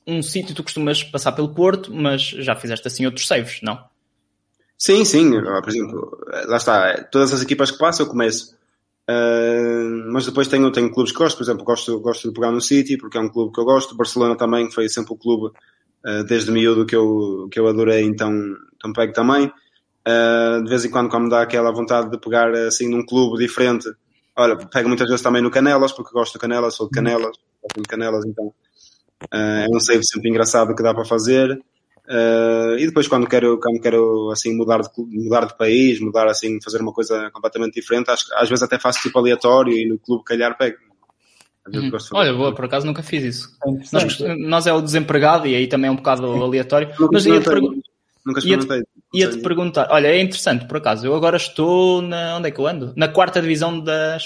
um 0.07 0.23
sítio, 0.23 0.55
tu 0.55 0.63
costumas 0.63 1.03
passar 1.03 1.31
pelo 1.33 1.49
Porto, 1.53 1.93
mas 1.93 2.21
já 2.21 2.55
fizeste 2.55 2.87
assim 2.87 3.05
outros 3.05 3.27
saves, 3.27 3.61
não? 3.61 3.79
Sim, 4.75 5.05
sim, 5.05 5.37
ah, 5.37 5.61
por 5.61 5.69
exemplo, 5.69 6.17
lá 6.47 6.57
está, 6.57 7.03
todas 7.03 7.31
as 7.33 7.41
equipas 7.43 7.69
que 7.69 7.77
passam 7.77 8.05
eu 8.05 8.09
começo. 8.09 8.57
Mas 10.11 10.25
depois 10.25 10.47
tenho, 10.47 10.71
tenho 10.71 10.91
clubes 10.91 11.11
que 11.11 11.17
gosto, 11.17 11.37
por 11.37 11.43
exemplo, 11.43 11.63
gosto, 11.63 11.99
gosto 11.99 12.27
de 12.27 12.33
pegar 12.33 12.51
no 12.51 12.61
City, 12.61 12.97
porque 12.97 13.17
é 13.17 13.21
um 13.21 13.29
clube 13.29 13.53
que 13.53 13.59
eu 13.59 13.65
gosto. 13.65 13.95
Barcelona 13.95 14.35
também 14.35 14.69
foi 14.71 14.87
sempre 14.89 15.13
o 15.13 15.17
clube 15.17 15.51
ah, 16.05 16.23
desde 16.23 16.51
miúdo 16.51 16.85
que 16.85 16.95
eu, 16.95 17.47
que 17.51 17.59
eu 17.59 17.67
adorei, 17.67 18.03
então, 18.03 18.31
então 18.75 18.93
pego 18.93 19.13
também. 19.13 19.51
Ah, 20.05 20.61
de 20.63 20.69
vez 20.69 20.85
em 20.85 20.89
quando, 20.89 21.09
quando 21.09 21.29
dá 21.29 21.41
aquela 21.41 21.71
vontade 21.71 22.09
de 22.09 22.17
pegar 22.19 22.51
assim 22.53 22.89
num 22.89 23.05
clube 23.05 23.37
diferente, 23.37 23.89
olha, 24.35 24.55
pego 24.55 24.87
muitas 24.87 25.07
vezes 25.07 25.21
também 25.21 25.41
no 25.41 25.51
Canelas, 25.51 25.91
porque 25.91 26.11
gosto 26.13 26.33
de 26.33 26.39
Canelas, 26.39 26.75
sou 26.75 26.87
de 26.87 26.93
Canelas, 26.93 27.37
gosto 27.61 27.81
de 27.81 27.87
Canelas, 27.87 28.25
então 28.25 28.53
ah, 29.31 29.65
é 29.65 29.67
um 29.69 29.79
save 29.79 30.05
sempre 30.05 30.29
engraçado 30.29 30.75
que 30.75 30.83
dá 30.83 30.93
para 30.93 31.05
fazer. 31.05 31.59
Uh, 32.09 32.75
e 32.79 32.87
depois 32.87 33.07
quando 33.07 33.27
quero, 33.27 33.59
quando 33.59 33.79
quero 33.79 34.31
assim 34.31 34.55
mudar 34.57 34.81
de, 34.81 34.89
mudar 34.97 35.45
de 35.45 35.55
país, 35.55 35.99
mudar 35.99 36.27
assim, 36.27 36.59
fazer 36.59 36.81
uma 36.81 36.91
coisa 36.91 37.29
completamente 37.31 37.75
diferente, 37.75 38.09
acho, 38.09 38.25
que 38.27 38.33
às 38.33 38.49
vezes 38.49 38.63
até 38.63 38.79
faço 38.79 38.99
tipo 39.03 39.19
aleatório 39.19 39.71
e 39.73 39.87
no 39.87 39.99
clube 39.99 40.23
calhar 40.23 40.57
pego. 40.57 40.77
Às 41.65 41.71
vezes 41.71 41.85
Uhum. 41.85 41.91
gosto 41.91 42.05
de 42.05 42.09
fazer. 42.09 42.29
Olha, 42.29 42.37
boa, 42.37 42.55
por 42.55 42.65
acaso 42.65 42.87
nunca 42.87 43.03
fiz 43.03 43.23
isso. 43.23 43.49
É 43.63 43.69
Nós, 43.93 44.19
nós 44.39 44.65
é 44.67 44.73
o 44.73 44.81
desempregado 44.81 45.45
e 45.45 45.55
aí 45.55 45.67
também 45.67 45.87
é 45.87 45.91
um 45.91 45.97
bocado 45.97 46.25
aleatório. 46.25 46.87
Nunca 46.99 47.09
Mas 47.13 47.25
ia-te 47.27 47.47
pergu- 47.47 47.75
ia-te 49.13 49.33
sei. 49.33 49.41
perguntar, 49.43 49.87
olha, 49.91 50.07
é 50.07 50.19
interessante 50.19 50.65
por 50.65 50.77
acaso, 50.77 51.05
eu 51.05 51.13
agora 51.15 51.37
estou 51.37 52.01
na. 52.01 52.37
Onde 52.37 52.47
é 52.47 52.51
que 52.51 52.59
eu 52.59 52.65
ando? 52.65 52.91
Na 52.95 53.07
quarta 53.07 53.39
divisão 53.39 53.79
das, 53.79 54.23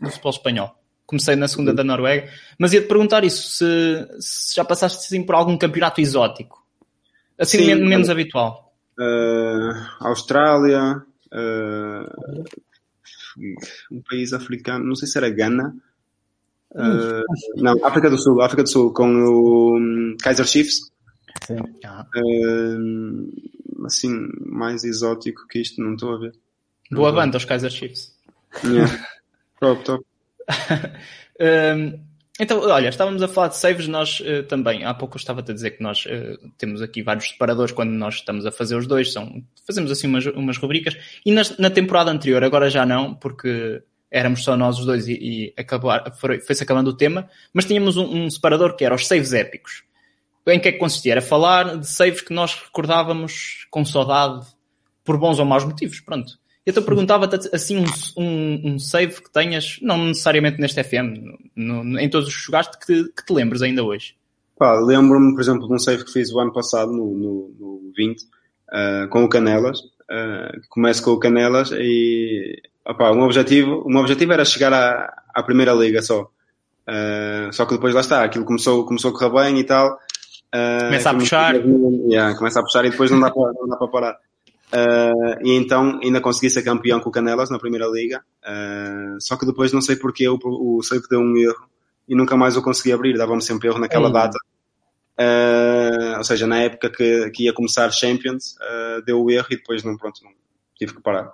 do 0.00 0.08
futebol 0.08 0.30
espanhol. 0.30 0.74
Comecei 1.04 1.34
na 1.34 1.48
segunda 1.48 1.74
da 1.74 1.82
Noruega, 1.84 2.30
mas 2.58 2.72
ia-te 2.72 2.86
perguntar 2.86 3.22
isso, 3.24 3.42
se, 3.48 4.06
se 4.20 4.54
já 4.54 4.64
passaste 4.64 4.98
assim 4.98 5.22
por 5.24 5.34
algum 5.34 5.58
campeonato 5.58 6.00
exótico. 6.00 6.61
Assim 7.42 7.58
Sim, 7.58 7.66
men- 7.66 7.88
menos 7.88 8.08
olha. 8.08 8.20
habitual. 8.20 8.72
Uh, 8.98 9.74
Austrália, 9.98 11.02
uh, 11.32 12.44
um 13.90 14.00
país 14.08 14.32
africano, 14.32 14.84
não 14.84 14.94
sei 14.94 15.08
se 15.08 15.18
era 15.18 15.28
Gana. 15.28 15.74
Uh, 16.70 17.24
não, 17.56 17.84
África 17.84 18.08
do 18.08 18.16
Sul, 18.16 18.40
África 18.40 18.62
do 18.62 18.68
Sul, 18.68 18.94
com 18.94 19.08
o 19.08 19.76
um, 19.76 20.16
Kaiser 20.22 20.46
Chiefs. 20.46 20.92
Sim. 21.44 21.56
Uh, 22.16 23.86
assim, 23.86 24.28
mais 24.46 24.84
exótico 24.84 25.48
que 25.48 25.60
isto, 25.60 25.82
não 25.82 25.94
estou 25.94 26.14
a 26.14 26.18
ver. 26.18 26.32
boa 26.92 27.10
banda, 27.10 27.38
os 27.38 27.44
Kaiser 27.44 27.70
Chiefs. 27.70 28.14
Yeah. 28.64 29.06
top, 29.58 29.84
top. 29.84 30.04
Hum, 31.40 31.98
então, 32.42 32.60
olha, 32.60 32.88
estávamos 32.88 33.22
a 33.22 33.28
falar 33.28 33.48
de 33.48 33.56
saves, 33.56 33.86
nós 33.88 34.20
eh, 34.24 34.42
também, 34.42 34.84
há 34.84 34.92
pouco 34.92 35.16
eu 35.16 35.18
estava-te 35.18 35.50
a 35.50 35.54
dizer 35.54 35.72
que 35.72 35.82
nós 35.82 36.04
eh, 36.06 36.36
temos 36.58 36.82
aqui 36.82 37.02
vários 37.02 37.28
separadores 37.28 37.72
quando 37.72 37.90
nós 37.90 38.16
estamos 38.16 38.44
a 38.46 38.50
fazer 38.52 38.76
os 38.76 38.86
dois, 38.86 39.12
são, 39.12 39.42
fazemos 39.66 39.90
assim 39.90 40.06
umas, 40.06 40.26
umas 40.26 40.56
rubricas, 40.58 40.96
e 41.24 41.32
nas- 41.32 41.56
na 41.58 41.70
temporada 41.70 42.10
anterior, 42.10 42.42
agora 42.42 42.68
já 42.68 42.84
não, 42.84 43.14
porque 43.14 43.82
éramos 44.10 44.44
só 44.44 44.56
nós 44.56 44.78
os 44.78 44.84
dois 44.86 45.08
e, 45.08 45.12
e 45.12 45.54
acabar, 45.60 46.12
foi- 46.16 46.40
foi-se 46.40 46.62
acabando 46.62 46.88
o 46.90 46.96
tema, 46.96 47.28
mas 47.52 47.64
tínhamos 47.64 47.96
um, 47.96 48.04
um 48.24 48.30
separador 48.30 48.76
que 48.76 48.84
era 48.84 48.94
os 48.94 49.06
saves 49.06 49.32
épicos. 49.32 49.84
Em 50.46 50.58
que 50.58 50.68
é 50.68 50.72
que 50.72 50.78
consistia? 50.78 51.12
Era 51.12 51.22
falar 51.22 51.78
de 51.78 51.86
saves 51.88 52.20
que 52.20 52.34
nós 52.34 52.54
recordávamos 52.54 53.66
com 53.70 53.84
saudade, 53.84 54.44
por 55.04 55.16
bons 55.16 55.38
ou 55.38 55.44
maus 55.44 55.64
motivos, 55.64 56.00
pronto. 56.00 56.32
Então 56.66 56.82
perguntava-te 56.82 57.48
assim 57.52 57.78
um, 57.78 57.84
um, 58.22 58.60
um 58.74 58.78
save 58.78 59.20
que 59.20 59.32
tenhas, 59.32 59.78
não 59.82 59.98
necessariamente 60.06 60.60
neste 60.60 60.82
FM, 60.82 61.18
no- 61.56 61.82
no- 61.84 61.98
em 61.98 62.08
todos 62.08 62.28
os 62.28 62.36
que 62.36 62.42
jogaste, 62.46 62.78
que 62.78 62.86
te, 62.86 63.12
que 63.12 63.24
te 63.26 63.32
lembres 63.32 63.62
ainda 63.62 63.82
hoje. 63.82 64.14
Pá, 64.56 64.78
lembro-me, 64.78 65.32
por 65.34 65.40
exemplo, 65.40 65.66
de 65.66 65.74
um 65.74 65.78
save 65.78 66.04
que 66.04 66.12
fiz 66.12 66.30
o 66.32 66.38
ano 66.38 66.52
passado, 66.52 66.92
no, 66.92 67.06
no, 67.16 67.54
no 67.58 67.92
20, 67.96 68.24
ah, 68.70 69.06
com 69.10 69.24
o 69.24 69.28
Canelas. 69.28 69.80
Ah, 70.08 70.52
começo 70.68 71.02
com 71.02 71.10
o 71.10 71.18
Canelas 71.18 71.70
e, 71.72 72.60
opá, 72.86 73.10
o 73.10 73.14
meu 73.16 73.24
objetivo, 73.24 73.84
meu 73.88 74.00
objetivo 74.00 74.32
era 74.32 74.44
chegar 74.44 74.72
à, 74.72 75.22
à 75.34 75.42
primeira 75.42 75.72
liga 75.72 76.00
só. 76.00 76.28
Ah, 76.86 77.48
só 77.52 77.66
que 77.66 77.74
depois 77.74 77.92
lá 77.94 78.02
está, 78.02 78.22
aquilo 78.22 78.44
começou, 78.44 78.84
começou 78.86 79.10
a 79.10 79.14
correr 79.18 79.44
bem 79.50 79.58
e 79.60 79.64
tal. 79.64 79.98
Ah, 80.52 80.78
Começa 80.84 81.10
a 81.10 81.14
puxar. 81.14 81.54
Yeah, 82.08 82.36
começa 82.38 82.60
a 82.60 82.62
puxar 82.62 82.84
e 82.84 82.90
depois 82.90 83.10
não 83.10 83.18
dá 83.18 83.30
para, 83.32 83.52
não 83.52 83.66
dá 83.68 83.76
para 83.76 83.88
parar. 83.88 84.16
Ah, 84.72 85.38
e 85.42 85.52
então 85.52 86.00
ainda 86.02 86.20
consegui 86.20 86.48
ser 86.48 86.62
campeão 86.62 86.98
com 86.98 87.10
o 87.10 87.12
Canelas 87.12 87.50
na 87.50 87.58
primeira 87.58 87.86
liga. 87.86 88.24
Ah, 88.42 89.16
só 89.20 89.36
que 89.36 89.46
depois 89.46 89.72
não 89.72 89.82
sei 89.82 89.96
porque 89.96 90.26
o, 90.26 90.38
o 90.42 90.82
save 90.82 91.06
deu 91.08 91.20
um 91.20 91.36
erro 91.36 91.68
e 92.08 92.14
nunca 92.14 92.36
mais 92.36 92.56
o 92.56 92.62
consegui 92.62 92.92
abrir. 92.92 93.16
Dava-me 93.16 93.42
sempre 93.42 93.68
erro 93.68 93.78
naquela 93.78 94.08
Ei. 94.08 94.12
data. 94.12 94.38
Ah, 95.18 96.14
ou 96.18 96.24
seja, 96.24 96.46
na 96.46 96.60
época 96.60 96.90
que, 96.90 97.30
que 97.30 97.44
ia 97.44 97.52
começar 97.52 97.90
Champions, 97.90 98.56
deu 99.04 99.22
o 99.22 99.30
erro 99.30 99.48
e 99.50 99.56
depois 99.56 99.84
não, 99.84 99.96
pronto, 99.96 100.24
não, 100.24 100.32
tive 100.76 100.94
que 100.94 101.02
parar. 101.02 101.32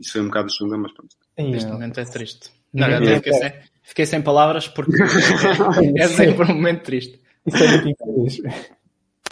Isso 0.00 0.12
foi 0.12 0.22
um 0.22 0.26
bocado 0.26 0.52
chunga, 0.52 0.76
mas 0.76 0.92
pronto. 0.92 1.14
Neste 1.38 1.66
meu. 1.66 1.74
momento 1.74 2.00
é 2.00 2.04
triste. 2.04 2.50
Não, 2.72 2.88
eu 2.88 3.16
fiquei, 3.16 3.32
sem, 3.34 3.52
fiquei 3.82 4.06
sem 4.06 4.22
palavras 4.22 4.66
porque 4.66 4.96
é 5.96 6.08
sempre 6.08 6.50
um 6.50 6.54
momento 6.54 6.82
triste. 6.82 7.20
Isso 7.46 7.62
é 7.62 7.82
muito. 7.82 7.98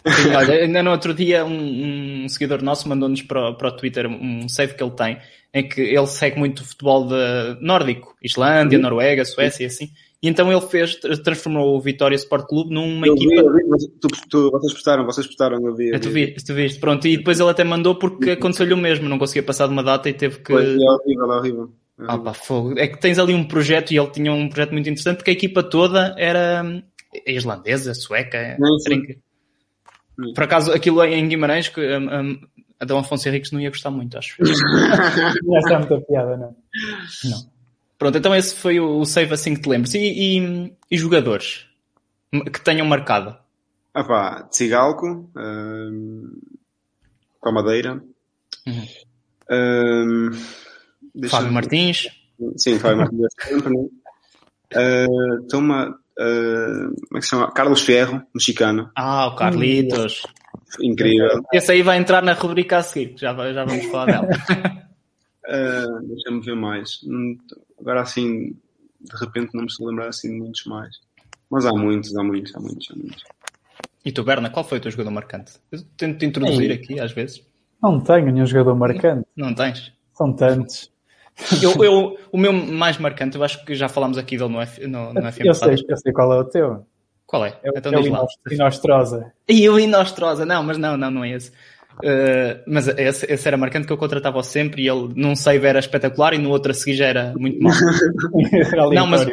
Sim, 0.05 0.29
olha, 0.35 0.53
ainda 0.55 0.81
no 0.83 0.91
outro 0.91 1.13
dia 1.13 1.45
um, 1.45 2.23
um 2.25 2.29
seguidor 2.29 2.63
nosso 2.63 2.87
mandou-nos 2.89 3.21
para, 3.21 3.49
o- 3.49 3.55
para 3.55 3.67
o 3.69 3.71
Twitter 3.75 4.07
um 4.07 4.47
save 4.49 4.73
que 4.73 4.83
ele 4.83 4.91
tem, 4.91 5.17
em 5.53 5.67
que 5.67 5.79
ele 5.81 6.07
segue 6.07 6.39
muito 6.39 6.65
futebol 6.65 7.07
de 7.07 7.15
nórdico, 7.61 8.15
Islândia, 8.23 8.79
Noruega, 8.79 9.23
Suécia 9.25 9.63
e 9.63 9.67
assim. 9.67 9.89
E 10.23 10.29
então 10.29 10.51
ele 10.51 10.61
fez, 10.61 10.95
tra- 10.95 11.17
transformou 11.17 11.75
o 11.75 11.81
Vitória 11.81 12.15
Sport 12.15 12.45
Clube 12.47 12.73
numa 12.73 13.07
Eu 13.07 13.15
vi, 13.15 13.25
equipa. 13.25 13.41
eu 13.41 13.53
vi, 13.55 13.63
mas 13.67 13.83
tu, 13.99 14.07
tu, 14.29 14.51
vocês 14.51 14.73
postaram, 14.73 15.05
vocês 15.05 15.25
postaram, 15.27 15.65
eu 15.65 15.75
vi. 15.75 15.89
eu 15.89 15.95
É, 15.95 15.99
tu, 15.99 16.09
vi. 16.11 16.33
tu 16.35 16.53
viste, 16.53 16.79
pronto. 16.79 17.07
E 17.07 17.17
depois 17.17 17.39
ele 17.39 17.49
até 17.49 17.63
mandou 17.63 17.95
porque 17.95 18.31
aconteceu-lhe 18.31 18.73
o 18.73 18.77
mesmo, 18.77 19.09
não 19.09 19.17
conseguia 19.17 19.41
passar 19.43 19.65
de 19.67 19.73
uma 19.73 19.83
data 19.83 20.07
e 20.09 20.13
teve 20.13 20.37
que. 20.37 20.51
Pois, 20.53 20.67
é 20.67 20.77
horrível, 20.79 21.31
é 21.31 21.37
horrível. 21.37 21.71
É 21.99 22.03
Ah, 22.07 22.17
pá, 22.19 22.33
fogo. 22.33 22.77
É 22.79 22.87
que 22.87 22.99
tens 22.99 23.17
ali 23.19 23.33
um 23.33 23.43
projeto 23.43 23.91
e 23.91 23.97
ele 23.97 24.09
tinha 24.11 24.31
um 24.31 24.47
projeto 24.47 24.71
muito 24.73 24.87
interessante 24.89 25.17
porque 25.17 25.31
a 25.31 25.33
equipa 25.33 25.61
toda 25.63 26.13
era 26.17 26.63
hum, 26.63 26.81
islandesa, 27.27 27.93
sueca. 27.95 28.57
Incrível. 28.87 29.15
Por 30.33 30.43
acaso, 30.43 30.71
aquilo 30.71 31.03
em 31.03 31.27
Guimarães, 31.27 31.67
que 31.69 31.79
hum, 31.81 32.09
hum, 32.11 32.47
Adão 32.79 32.97
Afonso 32.99 33.27
Henriques 33.27 33.51
não 33.51 33.59
ia 33.61 33.69
gostar 33.69 33.91
muito, 33.91 34.17
acho. 34.17 34.35
Não 35.43 35.57
é 35.57 35.77
muita 35.77 36.01
piada, 36.01 36.37
não. 36.37 36.55
Pronto, 37.97 38.17
então 38.17 38.35
esse 38.35 38.55
foi 38.55 38.79
o 38.79 39.05
save 39.05 39.33
assim 39.33 39.53
que 39.55 39.61
te 39.61 39.69
lembres. 39.69 39.93
E, 39.93 39.99
e- 40.39 40.73
e 40.89 40.97
jogadores 40.97 41.67
que 42.31 42.61
tenham 42.61 42.87
marcado? 42.87 43.37
Ah 43.93 44.03
pá, 44.03 44.43
Tsigalco, 44.49 45.29
hum, 45.37 46.31
com 47.39 47.49
a 47.49 47.51
Madeira. 47.51 48.01
Uhum. 48.65 48.87
Hum, 49.51 50.31
Fábio 51.29 51.51
Martins? 51.51 52.07
Sim, 52.57 52.79
Fábio 52.79 52.97
Martins 52.99 53.21
é 53.23 53.47
sempre, 53.49 53.69
né? 53.77 53.85
Uh, 54.73 55.45
Toma, 55.49 55.99
uh, 56.19 56.95
como 57.07 57.17
é 57.17 57.19
que 57.19 57.21
se 57.21 57.29
chama? 57.29 57.51
Carlos 57.51 57.81
Ferro, 57.81 58.21
mexicano. 58.33 58.89
Ah, 58.95 59.27
o 59.27 59.35
Carlitos. 59.35 60.23
Incrível. 60.81 61.43
Esse 61.53 61.71
aí 61.71 61.81
vai 61.81 61.97
entrar 61.97 62.21
na 62.23 62.33
rubrica 62.33 62.77
a 62.77 62.83
seguir, 62.83 63.15
já, 63.17 63.33
já 63.51 63.65
vamos 63.65 63.85
falar 63.87 64.05
dela. 64.05 64.27
Uh, 65.47 65.99
Deixa-me 66.07 66.41
ver 66.41 66.55
mais. 66.55 66.99
Hum, 67.03 67.37
Agora 67.81 68.01
assim, 68.01 68.55
de 69.01 69.17
repente 69.19 69.53
não 69.53 69.61
me 69.61 69.67
estou 69.67 69.87
a 69.87 69.89
lembrar 69.89 70.07
assim 70.07 70.29
de 70.29 70.39
muitos 70.39 70.65
mais. 70.65 70.95
Mas 71.49 71.65
há 71.65 71.71
muitos, 71.71 72.15
há 72.15 72.23
muitos, 72.23 72.55
há 72.55 72.59
muitos, 72.59 72.87
há 72.91 72.95
muitos. 72.95 73.23
E 74.05 74.11
tu, 74.11 74.23
Berna, 74.23 74.49
qual 74.49 74.63
foi 74.63 74.77
o 74.77 74.81
teu 74.81 74.91
jogador 74.91 75.11
marcante? 75.11 75.53
Eu 75.71 75.81
tento 75.97 76.19
te 76.19 76.25
introduzir 76.25 76.69
Ei. 76.71 76.77
aqui, 76.77 76.99
às 76.99 77.11
vezes. 77.11 77.43
Não 77.81 77.99
tenho 77.99 78.31
nenhum 78.31 78.45
jogador 78.45 78.75
marcante. 78.75 79.27
Não 79.35 79.53
tens? 79.53 79.91
São 80.13 80.31
tantos. 80.33 80.91
Eu, 81.61 81.83
eu- 81.83 82.17
o 82.31 82.37
meu 82.37 82.53
mais 82.53 82.97
marcante, 82.97 83.35
eu 83.37 83.43
acho 83.43 83.63
que 83.65 83.75
já 83.75 83.87
falámos 83.89 84.17
aqui 84.17 84.37
dele 84.37 84.49
no, 84.51 84.61
F, 84.61 84.85
no, 84.87 85.13
no 85.13 85.31
FM 85.31 85.45
Eu 85.45 85.53
sei, 85.53 85.75
eu 85.87 85.97
sei 85.97 86.13
qual 86.13 86.31
é 86.33 86.39
o 86.39 86.43
teu. 86.45 86.85
Qual 87.25 87.45
é? 87.45 87.57
É, 87.63 87.69
o- 87.71 87.73
então 87.77 87.93
é 87.93 87.97
o 87.99 88.53
Inostrosa. 88.53 89.31
E 89.47 89.67
o 89.69 89.79
Inostrosa, 89.79 90.45
não, 90.45 90.63
mas 90.63 90.77
não, 90.77 90.95
não, 90.97 91.09
não 91.11 91.23
é 91.23 91.31
esse. 91.31 91.51
Uh, 91.97 92.57
mas 92.67 92.87
esse, 92.87 93.25
esse 93.31 93.47
era 93.47 93.57
marcante 93.57 93.85
que 93.85 93.93
eu 93.93 93.97
contratava 93.97 94.41
sempre 94.43 94.81
e 94.83 94.87
ele 94.89 95.09
num 95.15 95.35
save 95.35 95.67
era 95.67 95.77
espetacular 95.79 96.33
e 96.33 96.37
no 96.37 96.49
outro 96.49 96.71
a 96.71 96.73
seguir 96.73 96.95
já 96.95 97.05
era 97.05 97.33
muito 97.37 97.61
mau. 97.61 97.71
Não, 98.93 99.05
mas 99.05 99.27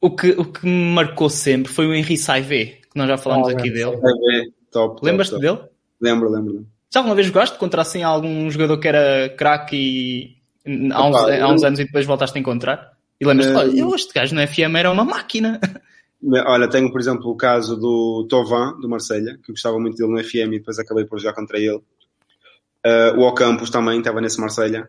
o 0.00 0.10
que, 0.10 0.30
o 0.30 0.44
que 0.44 0.66
me 0.66 0.92
marcou 0.94 1.28
sempre 1.30 1.72
foi 1.72 1.86
o 1.86 1.94
Henri 1.94 2.16
Saivé, 2.16 2.64
que 2.66 2.96
nós 2.96 3.08
já 3.08 3.16
falámos 3.16 3.48
Ah, 3.48 3.52
aqui 3.52 3.70
bem, 3.70 3.72
dele. 3.72 3.96
Vai 3.96 4.12
ver, 4.12 4.52
top. 4.70 5.00
Lembras-te 5.04 5.38
dele? 5.38 5.58
Lembro, 6.00 6.30
lembro. 6.30 6.52
lembro. 6.52 6.66
Já 6.92 7.00
alguma 7.00 7.14
vez 7.14 7.26
jogaste 7.26 7.56
contra 7.58 7.80
assim 7.82 8.02
algum 8.02 8.50
jogador 8.50 8.78
que 8.78 8.88
era 8.88 9.30
craque 9.30 9.76
e 9.76 10.36
há 10.66 11.06
uns, 11.08 11.16
Opa, 11.16 11.34
há 11.34 11.48
uns 11.52 11.62
eu- 11.62 11.68
anos 11.68 11.80
e 11.80 11.84
depois 11.84 12.06
voltaste 12.06 12.36
a 12.36 12.40
encontrar? 12.40 12.92
E 13.20 13.24
lembras-te, 13.26 13.52
Eh, 13.52 13.56
olha, 13.56 13.78
eu, 13.78 13.94
este 13.94 14.12
gajo 14.12 14.34
no 14.34 14.40
FM 14.46 14.76
era 14.76 14.90
uma 14.90 15.04
máquina. 15.04 15.60
Olha, 16.46 16.68
tenho, 16.68 16.90
por 16.92 17.00
exemplo, 17.00 17.28
o 17.30 17.36
caso 17.36 17.76
do 17.76 18.26
Tovan, 18.28 18.78
do 18.80 18.88
Marselha, 18.88 19.34
que 19.42 19.50
eu 19.50 19.54
gostava 19.54 19.78
muito 19.78 19.96
dele 19.96 20.12
no 20.12 20.18
FM 20.22 20.54
e 20.54 20.58
depois 20.58 20.78
acabei 20.78 21.04
por 21.04 21.18
jogar 21.18 21.34
contra 21.34 21.58
ele. 21.58 21.80
Uh, 22.84 23.18
o 23.18 23.22
Ocampos 23.22 23.70
também 23.70 23.98
estava 23.98 24.20
nesse 24.20 24.40
Marselha. 24.40 24.88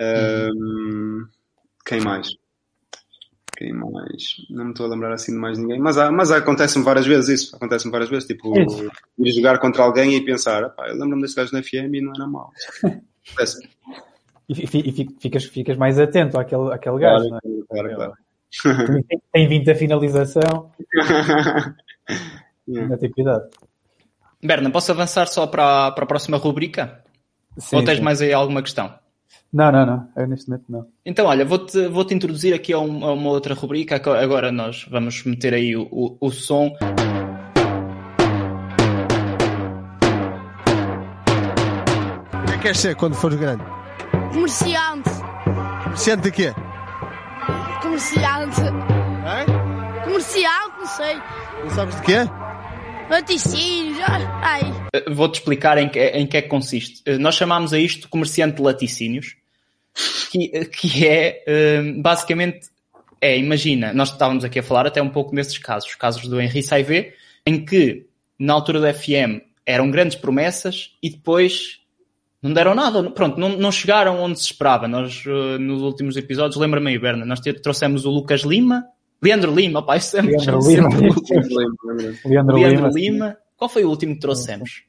Um, 0.00 1.26
Quem 1.84 2.00
mais? 2.00 2.28
Quem 3.56 3.72
mais? 3.72 4.36
Não 4.50 4.64
me 4.66 4.70
estou 4.72 4.84
a 4.86 4.88
lembrar 4.90 5.12
assim 5.14 5.32
de 5.32 5.38
mais 5.38 5.56
ninguém. 5.58 5.78
Mas, 5.80 5.96
há- 5.96 6.10
mas 6.12 6.30
acontece-me 6.30 6.84
várias 6.84 7.06
vezes 7.06 7.40
isso. 7.42 7.56
Acontece-me 7.56 7.90
várias 7.92 8.10
vezes. 8.10 8.26
Tipo, 8.26 8.52
ir 9.18 9.32
jogar 9.32 9.58
contra 9.58 9.82
alguém 9.82 10.14
e 10.14 10.24
pensar, 10.24 10.62
"Epá, 10.62 10.88
eu 10.88 10.94
lembro-me 10.98 11.22
desse 11.22 11.36
gajo 11.36 11.52
no 11.54 11.62
FM 11.62 11.94
e 11.94 12.00
não 12.02 12.12
era 12.14 12.26
mau. 12.26 12.50
Acontece. 13.26 13.66
E, 14.48 14.52
e 14.62 14.66
fi- 14.92 15.16
ficas, 15.20 15.44
ficas 15.44 15.76
mais 15.76 15.98
atento 15.98 16.38
àquele, 16.38 16.72
àquele 16.72 16.98
Claro, 16.98 17.18
gajo, 17.18 17.28
não 17.30 17.36
é? 17.38 17.40
claro, 17.68 17.94
claro. 17.96 18.12
Tem, 19.08 19.20
tem 19.32 19.48
20 19.48 19.70
a 19.70 19.74
finalização, 19.74 20.70
ainda 22.68 22.96
tem 22.96 23.10
cuidado. 23.10 23.48
Berna, 24.42 24.70
posso 24.70 24.92
avançar 24.92 25.26
só 25.26 25.46
para, 25.46 25.86
a- 25.88 25.92
para 25.92 26.04
a 26.04 26.06
próxima 26.06 26.36
rubrica? 26.36 27.02
Sim, 27.58 27.76
Ou 27.76 27.84
tens 27.84 27.98
sim. 27.98 28.04
mais 28.04 28.20
aí 28.22 28.32
alguma 28.32 28.62
questão? 28.62 28.94
Não, 29.52 29.72
não, 29.72 29.84
não. 29.86 30.08
Eu 30.16 30.26
neste 30.28 30.48
momento 30.48 30.64
não. 30.68 30.86
Então, 31.04 31.26
olha, 31.26 31.44
vou-te 31.44 31.88
vou 31.88 32.04
-te 32.04 32.14
introduzir 32.14 32.54
aqui 32.54 32.72
a, 32.72 32.78
um- 32.78 33.04
a 33.04 33.12
uma 33.12 33.30
outra 33.30 33.54
rubrica. 33.54 33.98
que 33.98 34.08
Agora 34.08 34.52
nós 34.52 34.86
vamos 34.90 35.24
meter 35.24 35.54
aí 35.54 35.74
o, 35.76 35.82
o, 35.90 36.16
o 36.20 36.30
som. 36.30 36.72
O 42.32 42.46
que 42.46 42.52
é 42.52 42.56
que 42.56 42.62
queres 42.62 42.78
ser 42.78 42.94
quando 42.96 43.14
fores 43.14 43.38
grande? 43.38 43.62
Comerciante. 44.36 45.08
Comerciante 45.84 46.22
de 46.24 46.30
quê? 46.30 46.52
Comerciante. 47.80 48.60
Hã? 48.60 50.04
Comerciante, 50.04 50.78
não 50.78 50.86
sei. 50.86 51.16
Não 51.64 51.70
sabes 51.70 51.96
de 51.96 52.02
quê? 52.02 52.16
Laticínios. 53.08 53.98
Ai. 54.42 54.60
Eh, 54.92 55.10
Vou-te 55.10 55.36
explicar 55.36 55.78
em 55.78 55.88
que, 55.88 55.98
em 55.98 56.26
que 56.26 56.36
é 56.36 56.42
que 56.42 56.48
consiste. 56.48 57.00
Eh, 57.06 57.16
Nós 57.16 57.34
chamamos 57.34 57.72
a 57.72 57.78
isto 57.78 58.10
comerciante 58.10 58.56
de 58.56 58.62
laticínios, 58.62 59.36
que, 60.30 60.50
eh, 60.52 60.66
que 60.66 61.06
é 61.08 61.42
eh, 61.46 61.82
basicamente, 61.96 62.68
é, 63.22 63.38
imagina, 63.38 63.94
nós 63.94 64.10
estávamos 64.12 64.44
aqui 64.44 64.58
a 64.58 64.62
falar 64.62 64.86
até 64.86 65.00
um 65.00 65.08
pouco 65.08 65.34
nesses 65.34 65.56
casos, 65.56 65.94
casos 65.94 66.28
do 66.28 66.38
Henri 66.38 66.62
Saivé, 66.62 67.14
em 67.46 67.64
que 67.64 68.04
na 68.38 68.52
altura 68.52 68.80
do 68.80 68.94
FM 68.98 69.40
eram 69.64 69.90
grandes 69.90 70.14
promessas 70.18 70.90
e 71.02 71.08
depois 71.08 71.80
não 72.42 72.52
deram 72.52 72.74
nada, 72.74 73.10
pronto, 73.10 73.38
não, 73.38 73.50
não 73.50 73.72
chegaram 73.72 74.20
onde 74.20 74.38
se 74.38 74.46
esperava. 74.46 74.86
Nós, 74.86 75.24
eh, 75.26 75.58
nos 75.58 75.82
últimos 75.82 76.16
episódios, 76.16 76.56
lembra-me 76.56 76.90
aí, 76.90 76.98
Berna, 76.98 77.24
nós 77.24 77.40
te- 77.40 77.52
trouxemos 77.54 78.04
o 78.04 78.10
Lucas 78.10 78.42
Lima, 78.42 78.84
Leandro 79.22 79.54
Lima, 79.54 79.84
pá, 79.84 79.96
isso 79.96 80.16
é 80.16 80.22
Leandro 80.22 80.62
sempre 80.62 80.76
Lima. 80.76 80.88
Leandro, 82.24 82.56
Leandro 82.56 82.88
Lima. 82.88 82.88
Lima. 82.88 83.36
Qual 83.56 83.68
foi 83.68 83.84
o 83.84 83.88
último 83.88 84.14
que 84.14 84.20
trouxemos? 84.20 84.82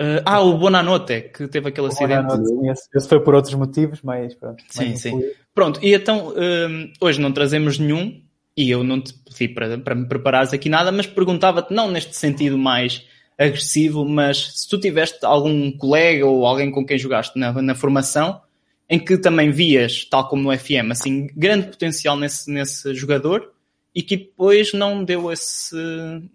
Uh, 0.00 0.22
ah, 0.24 0.40
o 0.40 0.56
Bonanote, 0.56 1.30
que 1.32 1.46
teve 1.48 1.68
aquele 1.68 1.88
acidente. 1.88 2.34
Esse, 2.70 2.88
esse 2.94 3.08
foi 3.08 3.20
por 3.20 3.34
outros 3.34 3.54
motivos, 3.54 4.00
mas 4.02 4.34
pronto. 4.34 4.62
Sim, 4.68 4.96
sim. 4.96 5.20
Pronto, 5.54 5.78
e 5.82 5.94
então 5.94 6.32
um, 6.36 6.92
hoje 7.00 7.20
não 7.20 7.30
trazemos 7.30 7.78
nenhum 7.78 8.20
e 8.56 8.70
eu 8.70 8.82
não 8.82 9.00
te 9.00 9.14
pedi 9.14 9.54
para, 9.54 9.78
para 9.78 9.94
me 9.94 10.06
preparares 10.06 10.52
aqui 10.52 10.68
nada, 10.68 10.90
mas 10.90 11.06
perguntava-te, 11.06 11.72
não 11.72 11.90
neste 11.90 12.16
sentido 12.16 12.56
mais 12.58 13.06
agressivo, 13.38 14.04
mas 14.04 14.60
se 14.60 14.68
tu 14.68 14.78
tiveste 14.78 15.24
algum 15.24 15.70
colega 15.72 16.26
ou 16.26 16.46
alguém 16.46 16.70
com 16.70 16.84
quem 16.84 16.98
jogaste 16.98 17.38
na, 17.38 17.52
na 17.60 17.74
formação 17.74 18.40
em 18.88 18.98
que 18.98 19.16
também 19.16 19.50
vias, 19.50 20.04
tal 20.04 20.28
como 20.28 20.42
no 20.42 20.58
FM, 20.58 20.90
assim, 20.90 21.28
grande 21.34 21.68
potencial 21.68 22.16
nesse, 22.16 22.50
nesse 22.50 22.94
jogador 22.94 23.50
e 23.94 24.02
que 24.02 24.16
depois 24.16 24.72
não 24.72 25.04
deu 25.04 25.32
esse. 25.32 25.76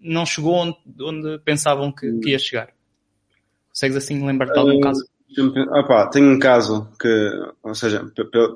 não 0.00 0.24
chegou 0.24 0.54
onde, 0.54 0.76
onde 1.00 1.38
pensavam 1.44 1.92
que, 1.92 2.10
que 2.18 2.30
ia 2.30 2.38
chegar. 2.38 2.68
Consegues 3.68 3.96
assim 3.96 4.24
lembrar-te 4.24 4.54
de 4.54 4.58
algum 4.58 4.78
Uh, 4.78 4.80
caso? 4.80 5.04
Opa, 5.72 6.06
tenho 6.08 6.32
um 6.32 6.38
caso 6.38 6.88
que, 6.98 7.30
ou 7.62 7.74
seja, 7.74 8.04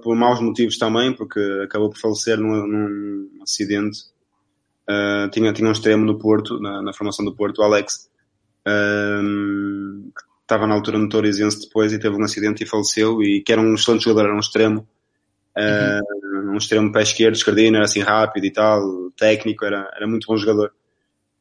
por 0.03 0.17
maus 0.17 0.41
motivos 0.41 0.79
também, 0.79 1.13
porque 1.13 1.41
acabou 1.63 1.91
por 1.91 1.99
falecer 1.99 2.39
num, 2.39 2.67
num 2.67 3.43
acidente. 3.43 4.01
Uh, 4.89 5.29
tinha, 5.31 5.53
tinha 5.53 5.69
um 5.69 5.73
extremo 5.73 6.05
no 6.05 6.19
Porto, 6.19 6.59
na, 6.59 6.83
na 6.83 6.93
formação 6.93 7.25
do 7.25 7.35
Porto, 7.35 7.61
o 7.61 7.63
Alex, 7.63 8.11
um, 8.67 10.11
que 10.15 10.23
estava 10.43 10.67
na 10.67 10.75
altura 10.75 10.99
no 10.99 11.09
depois 11.61 11.93
e 11.93 11.99
teve 11.99 12.17
um 12.17 12.25
acidente 12.25 12.63
e 12.63 12.67
faleceu, 12.67 13.23
e 13.23 13.43
que 13.43 13.53
era 13.53 13.61
um 13.61 13.75
excelente 13.75 14.05
jogador, 14.05 14.29
era 14.29 14.37
um 14.37 14.41
extremo. 14.41 14.87
Uh, 15.57 16.51
um 16.51 16.57
extremo 16.57 16.93
pé 16.93 17.03
esquerdo, 17.03 17.35
esquerdino, 17.35 17.77
era 17.77 17.85
assim 17.85 18.01
rápido 18.01 18.45
e 18.47 18.53
tal, 18.53 19.11
técnico, 19.17 19.65
era, 19.65 19.91
era 19.95 20.07
muito 20.07 20.27
bom 20.27 20.37
jogador. 20.37 20.73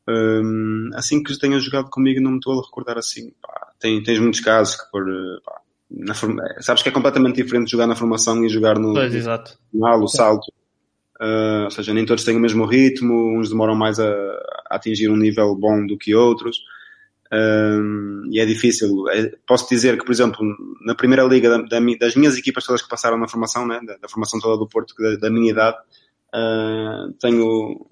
Um, 0.08 0.90
assim 0.94 1.22
que 1.24 1.38
tenha 1.40 1.60
jogado 1.60 1.90
comigo, 1.90 2.20
não 2.22 2.32
me 2.32 2.38
estou 2.38 2.60
a 2.60 2.64
recordar 2.66 2.98
assim. 2.98 3.32
Pá, 3.42 3.72
tem, 3.80 4.02
tens 4.04 4.20
muitos 4.20 4.40
casos 4.40 4.76
que 4.76 4.92
por. 4.92 5.06
Pá, 5.46 5.62
na 5.90 6.14
forma- 6.14 6.44
sabes 6.62 6.82
que 6.82 6.90
é 6.90 6.92
completamente 6.92 7.36
diferente 7.42 7.72
jogar 7.72 7.86
na 7.86 7.96
formação 7.96 8.44
e 8.46 8.50
jogar 8.50 8.80
no 8.80 8.94
Pois, 8.94 9.14
exato. 9.14 9.58
final, 9.72 10.02
o 10.02 10.08
salto. 10.08 10.52
Uh, 11.20 11.66
ou 11.66 11.72
seja, 11.72 11.94
nem 11.94 12.06
todos 12.06 12.24
têm 12.24 12.36
o 12.36 12.40
mesmo 12.40 12.66
ritmo, 12.66 13.38
uns 13.38 13.50
demoram 13.50 13.76
mais 13.76 14.00
a, 14.00 14.10
a 14.70 14.76
atingir 14.76 15.10
um 15.10 15.18
nível 15.18 15.56
bom 15.56 15.86
do 15.86 15.98
que 15.98 16.16
outros. 16.16 16.58
Um, 17.34 18.24
e 18.30 18.40
é 18.40 18.46
difícil. 18.46 19.08
É- 19.10 19.32
posso 19.48 19.70
dizer 19.70 19.98
que, 19.98 20.04
por 20.06 20.12
exemplo, 20.12 20.46
na 20.86 20.94
primeira 20.94 21.24
liga 21.24 21.50
da- 21.50 21.62
da 21.62 21.80
das 22.00 22.16
minhas 22.16 22.38
equipas 22.38 22.66
todas 22.66 22.82
que 22.82 22.90
passaram 22.90 23.18
na 23.18 23.28
formação, 23.28 23.66
né, 23.66 23.80
da, 23.86 23.96
da 23.98 24.10
formação 24.10 24.40
toda 24.40 24.58
do 24.58 24.68
Porto, 24.68 24.94
da, 25.00 25.16
da 25.16 25.30
minha 25.30 25.52
idade, 25.52 25.78
uh, 26.36 27.14
tenho 27.22 27.86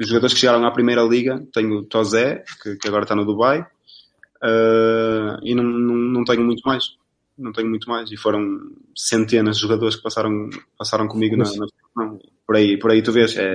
os 0.00 0.08
jogadores 0.08 0.32
que 0.34 0.40
chegaram 0.40 0.64
à 0.64 0.70
primeira 0.70 1.02
liga. 1.02 1.44
Tenho 1.52 1.82
Tozé, 1.84 2.44
que, 2.62 2.76
que 2.76 2.88
agora 2.88 3.02
está 3.04 3.14
no 3.14 3.26
Dubai, 3.26 3.60
uh, 3.60 5.38
e 5.42 5.54
não, 5.54 5.62
não, 5.64 5.94
não 5.94 6.24
tenho 6.24 6.42
muito 6.42 6.62
mais. 6.66 6.96
Não 7.38 7.52
tenho 7.52 7.68
muito 7.68 7.88
mais. 7.88 8.10
E 8.10 8.16
foram 8.16 8.70
centenas 8.94 9.56
de 9.56 9.62
jogadores 9.62 9.96
que 9.96 10.02
passaram, 10.02 10.48
passaram 10.78 11.06
comigo 11.06 11.36
na, 11.36 11.44
na 11.44 11.66
formação. 11.94 12.18
Por 12.46 12.56
aí, 12.56 12.78
por 12.78 12.90
aí 12.90 13.02
tu 13.02 13.12
vês, 13.12 13.36
é, 13.36 13.54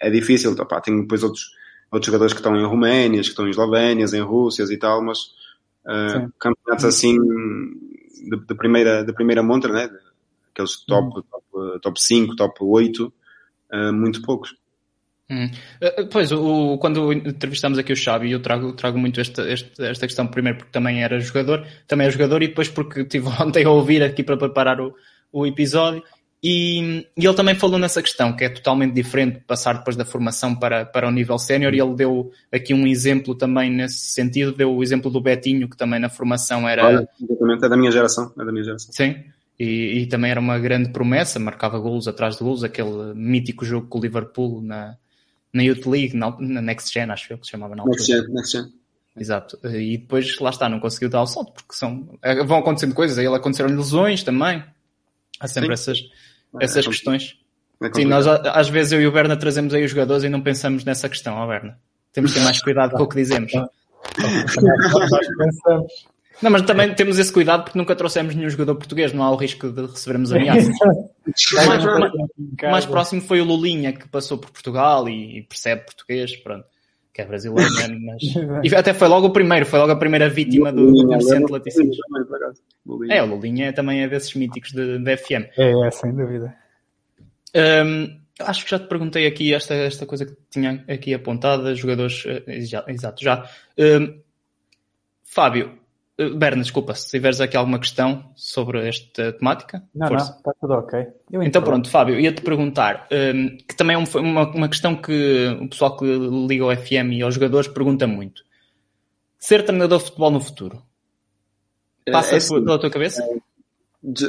é 0.00 0.10
difícil. 0.10 0.54
Tenho 0.82 1.02
depois 1.02 1.22
outros, 1.22 1.50
outros 1.92 2.06
jogadores 2.06 2.32
que 2.32 2.40
estão 2.40 2.56
em 2.56 2.64
Roménias, 2.64 3.26
que 3.26 3.32
estão 3.32 3.46
em 3.46 3.50
Eslovénias, 3.50 4.14
em 4.14 4.22
Rússias 4.22 4.70
e 4.70 4.78
tal, 4.78 5.04
mas 5.04 5.18
uh, 5.84 6.32
campeonatos 6.38 6.86
assim 6.86 7.18
de, 7.18 8.36
de 8.48 8.54
primeira, 8.54 9.04
de 9.04 9.12
primeira 9.12 9.42
montra, 9.42 9.72
né? 9.72 9.90
Aqueles 10.50 10.84
top, 10.86 11.22
top, 11.30 11.80
top 11.80 12.02
5, 12.02 12.36
top 12.36 12.56
8, 12.60 13.12
uh, 13.72 13.92
muito 13.92 14.22
poucos. 14.22 14.56
Hum. 15.30 15.50
Eh, 15.80 16.04
Pois, 16.10 16.30
o, 16.32 16.76
quando 16.78 17.12
entrevistamos 17.12 17.78
aqui 17.78 17.92
o 17.92 17.96
Xavi, 17.96 18.32
eu 18.32 18.40
trago, 18.40 18.72
trago 18.72 18.98
muito 18.98 19.20
esta, 19.20 19.42
esta, 19.50 19.86
esta 19.86 20.06
questão, 20.06 20.26
primeiro 20.26 20.58
porque 20.58 20.72
também 20.72 21.02
era 21.02 21.18
jogador, 21.20 21.66
também 21.86 22.06
é 22.06 22.10
jogador, 22.10 22.42
e 22.42 22.48
depois 22.48 22.68
porque 22.68 23.00
estive 23.02 23.28
ontem 23.40 23.64
a 23.64 23.70
ouvir 23.70 24.02
aqui 24.02 24.22
para 24.22 24.36
preparar 24.36 24.80
o, 24.80 24.94
o 25.32 25.46
episódio, 25.46 26.02
e, 26.42 27.06
e 27.16 27.24
ele 27.24 27.34
também 27.34 27.54
falou 27.54 27.78
nessa 27.78 28.02
questão, 28.02 28.34
que 28.34 28.42
é 28.44 28.48
totalmente 28.48 28.92
diferente 28.92 29.38
passar 29.46 29.78
depois 29.78 29.94
da 29.94 30.04
formação 30.04 30.56
para, 30.56 30.84
para 30.84 31.06
o 31.06 31.10
nível 31.12 31.38
sénior, 31.38 31.72
e 31.72 31.80
ele 31.80 31.94
deu 31.94 32.32
aqui 32.50 32.74
um 32.74 32.84
exemplo 32.84 33.32
também 33.34 33.70
nesse 33.70 34.10
sentido, 34.10 34.52
deu 34.52 34.74
o 34.74 34.82
exemplo 34.82 35.08
do 35.08 35.20
Betinho, 35.20 35.68
que 35.68 35.76
também 35.76 36.00
na 36.00 36.08
formação 36.08 36.68
era... 36.68 36.84
Olha, 36.84 37.08
exatamente, 37.22 37.64
é 37.64 37.68
da 37.68 37.76
minha 37.76 37.92
geração, 37.92 38.32
é 38.36 38.44
da 38.44 38.50
minha 38.50 38.64
geração. 38.64 38.92
Sim. 38.92 39.22
E, 39.56 40.00
e 40.00 40.06
também 40.06 40.32
era 40.32 40.40
uma 40.40 40.58
grande 40.58 40.90
promessa, 40.90 41.38
marcava 41.38 41.78
golos 41.78 42.08
atrás 42.08 42.36
de 42.36 42.42
golos, 42.42 42.64
aquele 42.64 43.14
mítico 43.14 43.64
jogo 43.64 43.86
com 43.86 43.98
o 43.98 44.02
Liverpool 44.02 44.60
na, 44.60 44.96
na 45.52 45.62
Youth 45.62 45.86
League, 45.86 46.16
na, 46.16 46.36
na 46.40 46.60
Next 46.60 46.92
Gen, 46.92 47.12
acho 47.12 47.32
eu 47.32 47.38
que 47.38 47.46
se 47.46 47.52
chamava 47.52 47.76
na 47.76 47.82
altura. 47.82 47.98
Next 47.98 48.12
gen, 48.12 48.34
next 48.34 48.52
gen. 48.58 48.72
Exato. 49.16 49.60
E 49.64 49.96
depois, 49.96 50.36
lá 50.40 50.50
está, 50.50 50.68
não 50.68 50.80
conseguiu 50.80 51.08
dar 51.08 51.22
o 51.22 51.26
salto, 51.26 51.52
porque 51.52 51.74
são, 51.74 52.18
eh, 52.20 52.42
vão 52.42 52.58
acontecendo 52.58 52.94
coisas, 52.94 53.16
a 53.16 53.22
ele 53.22 53.36
aconteceram 53.36 53.70
lesões 53.76 54.24
também. 54.24 54.64
Há 55.38 55.46
sempre 55.46 55.68
Sim. 55.68 55.72
essas, 55.74 55.98
É, 55.98 56.31
essas 56.60 56.84
é 56.84 56.88
questões. 56.88 57.36
É 57.82 57.92
Sim, 57.92 58.04
nós 58.04 58.26
às 58.26 58.68
vezes 58.68 58.92
eu 58.92 59.00
e 59.02 59.06
o 59.06 59.12
Berna 59.12 59.36
trazemos 59.36 59.74
aí 59.74 59.84
os 59.84 59.90
jogadores 59.90 60.22
e 60.24 60.28
não 60.28 60.40
pensamos 60.40 60.84
nessa 60.84 61.08
questão, 61.08 61.34
ó 61.34 61.46
Berna. 61.46 61.78
Temos 62.12 62.32
que 62.32 62.38
ter 62.38 62.44
mais 62.44 62.62
cuidado 62.62 62.92
com 62.92 63.02
o 63.02 63.08
que 63.08 63.16
dizemos. 63.16 63.52
Nós 63.52 65.26
pensamos. 65.38 65.92
Não, 66.40 66.50
mas 66.50 66.62
também 66.62 66.92
temos 66.94 67.18
esse 67.18 67.32
cuidado 67.32 67.64
porque 67.64 67.78
nunca 67.78 67.94
trouxemos 67.94 68.34
nenhum 68.34 68.50
jogador 68.50 68.74
português, 68.74 69.12
não 69.12 69.22
há 69.22 69.30
o 69.30 69.36
risco 69.36 69.70
de 69.70 69.82
recebermos 69.86 70.32
ameaças. 70.32 70.74
O 70.80 71.66
mais, 71.66 71.84
mais- 71.84 72.12
mais 72.62 72.86
próximo 72.86 73.20
foi 73.20 73.40
o 73.40 73.44
Lulinha, 73.44 73.92
que 73.92 74.08
passou 74.08 74.36
por 74.38 74.50
Portugal 74.50 75.08
e, 75.08 75.38
e 75.38 75.42
percebe 75.42 75.82
português, 75.84 76.34
pronto, 76.36 76.64
que 77.12 77.20
é 77.20 77.24
brasileiro, 77.26 77.70
né? 77.74 77.98
mas... 78.00 78.22
E 78.64 78.74
até 78.74 78.94
foi 78.94 79.08
logo 79.08 79.26
o 79.26 79.32
primeiro, 79.32 79.66
foi 79.66 79.78
logo 79.78 79.92
a 79.92 79.96
primeira 79.96 80.28
vítima 80.28 80.72
do, 80.72 80.90
do 80.92 81.02
comerciante 81.04 81.46
de 81.46 81.52
laticínios. 81.52 81.96
É, 83.10 83.22
o 83.22 83.26
Lulinha 83.26 83.72
também 83.72 84.02
é 84.02 84.08
desses 84.08 84.34
míticos 84.34 84.72
de, 84.72 84.98
de 84.98 85.16
FM. 85.16 85.44
É, 85.58 85.86
é, 85.86 85.90
sem 85.90 86.14
dúvida. 86.14 86.54
Hum, 87.54 88.18
acho 88.40 88.64
que 88.64 88.70
já 88.70 88.78
te 88.78 88.86
perguntei 88.86 89.26
aqui 89.26 89.52
esta, 89.52 89.74
esta 89.74 90.06
coisa 90.06 90.24
que 90.24 90.34
tinha 90.50 90.82
aqui 90.88 91.12
apontada, 91.12 91.74
jogadores, 91.74 92.24
eh, 92.26 92.60
já- 92.62 92.84
exato, 92.88 93.22
já. 93.22 93.46
Hum, 93.78 94.18
Fábio, 95.22 95.78
Berna, 96.30 96.62
desculpa, 96.62 96.94
se 96.94 97.08
tiveres 97.10 97.40
aqui 97.40 97.56
alguma 97.56 97.78
questão 97.78 98.30
sobre 98.36 98.86
esta 98.88 99.32
temática, 99.32 99.82
Não, 99.94 100.08
força. 100.08 100.30
não, 100.30 100.36
está 100.38 100.52
tudo 100.60 100.72
ok. 100.74 101.06
Eu 101.30 101.42
Então 101.42 101.62
pronto, 101.62 101.88
Fábio, 101.90 102.18
ia-te 102.20 102.42
perguntar, 102.42 103.06
hum, 103.12 103.56
que 103.68 103.76
também 103.76 103.94
é 103.94 103.98
um- 103.98 104.06
foi 104.06 104.20
uma, 104.20 104.48
uma 104.50 104.68
questão 104.68 104.94
que 104.96 105.46
o 105.60 105.68
pessoal 105.68 105.96
que 105.96 106.04
liga 106.04 106.64
ao 106.64 106.70
FM 106.76 107.12
e 107.12 107.22
aos 107.22 107.34
jogadores 107.34 107.68
pergunta 107.68 108.06
muito. 108.06 108.42
Ser 109.38 109.64
treinador 109.64 109.98
de 109.98 110.04
futebol 110.04 110.30
no 110.30 110.40
futuro, 110.40 110.82
passa 112.10 112.34
É 112.34 112.36
assim, 112.38 112.64
pela 112.64 112.78
tua 112.78 112.90
cabeça? 112.90 113.22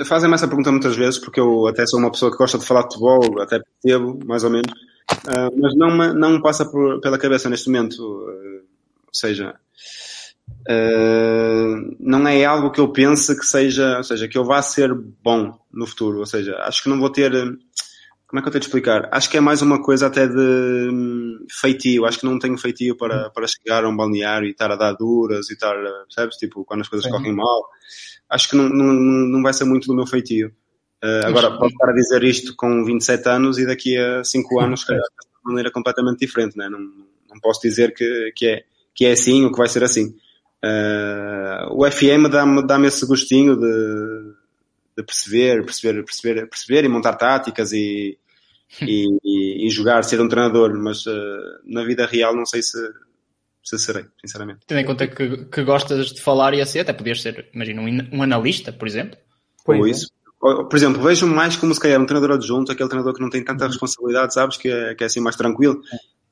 Fazem-me 0.05 0.35
essa 0.35 0.47
pergunta 0.47 0.71
muitas 0.71 0.95
vezes, 0.95 1.19
porque 1.19 1.39
eu 1.39 1.65
até 1.67 1.85
sou 1.85 1.99
uma 1.99 2.11
pessoa 2.11 2.31
que 2.31 2.37
gosta 2.37 2.57
de 2.59 2.65
falar 2.65 2.81
de 2.87 2.95
futebol, 2.95 3.41
até 3.41 3.59
percebo, 3.81 4.19
mais 4.25 4.43
ou 4.43 4.49
menos, 4.49 4.71
Ah, 5.25 5.49
mas 5.55 5.75
não 5.75 5.95
me, 5.97 6.13
não 6.13 6.31
me 6.31 6.41
passa 6.41 6.65
por- 6.69 6.99
pela 6.99 7.17
cabeça 7.17 7.49
neste 7.49 7.69
momento. 7.69 7.95
ah, 8.01 8.61
ou 9.07 9.13
seja, 9.13 9.55
ah, 10.69 11.75
não 11.99 12.27
é 12.27 12.45
algo 12.45 12.71
que 12.71 12.79
eu 12.79 12.91
pense 12.91 13.37
que 13.37 13.45
seja, 13.45 13.97
ou 13.97 14.03
seja, 14.03 14.27
que 14.27 14.37
eu 14.37 14.45
vá 14.45 14.61
ser 14.61 14.93
bom 14.93 15.57
no 15.71 15.85
futuro. 15.85 16.19
Ou 16.19 16.25
seja, 16.25 16.55
acho 16.59 16.83
que 16.83 16.89
não 16.89 16.99
vou 16.99 17.09
ter. 17.09 17.31
Como 17.31 18.39
é 18.39 18.41
que 18.41 18.47
eu 18.47 18.51
tenho 18.51 18.61
de 18.61 18.65
explicar? 18.65 19.09
Acho 19.11 19.29
que 19.29 19.37
é 19.37 19.41
mais 19.41 19.61
uma 19.61 19.81
coisa 19.81 20.07
até 20.07 20.27
de 20.27 20.89
hum, 20.91 21.45
feitio. 21.49 22.05
Acho 22.05 22.19
que 22.19 22.25
não 22.25 22.39
tenho 22.39 22.57
feitio 22.57 22.97
para, 22.97 23.29
para 23.29 23.45
chegar 23.47 23.83
a 23.83 23.89
um 23.89 23.95
balneário 23.95 24.47
e 24.47 24.51
estar 24.51 24.71
a 24.71 24.75
dar 24.75 24.93
duras 24.93 25.49
e 25.49 25.53
estar, 25.53 25.75
ah, 25.75 26.05
percebes? 26.05 26.37
Tipo, 26.37 26.65
quando 26.65 26.81
as 26.81 26.87
coisas 26.87 27.05
Sim. 27.05 27.11
correm 27.11 27.35
mal. 27.35 27.63
Acho 28.29 28.49
que 28.49 28.55
não, 28.55 28.67
não, 28.69 28.93
não 28.93 29.43
vai 29.43 29.53
ser 29.53 29.65
muito 29.65 29.87
do 29.87 29.95
meu 29.95 30.07
feitio. 30.07 30.51
Uh, 31.03 31.27
agora, 31.27 31.51
posso 31.57 31.73
estar 31.73 31.89
a 31.89 31.93
dizer 31.93 32.23
isto 32.23 32.55
com 32.55 32.83
27 32.85 33.27
anos 33.27 33.57
e 33.59 33.67
daqui 33.67 33.97
a 33.97 34.23
5 34.23 34.61
anos, 34.61 34.85
calhar, 34.85 35.03
de 35.03 35.43
maneira 35.43 35.69
completamente 35.69 36.19
diferente, 36.19 36.57
né? 36.57 36.69
não, 36.69 36.79
não 36.79 37.39
posso 37.41 37.59
dizer 37.61 37.93
que, 37.93 38.31
que, 38.33 38.47
é, 38.47 38.63
que 38.95 39.05
é 39.05 39.11
assim 39.11 39.43
ou 39.43 39.51
que 39.51 39.57
vai 39.57 39.67
ser 39.67 39.83
assim. 39.83 40.15
Uh, 40.63 41.67
o 41.71 41.91
FM 41.91 42.29
dá-me 42.31 42.65
dá 42.65 42.79
esse 42.87 43.05
gostinho 43.05 43.57
de, 43.57 44.33
de 44.97 45.03
perceber, 45.03 45.65
perceber, 45.65 46.03
perceber, 46.03 46.47
perceber 46.47 46.85
e 46.85 46.87
montar 46.87 47.15
táticas 47.15 47.73
e, 47.73 48.17
e, 48.81 49.07
e- 49.23 49.67
e 49.67 49.69
jogar, 49.69 50.03
ser 50.03 50.21
um 50.21 50.29
treinador, 50.29 50.73
mas 50.77 51.05
uh, 51.05 51.13
na 51.65 51.83
vida 51.83 52.05
real 52.05 52.33
não 52.33 52.45
sei 52.45 52.61
se, 52.61 52.77
se 53.61 53.77
serei, 53.77 54.05
sinceramente. 54.21 54.61
Tendo 54.65 54.79
em 54.79 54.85
conta 54.85 55.05
que, 55.05 55.45
que 55.45 55.63
gostas 55.63 56.13
de 56.13 56.21
falar 56.21 56.53
e 56.53 56.61
assim, 56.61 56.79
até 56.79 56.93
podias 56.93 57.21
ser, 57.21 57.49
imagina, 57.53 57.81
um, 57.81 58.17
um 58.19 58.23
analista, 58.23 58.71
por 58.71 58.87
exemplo. 58.87 59.17
Ou 59.67 59.85
é. 59.85 59.89
isso. 59.89 60.07
Por 60.39 60.75
exemplo, 60.75 61.01
vejo 61.01 61.25
mais 61.25 61.55
como 61.55 61.73
se 61.73 61.79
calhar 61.79 62.01
um 62.01 62.05
treinador 62.05 62.35
adjunto, 62.35 62.69
aquele 62.69 62.89
treinador 62.89 63.13
que 63.13 63.21
não 63.21 63.29
tem 63.29 63.43
tanta 63.43 63.65
responsabilidade, 63.65 64.33
sabes, 64.33 64.57
que 64.57 64.69
é, 64.69 64.93
que 64.93 65.03
é 65.03 65.07
assim 65.07 65.21
mais 65.21 65.37
tranquilo, 65.37 65.81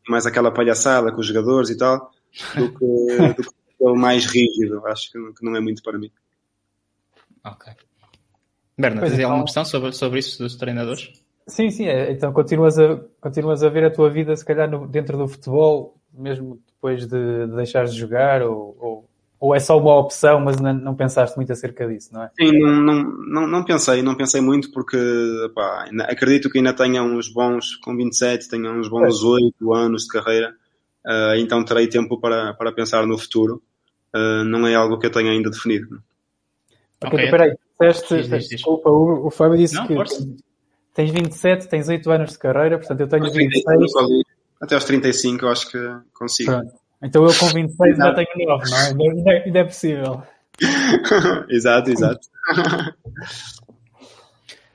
mais 0.07 0.25
aquela 0.25 0.51
palhaçada 0.51 1.13
com 1.13 1.21
os 1.21 1.27
jogadores 1.27 1.69
e 1.69 1.77
tal, 1.77 2.11
do 2.55 2.73
que, 2.73 3.33
do 3.41 3.43
que 3.43 3.60
aquele 3.81 3.99
mais 3.99 4.25
rígido. 4.25 4.85
Acho 4.87 5.11
que, 5.11 5.17
não 5.41 5.55
é 5.55 5.59
muito 5.59 5.81
para 5.83 5.97
mim. 5.97 6.11
Ok. 7.43 7.73
Berna, 8.77 8.99
Pois 9.01 9.11
tens 9.11 9.19
então- 9.19 9.29
alguma 9.31 9.45
questão 9.45 9.65
sobre, 9.65 9.91
sobre 9.93 10.19
isso 10.19 10.41
dos 10.41 10.55
treinadores? 10.55 11.11
Sim, 11.47 11.69
sim. 11.69 11.85
é, 11.87 12.11
Então 12.11 12.31
continuas 12.31 12.77
a, 12.79 12.97
continuas 13.19 13.63
a 13.63 13.69
ver 13.69 13.85
a 13.85 13.91
tua 13.91 14.09
vida, 14.09 14.35
se 14.35 14.45
calhar, 14.45 14.69
no- 14.69 14.87
dentro 14.87 15.17
do 15.17 15.27
futebol, 15.27 15.97
mesmo 16.13 16.59
depois 16.67 17.07
de, 17.07 17.47
de 17.47 17.55
deixares 17.55 17.93
de 17.93 17.99
jogar, 17.99 18.41
ou, 18.43 18.75
ou, 18.79 19.09
ou 19.39 19.55
é 19.55 19.59
só 19.59 19.77
uma 19.77 19.97
opção, 19.99 20.39
mas 20.39 20.59
não, 20.59 20.73
não 20.73 20.95
pensaste 20.95 21.35
muito 21.35 21.51
acerca 21.51 21.87
disso, 21.87 22.13
não 22.13 22.23
é? 22.23 22.31
Sim, 22.39 22.57
não, 22.59 22.81
não, 22.81 23.03
não, 23.03 23.47
não 23.47 23.65
pensei, 23.65 24.01
não 24.01 24.15
pensei 24.15 24.39
muito 24.41 24.71
porque 24.71 24.97
pá, 25.53 25.85
acredito 26.07 26.49
que 26.49 26.59
ainda 26.59 26.73
tenha 26.73 27.03
uns 27.03 27.27
bons, 27.31 27.75
com 27.77 27.95
27, 27.95 28.47
tenha 28.47 28.71
uns 28.71 28.87
bons 28.87 29.23
8 29.23 29.73
anos 29.73 30.03
de 30.03 30.09
carreira, 30.09 30.53
ah, 31.05 31.33
então 31.37 31.63
terei 31.65 31.87
tempo 31.87 32.19
para, 32.19 32.53
para 32.53 32.71
pensar 32.71 33.05
no 33.05 33.17
futuro. 33.17 33.61
Ah, 34.13 34.43
não 34.43 34.67
é 34.67 34.75
algo 34.75 34.97
que 34.99 35.05
eu 35.07 35.11
tenha 35.11 35.31
ainda 35.31 35.49
definido. 35.49 36.01
Ok, 37.03 37.07
Ok. 37.13 37.19
então, 37.19 37.31
peraí, 37.31 37.55
disseste, 37.79 38.15
Diz, 38.15 38.29
diz, 38.29 38.39
diz. 38.41 38.49
desculpa, 38.49 38.89
o, 38.89 39.27
o 39.27 39.31
Fábio 39.31 39.57
disse 39.57 39.75
Não, 39.75 39.87
que 39.87 39.95
força. 39.95 40.27
tens 40.93 41.09
27, 41.11 41.67
tens 41.67 41.87
8 41.89 42.11
anos 42.11 42.31
de 42.33 42.37
carreira, 42.39 42.77
portanto 42.77 42.99
eu 43.01 43.07
tenho 43.07 43.23
Aos 43.25 43.33
26. 43.33 43.63
35, 43.63 43.99
ali, 43.99 44.21
Até 44.61 44.75
aos 44.75 44.83
35 44.85 45.45
eu 45.45 45.49
acho 45.49 45.71
que 45.71 45.77
consigo. 46.13 46.51
Pronto. 46.51 46.71
Então 47.03 47.23
eu 47.25 47.33
com 47.33 47.47
26 47.47 47.97
já 47.97 48.13
tenho 48.13 48.27
9, 48.47 48.69
não 48.69 48.77
é? 48.77 48.87
Ainda, 48.87 49.03
ainda- 49.03 49.31
ainda 49.45 49.59
é 49.59 49.63
possível. 49.63 50.23
exato, 51.49 51.89
exato. 51.89 52.27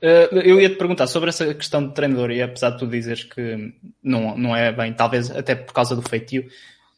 Uh, 0.01 0.35
eu 0.43 0.59
ia 0.61 0.69
te 0.69 0.75
perguntar 0.75 1.07
sobre 1.07 1.29
essa 1.29 1.53
questão 1.55 1.87
de 1.87 1.93
treinador, 1.93 2.29
e 2.29 2.41
apesar 2.41 2.69
de 2.71 2.77
tu 2.79 2.87
dizeres 2.87 3.23
que 3.23 3.73
não, 4.03 4.37
não 4.37 4.55
é 4.55 4.71
bem, 4.71 4.93
talvez 4.93 5.31
até 5.31 5.55
por 5.55 5.73
causa 5.73 5.95
do 5.95 6.07
feitio, 6.07 6.45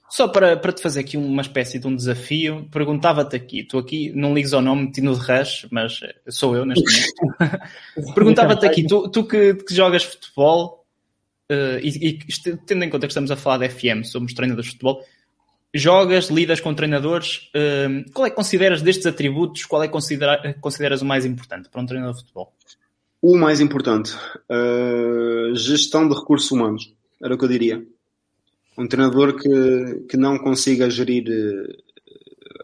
só 0.09 0.27
para, 0.27 0.57
para 0.57 0.71
te 0.71 0.81
fazer 0.81 1.01
aqui 1.01 1.15
uma 1.15 1.41
espécie 1.41 1.77
de 1.77 1.85
um 1.87 1.95
desafio, 1.95 2.67
perguntava-te 2.71 3.35
aqui, 3.35 3.63
tu 3.63 3.77
aqui 3.77 4.11
não 4.15 4.33
ligues 4.33 4.53
ao 4.53 4.61
nome 4.61 4.91
Tino 4.91 5.13
de 5.13 5.19
Rush, 5.19 5.67
mas 5.69 5.99
sou 6.27 6.55
eu 6.55 6.65
neste 6.65 6.83
momento. 7.21 7.61
perguntava-te 8.15 8.65
aqui, 8.65 8.87
tu, 8.87 9.09
tu 9.09 9.23
que, 9.23 9.53
que 9.53 9.73
jogas 9.73 10.03
futebol, 10.03 10.83
uh, 11.51 11.79
e, 11.81 12.17
e 12.17 12.57
tendo 12.65 12.83
em 12.83 12.89
conta 12.89 13.05
que 13.05 13.11
estamos 13.11 13.29
a 13.29 13.35
falar 13.35 13.59
de 13.59 13.69
FM, 13.69 14.03
somos 14.03 14.33
treinadores 14.33 14.71
de 14.71 14.77
futebol, 14.77 15.05
jogas, 15.73 16.29
lidas 16.29 16.59
com 16.59 16.73
treinadores, 16.73 17.49
uh, 17.55 18.11
qual 18.11 18.25
é 18.25 18.29
que 18.31 18.35
consideras 18.35 18.81
destes 18.81 19.05
atributos, 19.05 19.65
qual 19.65 19.83
é 19.83 19.87
que 19.87 19.93
considera, 19.93 20.55
consideras 20.59 21.03
o 21.03 21.05
mais 21.05 21.23
importante 21.23 21.69
para 21.69 21.81
um 21.81 21.85
treinador 21.85 22.15
de 22.15 22.21
futebol? 22.21 22.53
O 23.21 23.37
mais 23.37 23.59
importante, 23.59 24.13
uh, 24.49 25.55
gestão 25.55 26.07
de 26.07 26.15
recursos 26.15 26.49
humanos, 26.49 26.93
era 27.21 27.35
o 27.35 27.37
que 27.37 27.45
eu 27.45 27.49
diria. 27.49 27.85
Um 28.79 28.87
treinador 28.87 29.35
que, 29.35 30.05
que 30.09 30.17
não 30.17 30.37
consiga 30.37 30.89
gerir 30.89 31.25
uh, 31.27 31.89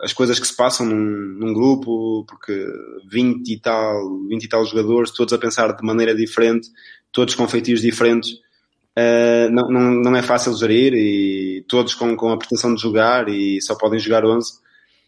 as 0.02 0.14
coisas 0.14 0.40
que 0.40 0.48
se 0.48 0.56
passam 0.56 0.86
num, 0.86 0.96
num 0.96 1.54
grupo, 1.54 2.26
porque 2.26 2.66
20 3.10 3.48
e, 3.52 3.60
tal, 3.60 4.26
20 4.28 4.44
e 4.44 4.48
tal 4.48 4.66
jogadores, 4.66 5.12
todos 5.12 5.34
a 5.34 5.38
pensar 5.38 5.76
de 5.76 5.86
maneira 5.86 6.16
diferente, 6.16 6.70
todos 7.12 7.36
com 7.36 7.48
feitios 7.48 7.82
diferentes, 7.82 8.32
uh, 8.32 9.50
não, 9.52 9.70
não, 9.70 9.92
não 10.02 10.16
é 10.16 10.22
fácil 10.22 10.56
gerir 10.56 10.94
e 10.94 11.66
todos 11.68 11.94
com, 11.94 12.16
com 12.16 12.32
a 12.32 12.38
pretensão 12.38 12.74
de 12.74 12.82
jogar 12.82 13.28
e 13.28 13.62
só 13.62 13.76
podem 13.76 14.00
jogar 14.00 14.26
11. 14.26 14.66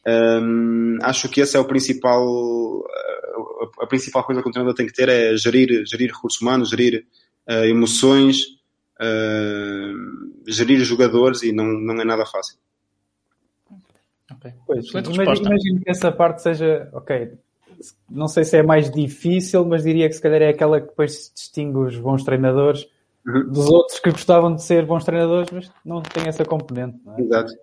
Um, 0.08 0.98
acho 1.02 1.28
que 1.28 1.42
esse 1.42 1.58
é 1.58 1.60
o 1.60 1.66
principal, 1.66 2.24
a, 3.80 3.84
a 3.84 3.88
principal 3.88 4.24
coisa 4.24 4.42
que 4.42 4.48
um 4.48 4.52
treinador 4.52 4.76
tem 4.76 4.88
que 4.88 4.94
ter 4.94 5.10
é 5.10 5.36
gerir, 5.36 5.86
gerir 5.86 6.14
recursos 6.14 6.42
humanos, 6.42 6.70
gerir 6.70 7.06
uh, 7.50 7.66
emoções, 7.66 8.44
uh, 9.02 10.27
gerir 10.48 10.80
jogadores 10.84 11.44
e 11.44 11.52
não, 11.52 11.66
não 11.66 12.02
é 12.02 12.06
nada 12.06 12.26
fácil. 12.26 12.58
Ok. 14.32 14.52
Pois, 14.66 14.90
imagino, 14.90 15.24
imagino 15.48 15.82
que 15.82 15.90
essa 15.90 16.12
parte 16.12 16.42
seja, 16.42 16.90
ok, 16.94 17.34
não 18.10 18.28
sei 18.28 18.44
se 18.44 18.58
é 18.58 18.64
mais 18.64 18.90
difícil, 18.92 19.66
mas 19.66 19.84
diria 19.84 20.08
que 20.08 20.16
se 20.16 20.22
calhar 20.22 20.42
é 20.42 20.50
aquela 20.50 20.82
que 20.82 20.88
depois 20.88 21.32
distingue 21.36 21.78
os 21.78 21.98
bons 21.98 22.24
treinadores 22.24 22.88
Uhum. 23.26 23.52
dos 23.52 23.68
outros 23.68 24.00
que 24.00 24.10
gostavam 24.10 24.56
de 24.56 24.64
ser 24.64 24.86
bons 24.86 25.04
treinadores, 25.04 25.50
mas 25.52 25.70
não 25.84 26.02
tem 26.02 26.28
essa 26.30 26.46
componente. 26.46 26.98
Não 27.04 27.18
é? 27.18 27.22
Exato. 27.22 27.54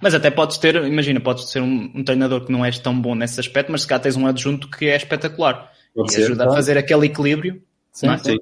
Mas 0.00 0.14
até 0.14 0.30
podes 0.30 0.56
ter, 0.56 0.76
imagina, 0.76 1.20
podes 1.20 1.50
ser 1.50 1.60
um, 1.60 1.92
um 1.94 2.02
treinador 2.02 2.46
que 2.46 2.50
não 2.50 2.64
és 2.64 2.78
tão 2.78 2.98
bom 2.98 3.14
nesse 3.14 3.38
aspecto, 3.38 3.70
mas 3.70 3.82
se 3.82 3.86
cá 3.86 3.98
tens 3.98 4.16
um 4.16 4.26
adjunto 4.26 4.70
que 4.70 4.86
é 4.86 4.96
espetacular 4.96 5.70
Pode 5.94 6.10
e 6.10 6.14
ser. 6.14 6.22
ajuda 6.24 6.48
a 6.48 6.52
fazer 6.54 6.78
aquele 6.78 7.04
equilíbrio. 7.06 7.62
Sim, 7.92 8.06
não 8.06 8.14
é? 8.14 8.18
Sim. 8.18 8.38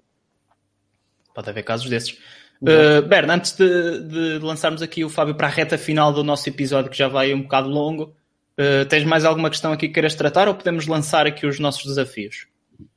Pode 1.35 1.51
haver 1.51 1.65
casos 1.65 1.91
desses. 1.91 2.17
Uh, 2.63 3.07
Berna, 3.07 3.35
antes 3.35 3.53
de, 3.53 4.01
de 4.01 4.39
lançarmos 4.39 4.83
aqui 4.83 5.05
o 5.05 5.09
Fábio 5.09 5.35
para 5.35 5.47
a 5.47 5.51
reta 5.51 5.79
final 5.79 6.13
do 6.13 6.23
nosso 6.23 6.49
episódio, 6.49 6.91
que 6.91 6.99
já 6.99 7.09
vai 7.09 7.33
um 7.33 7.43
bocado 7.43 7.69
longo, 7.69 8.15
uh, 8.59 8.85
tens 8.89 9.05
mais 9.05 9.25
alguma 9.25 9.49
questão 9.49 9.73
aqui 9.73 9.89
que 9.89 9.95
queiras 9.95 10.15
tratar 10.15 10.47
ou 10.49 10.55
podemos 10.55 10.87
lançar 10.87 11.27
aqui 11.27 11.47
os 11.47 11.59
nossos 11.59 11.85
desafios? 11.85 12.47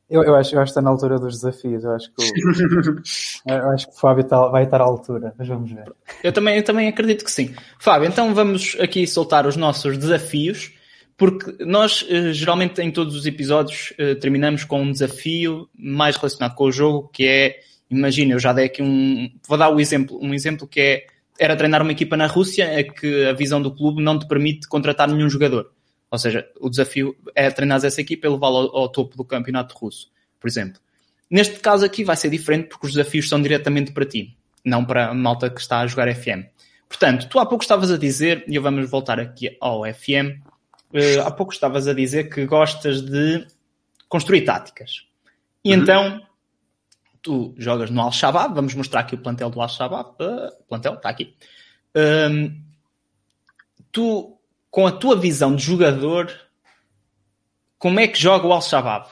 Eu, 0.09 0.21
eu, 0.23 0.35
acho, 0.35 0.53
eu 0.53 0.59
acho 0.61 0.71
que 0.71 0.79
está 0.79 0.81
na 0.81 0.91
altura 0.91 1.17
dos 1.17 1.35
desafios. 1.35 1.83
Eu 1.83 1.91
acho 1.91 2.11
que 2.13 2.23
o, 2.23 3.49
eu 3.51 3.69
acho 3.71 3.87
que 3.87 3.93
o 3.93 3.99
Fábio 3.99 4.21
está- 4.21 4.47
vai 4.47 4.63
estar 4.65 4.79
à 4.79 4.83
altura, 4.83 5.33
mas 5.37 5.47
vamos 5.47 5.71
ver. 5.71 5.91
Eu 6.23 6.31
também, 6.31 6.57
eu 6.57 6.63
também 6.63 6.87
acredito 6.87 7.23
que 7.23 7.31
sim. 7.31 7.55
Fábio, 7.79 8.07
então 8.07 8.33
vamos 8.35 8.77
aqui 8.79 9.07
soltar 9.07 9.47
os 9.47 9.55
nossos 9.55 9.97
desafios, 9.97 10.71
porque 11.17 11.63
nós 11.65 12.05
eh, 12.09 12.31
geralmente 12.33 12.81
em 12.81 12.91
todos 12.91 13.15
os 13.15 13.25
episódios 13.25 13.93
eh, 13.97 14.13
terminamos 14.15 14.63
com 14.65 14.81
um 14.83 14.91
desafio 14.91 15.67
mais 15.73 16.15
relacionado 16.15 16.53
com 16.53 16.65
o 16.65 16.71
jogo, 16.71 17.09
que 17.11 17.25
é, 17.25 17.55
imagina, 17.97 18.33
eu 18.33 18.39
já 18.39 18.53
dei 18.53 18.65
aqui 18.65 18.81
um, 18.81 19.29
vou 19.47 19.57
dar 19.57 19.69
um 19.69 19.79
exemplo, 19.79 20.19
um 20.21 20.33
exemplo 20.33 20.67
que 20.67 20.79
é, 20.79 21.07
era 21.39 21.55
treinar 21.55 21.81
uma 21.81 21.91
equipa 21.91 22.17
na 22.17 22.27
Rússia, 22.27 22.63
é 22.63 22.83
que 22.83 23.25
a 23.25 23.33
visão 23.33 23.61
do 23.61 23.73
clube 23.73 24.01
não 24.01 24.17
te 24.19 24.27
permite 24.27 24.67
contratar 24.67 25.07
nenhum 25.07 25.29
jogador. 25.29 25.71
Ou 26.11 26.17
seja, 26.17 26.47
o 26.59 26.69
desafio 26.69 27.15
é 27.33 27.49
treinar 27.49 27.83
essa 27.83 27.99
equipa 27.99 28.27
e 28.27 28.29
levá-la 28.29 28.59
ao, 28.59 28.77
ao 28.77 28.89
topo 28.89 29.17
do 29.17 29.25
campeonato 29.25 29.75
russo, 29.75 30.11
por 30.39 30.47
exemplo. 30.47 30.79
Neste 31.29 31.59
caso 31.59 31.83
aqui 31.83 32.03
vai 32.03 32.15
ser 32.15 32.29
diferente 32.29 32.69
porque 32.69 32.85
os 32.85 32.93
desafios 32.93 33.27
são 33.27 33.41
diretamente 33.41 33.91
para 33.91 34.05
ti, 34.05 34.37
não 34.63 34.85
para 34.85 35.09
a 35.09 35.13
malta 35.13 35.49
que 35.49 35.59
está 35.59 35.79
a 35.79 35.87
jogar 35.87 36.13
FM. 36.13 36.45
Portanto, 36.87 37.27
tu 37.27 37.39
há 37.39 37.45
pouco 37.45 37.63
estavas 37.63 37.89
a 37.89 37.97
dizer, 37.97 38.43
e 38.47 38.59
vamos 38.59 38.87
voltar 38.87 39.19
aqui 39.19 39.57
ao 39.59 39.81
FM, 39.91 40.37
eh, 40.93 41.19
há 41.19 41.31
pouco 41.31 41.51
estavas 41.51 41.87
a 41.87 41.93
dizer 41.93 42.29
que 42.29 42.45
gostas 42.45 43.01
de 43.01 43.47
construir 44.07 44.41
táticas. 44.41 45.07
E 45.65 45.73
então, 45.73 46.21
tu 47.23 47.55
jogas 47.57 47.89
no 47.89 48.01
Al-Shabaab, 48.01 48.53
vamos 48.53 48.75
mostrar 48.75 48.99
aqui 48.99 49.15
o 49.15 49.17
plantel 49.17 49.49
do 49.49 49.59
Al-Shabaab, 49.61 50.15
Ah, 50.19 50.49
plantel, 50.67 50.93
está 50.95 51.09
aqui. 51.09 51.33
Ahm, 51.95 52.49
tu, 53.91 54.37
com 54.69 54.85
a 54.85 54.91
tua 54.91 55.15
visão 55.15 55.55
de 55.55 55.63
jogador, 55.63 56.31
como 57.79 57.99
é 57.99 58.07
que 58.07 58.19
joga 58.19 58.45
o 58.45 58.53
Al-Shabaab? 58.53 59.07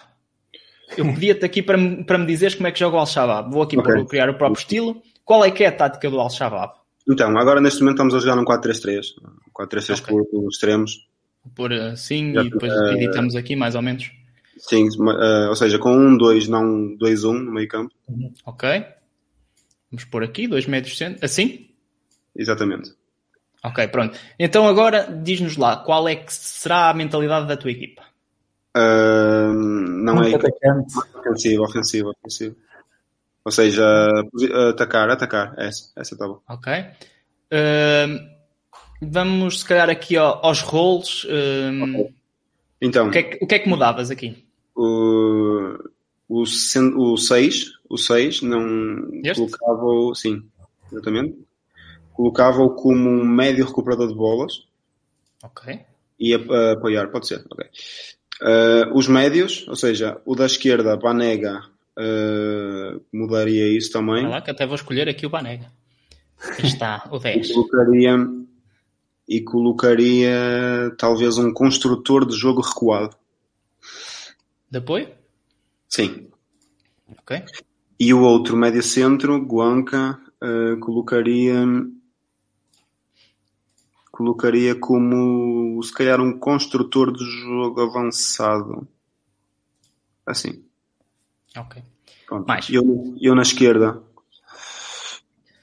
Eu 0.97 1.05
pedia-te 1.13 1.45
aqui 1.45 1.61
para 1.63 1.77
me, 1.77 2.03
para 2.03 2.17
me 2.17 2.25
dizeres 2.25 2.53
como 2.53 2.67
é 2.67 2.71
que 2.71 2.79
joga 2.79 2.97
o 2.97 2.99
Al-Shabaab. 2.99 3.49
Vou 3.51 3.63
aqui 3.63 3.77
Ok. 3.77 3.93
para 3.93 4.05
criar 4.05 4.29
o 4.29 4.37
próprio 4.37 4.59
estilo. 4.59 5.01
Qual 5.23 5.45
é 5.45 5.49
que 5.49 5.63
é 5.63 5.67
a 5.67 5.71
tática 5.71 6.09
do 6.09 6.19
Al-Shabaab? 6.19 6.73
Então, 7.09 7.35
agora 7.37 7.61
neste 7.61 7.79
momento 7.79 7.95
estamos 7.95 8.13
a 8.13 8.19
jogar 8.19 8.35
num 8.35 8.43
4-3-3. 8.43 9.15
4-3-3 9.57 10.01
Ok. 10.01 10.07
por, 10.13 10.25
por 10.25 10.49
extremos. 10.49 11.07
Por 11.55 11.71
assim, 11.73 12.33
Já, 12.33 12.41
e 12.41 12.49
depois 12.49 12.73
eh, 12.73 12.93
editamos 12.93 13.35
aqui 13.35 13.55
mais 13.55 13.73
ou 13.73 13.81
menos. 13.81 14.11
Sim, 14.69 14.87
ma- 14.99 15.13
eh, 15.19 15.49
ou 15.49 15.55
seja, 15.55 15.77
com 15.79 15.91
1-2, 15.95 16.47
não 16.47 16.95
2-1 16.97 17.33
no 17.33 17.51
meio 17.51 17.67
campo. 17.67 17.93
Ok. 18.45 18.69
Vamos 19.91 20.05
pôr 20.05 20.23
aqui, 20.23 20.47
dois 20.47 20.65
médios 20.65 20.97
centros. 20.97 21.23
Assim? 21.23 21.69
Exatamente. 22.35 22.93
Ok, 23.63 23.87
pronto. 23.89 24.17
Então 24.39 24.67
agora 24.67 25.03
diz-nos 25.23 25.57
lá, 25.57 25.77
qual 25.77 26.07
é 26.07 26.15
que 26.15 26.33
será 26.33 26.89
a 26.89 26.93
mentalidade 26.93 27.47
da 27.47 27.57
tua 27.57 27.71
equipa? 27.71 28.03
Ah, 28.73 29.51
não 29.53 30.17
é 30.23 30.29
Muito 30.29 30.35
atacante. 30.47 30.93
ofensivo, 31.15 31.63
ofensivo, 31.63 32.09
ofensivo. 32.11 32.55
Ou 33.43 33.51
seja, 33.51 33.83
posi- 34.31 34.53
atacar, 34.53 35.09
atacar. 35.09 35.53
Essa, 35.57 35.91
essa 35.95 36.15
tá 36.17 36.27
bom. 36.27 36.39
Ok. 36.47 36.71
Ahm, 37.51 38.19
vamos 39.01 39.59
se 39.59 39.65
calhar 39.65 39.89
aqui 39.89 40.15
ao- 40.15 40.45
aos 40.45 40.61
roles. 40.61 41.25
Ahm, 41.29 42.05
Então, 42.79 43.07
o, 43.09 43.11
que 43.11 43.17
é 43.19 43.23
que, 43.23 43.43
o 43.43 43.47
que 43.47 43.55
é 43.55 43.59
que 43.59 43.69
mudavas 43.69 44.09
aqui? 44.09 44.47
O, 44.75 45.77
o, 46.29 46.41
o 46.43 47.17
6, 47.17 47.65
o 47.89 47.97
6 47.97 48.41
não 48.41 49.09
Este? 49.23 49.35
colocava-o, 49.35 50.15
sim, 50.15 50.43
exatamente. 50.91 51.37
Colocava-o 52.13 52.71
como 52.71 53.09
um 53.09 53.25
médio 53.25 53.65
recuperador 53.65 54.07
de 54.07 54.15
bolas 54.15 54.65
Ok. 55.43 55.79
e 56.19 56.33
a, 56.35 56.71
apoiar, 56.73 57.07
pode 57.07 57.27
ser, 57.27 57.43
ok. 57.49 57.65
Ah, 58.41 58.91
os 58.93 59.07
médios, 59.07 59.65
ou 59.67 59.75
seja, 59.75 60.19
o 60.25 60.35
da 60.35 60.45
esquerda, 60.45 60.97
Banega, 60.97 61.61
ah, 61.97 62.99
mudaria 63.13 63.67
isso 63.67 63.91
também. 63.91 64.23
Vai 64.23 64.31
lá 64.31 64.41
que 64.41 64.51
até 64.51 64.65
vou 64.65 64.75
escolher 64.75 65.07
aqui 65.07 65.25
o 65.25 65.29
Banega. 65.29 65.71
Aqui 66.43 66.65
está, 66.65 67.07
o 67.11 67.19
10. 67.19 67.49
E 67.49 67.53
colocaria, 67.53 68.15
e 69.27 69.41
colocaria 69.41 70.91
talvez 70.97 71.37
um 71.37 71.53
construtor 71.53 72.25
de 72.25 72.35
jogo 72.35 72.61
recuado. 72.61 73.15
De 74.71 74.77
apoio? 74.77 75.13
Sim. 75.89 76.29
Ok. 77.09 77.43
E 77.99 78.13
o 78.13 78.21
outro 78.21 78.55
médio 78.55 78.81
centro, 78.81 79.37
Guanca, 79.45 80.17
eh, 80.41 80.75
colocaria 80.79 81.55
colocaria 84.11 84.75
como 84.75 85.81
se 85.83 85.93
calhar 85.93 86.21
um 86.21 86.37
construtor 86.37 87.11
de 87.11 87.23
jogo 87.25 87.81
avançado. 87.81 88.87
Assim. 90.25 90.63
Ok. 91.57 91.83
Pronto. 92.27 92.47
Mais. 92.47 92.69
Eu, 92.69 93.15
eu 93.19 93.35
na 93.35 93.41
esquerda. 93.41 94.01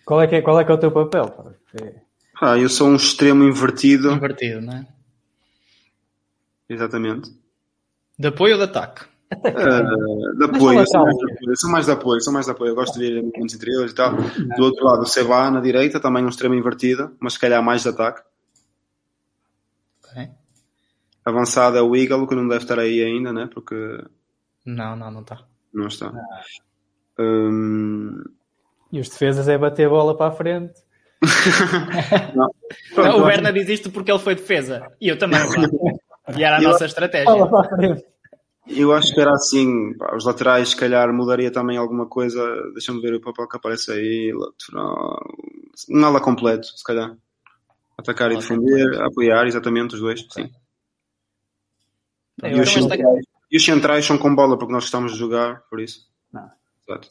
Qual 0.05 0.21
é, 0.21 0.27
que 0.27 0.37
é, 0.37 0.43
qual 0.43 0.59
é 0.61 0.65
que 0.65 0.71
é 0.71 0.75
o 0.75 0.79
teu 0.79 0.91
papel? 0.93 1.55
É- 1.81 2.03
Ah, 2.41 2.59
eu 2.59 2.69
sou 2.69 2.89
um 2.89 2.97
extremo 2.97 3.45
invertido. 3.45 4.13
Invertido, 4.13 4.61
não 4.61 4.75
é? 4.75 4.87
Exatamente. 6.69 7.31
De 8.19 8.29
apoio 8.29 8.55
ou 8.55 8.59
de 8.59 8.65
ataque? 8.65 9.05
Eh, 9.31 9.83
de 10.39 10.45
apoio, 10.45 10.75
mais 10.77 10.89
de 10.89 10.97
apoio, 10.97 11.57
sou 11.57 11.71
mais 11.71 11.87
de 11.87 11.93
apoio, 11.93 12.21
sou 12.23 12.33
mais 12.33 12.47
de 12.47 12.53
apoio. 12.53 12.71
Eu 12.71 12.75
gosto 12.75 12.99
de 12.99 13.07
ver 13.11 13.23
movimentos 13.23 13.55
interiores 13.55 13.93
e 13.93 13.95
tal. 13.95 14.15
Do 14.17 14.65
outro 14.65 14.85
lado, 14.85 15.03
o 15.03 15.07
Seba 15.07 15.51
na 15.51 15.61
direita, 15.61 16.01
também 16.01 16.25
um 16.25 16.29
extremo 16.29 16.55
invertido, 16.55 17.15
mas 17.21 17.35
se 17.35 17.39
calhar 17.39 17.63
mais 17.63 17.83
de 17.83 17.91
ataque. 17.91 18.23
Ok. 20.05 20.29
Avançado 21.25 21.77
é 21.77 21.83
o 21.83 21.95
Eagle, 21.95 22.27
que 22.27 22.35
não 22.35 22.49
deve 22.49 22.63
estar 22.65 22.79
aí 22.79 23.03
ainda, 23.05 23.33
né? 23.33 23.49
Porque 23.53 23.75
Não, 24.65 24.97
não, 24.97 25.11
não 25.11 25.21
está. 25.21 25.45
não 25.75 25.87
está. 25.89 26.11
Hum, 27.19 28.23
E 28.93 28.99
os 29.01 29.09
defesas 29.11 29.47
é 29.49 29.59
bater 29.59 29.87
a 29.87 29.91
bola 29.91 30.17
para 30.17 30.29
a 30.29 30.33
frente. 30.33 30.73
Não. 32.37 32.49
Não, 32.97 33.19
o 33.19 33.25
Berna 33.27 33.53
diz 33.53 33.69
isto 33.69 33.91
porque 33.91 34.09
ele 34.11 34.21
foi 34.21 34.37
defesa. 34.37 34.87
E 35.01 35.09
eu 35.09 35.19
também. 35.19 35.41
E 36.37 36.45
era 36.45 36.59
a 36.59 36.63
Eu- 36.63 36.71
nossa 36.71 36.85
estratégia. 36.87 37.31
A. 37.31 38.19
Eu 38.67 38.93
acho 38.93 39.15
que 39.15 39.21
era 39.21 39.33
assim, 39.33 39.97
pá, 39.97 40.15
os 40.15 40.27
laterais, 40.27 40.71
se 40.71 40.77
calhar, 40.77 41.11
mudaria 41.13 41.51
também 41.51 41.79
alguma 41.79 42.07
coisa. 42.07 42.39
Deixa-me 42.75 43.01
ver 43.01 43.15
o 43.15 43.21
papel 43.21 43.49
que 43.49 43.57
aparece 43.57 43.91
aí. 43.91 44.31
Lateral. 44.35 45.19
Um 45.91 46.05
ala 46.05 46.21
completo, 46.21 46.67
se 46.67 46.85
calhar. 46.85 47.17
Atacar 47.97 48.31
e 48.31 48.37
defender, 48.37 49.01
apoiar, 49.03 49.47
exatamente, 49.47 49.95
os 49.95 50.01
dois. 50.01 50.27
Sim. 50.31 50.51
E 52.45 52.61
os, 52.61 52.71
centrais, 52.71 53.01
e 53.51 53.57
os 53.57 53.65
centrais 53.65 54.05
são 54.07 54.19
com 54.19 54.35
bola, 54.35 54.57
porque 54.57 54.73
nós 54.73 54.85
gostamos 54.85 55.13
de 55.13 55.19
jogar, 55.19 55.63
por 55.71 55.81
isso. 55.81 56.07
Não. 56.33 56.49
Exato. 56.87 57.11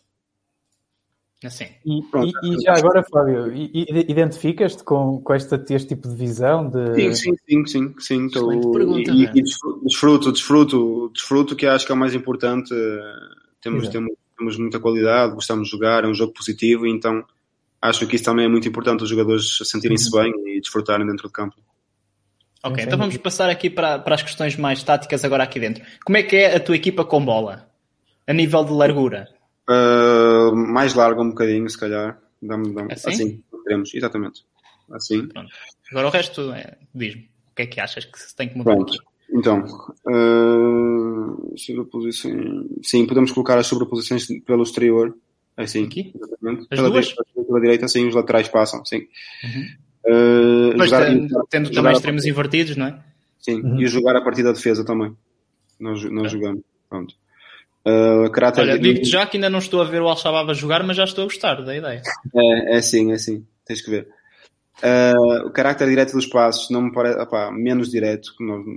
Assim. 1.45 1.65
E, 1.85 2.01
Pronto. 2.09 2.31
e- 2.43 2.55
e 2.55 2.61
já 2.61 2.73
agora, 2.75 3.03
Fábio, 3.03 3.53
identificas-te 3.53 4.83
com, 4.83 5.21
com 5.21 5.33
esta, 5.33 5.63
este 5.69 5.89
tipo 5.89 6.07
de 6.07 6.15
visão? 6.15 6.67
De... 6.67 6.95
Sim, 6.95 7.13
sim, 7.13 7.35
sim, 7.47 7.65
sim, 7.67 7.95
sim. 7.99 8.25
Excelente 8.27 8.71
pergunta, 8.71 9.11
e, 9.11 9.23
e 9.23 9.41
desfruto, 9.43 10.31
desfruto, 10.31 11.09
desfruto, 11.13 11.55
que 11.55 11.67
acho 11.67 11.85
que 11.85 11.91
é 11.91 11.95
o 11.95 11.97
mais 11.97 12.15
importante. 12.15 12.73
eh, 12.73 13.13
Temos, 13.61 13.83
Exato. 13.83 13.97
temos, 13.97 14.13
temos 14.37 14.57
muita 14.57 14.79
qualidade, 14.79 15.33
gostamos 15.35 15.65
de 15.67 15.71
jogar, 15.71 16.03
é 16.03 16.07
um 16.07 16.13
jogo 16.13 16.33
positivo, 16.33 16.85
então 16.87 17.23
acho 17.81 18.07
que 18.07 18.15
isso 18.15 18.25
também 18.25 18.45
é 18.45 18.47
muito 18.47 18.67
importante, 18.67 19.03
os 19.03 19.09
jogadores 19.09 19.57
sentirem-se 19.63 20.15
Uhum. 20.15 20.23
bem 20.23 20.55
e 20.55 20.59
desfrutarem 20.61 21.05
dentro 21.05 21.27
de 21.27 21.33
campo. 21.33 21.55
Ok, 22.63 22.83
então 22.83 22.97
vamos 22.97 23.15
passar 23.17 23.49
aqui 23.49 23.69
para, 23.69 23.99
para 23.99 24.15
as 24.15 24.23
questões 24.23 24.55
mais 24.55 24.81
táticas 24.83 25.23
agora 25.23 25.43
aqui 25.43 25.59
dentro. 25.59 25.83
Como 26.03 26.17
é 26.17 26.23
que 26.23 26.35
é 26.35 26.55
a 26.55 26.59
tua 26.59 26.75
equipa 26.75 27.05
com 27.05 27.23
bola? 27.23 27.69
A 28.27 28.33
nível 28.33 28.63
de 28.63 28.71
largura? 28.73 29.27
Uh, 29.69 30.55
mais 30.55 30.93
largo 30.93 31.21
um 31.21 31.29
bocadinho, 31.29 31.69
se 31.69 31.77
calhar. 31.77 32.19
Dá-me- 32.41 32.73
dá-me- 32.73 32.93
Assim? 32.93 33.09
assim, 33.09 33.43
queremos, 33.63 33.93
exatamente. 33.93 34.45
Assim. 34.91 35.27
Pronto. 35.27 35.49
Agora 35.91 36.07
o 36.07 36.11
resto, 36.11 36.51
é, 36.53 36.77
diz-me. 36.93 37.29
O 37.51 37.55
que 37.55 37.61
é 37.63 37.65
que 37.65 37.79
achas 37.79 38.05
que 38.05 38.19
se 38.19 38.35
tem 38.35 38.47
que 38.49 38.57
mudar 38.57 38.75
Pronto. 38.75 38.93
aqui? 38.93 39.03
Então, 39.29 39.65
uh, 40.05 41.53
sobreposições. 41.57 42.65
Sim, 42.83 43.05
podemos 43.05 43.31
colocar 43.31 43.57
as 43.57 43.67
sobreposições 43.67 44.27
pelo 44.45 44.63
exterior. 44.63 45.15
Assim, 45.57 45.85
Aqui? 45.85 46.13
exatamente. 46.15 46.61
As 46.61 46.67
pela, 46.67 46.89
duas? 46.91 47.05
Direita, 47.07 47.43
pela 47.47 47.59
direita, 47.61 47.87
sim, 47.87 48.07
os 48.07 48.13
laterais 48.15 48.47
passam, 48.47 48.85
sim. 48.85 49.07
Uhum. 49.43 49.67
Uh, 50.05 50.77
Mas 50.77 50.89
jogar- 50.91 51.05
tendo, 51.07 51.47
tendo 51.49 51.65
jogar 51.67 51.75
também 51.81 51.93
extremos 51.93 52.25
invertidos, 52.25 52.77
não 52.77 52.85
é? 52.85 53.03
Sim, 53.39 53.61
Uhum. 53.61 53.81
e 53.81 53.87
jogar 53.87 54.15
a 54.15 54.21
partir 54.23 54.43
da 54.43 54.51
defesa 54.51 54.85
também. 54.85 55.15
Nós, 55.79 56.03
nós 56.11 56.31
jogamos. 56.31 56.61
Pronto. 56.89 57.15
Uh, 57.87 58.29
Olha, 58.57 58.77
digo-te 58.77 59.09
já 59.09 59.25
que 59.25 59.37
ainda 59.37 59.49
não 59.49 59.59
estou 59.59 59.81
a 59.81 59.85
ver 59.85 60.01
o 60.01 60.09
Al-Shabaab 60.09 60.51
a 60.51 60.53
jogar, 60.53 60.83
mas 60.83 60.97
já 60.97 61.05
estou 61.05 61.23
a 61.23 61.27
gostar 61.27 61.63
da 61.63 61.73
ideia. 61.73 62.01
É, 62.35 62.77
é 62.77 62.81
sim, 62.81 63.13
é 63.13 63.17
sim. 63.17 63.45
Tens 63.65 63.81
que 63.81 63.89
ver. 63.89 64.09
Uh, 64.83 65.47
o 65.47 65.51
carácter 65.51 65.87
direto 65.87 66.11
dos 66.11 66.25
passos 66.25 66.69
não 66.69 66.81
me 66.81 66.91
parece. 66.91 67.17
opá, 67.17 67.49
menos 67.49 67.89
direto, 67.89 68.33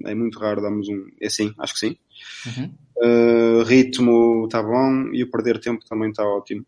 é 0.07 0.15
muito 0.15 0.39
raro 0.39 0.63
darmos 0.63 0.89
um. 0.89 1.07
É 1.21 1.29
sim, 1.29 1.53
acho 1.59 1.75
que 1.75 1.81
sim. 1.81 1.97
Uhum. 2.47 2.73
Uh, 3.03 3.63
ritmo 3.65 4.45
está 4.45 4.63
bom 4.63 5.11
e 5.13 5.25
o 5.25 5.31
perder 5.31 5.59
tempo 5.59 5.85
também 5.89 6.11
está 6.11 6.25
ótimo. 6.25 6.65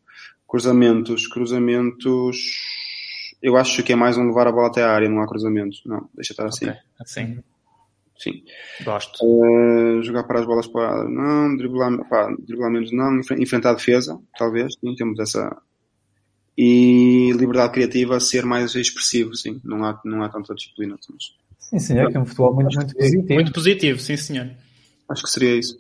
Cruzamentos, 0.49 1.29
cruzamentos. 1.29 2.37
Eu 3.41 3.57
acho 3.57 3.85
que 3.85 3.93
é 3.93 3.97
mais 3.97 4.19
um 4.19 4.27
levar 4.27 4.49
a 4.49 4.53
bola 4.53 4.67
até 4.67 4.83
a 4.83 4.91
área, 4.91 5.09
não 5.09 5.23
há 5.23 5.29
cruzamentos. 5.29 5.81
Não, 5.87 6.09
deixa 6.13 6.33
estar 6.33 6.47
assim. 6.47 6.69
Ok, 6.69 6.81
assim. 7.01 7.39
Sim. 8.23 8.43
Gosto. 8.85 9.19
Uh, 9.25 10.03
jogar 10.03 10.25
para 10.25 10.41
as 10.41 10.47
bolas 10.47 10.67
paradas, 10.67 11.11
não. 11.11 11.57
Driblar, 11.57 12.09
pá, 12.09 12.29
driblar 12.47 12.71
menos, 12.71 12.93
não. 12.93 13.19
Enfre- 13.19 13.43
Enfrentar 13.43 13.71
a 13.71 13.75
defesa, 13.75 14.19
talvez. 14.39 14.75
Sim, 14.81 14.95
temos 14.95 15.19
essa. 15.19 15.57
E 16.57 17.33
liberdade 17.33 17.73
criativa, 17.73 18.21
ser 18.21 18.45
mais 18.45 18.75
expressivo, 18.75 19.35
sim. 19.35 19.61
Não 19.65 19.85
há, 19.85 19.99
não 20.05 20.23
há 20.23 20.29
tanta 20.29 20.55
disciplina. 20.55 20.97
Mas 21.11 21.33
Sim, 21.59 21.79
senhor, 21.79 22.11
que 22.11 22.17
é 22.17 22.21
um 22.21 22.27
futebol 22.27 22.55
muito, 22.55 22.77
muito 22.77 22.95
positivo. 22.95 23.35
Muito 23.35 23.53
positivo, 23.53 23.99
sim 23.99 24.17
senhor. 24.17 24.51
acho 25.09 25.23
que 25.23 25.31
seria 25.31 25.57
isso. 25.57 25.79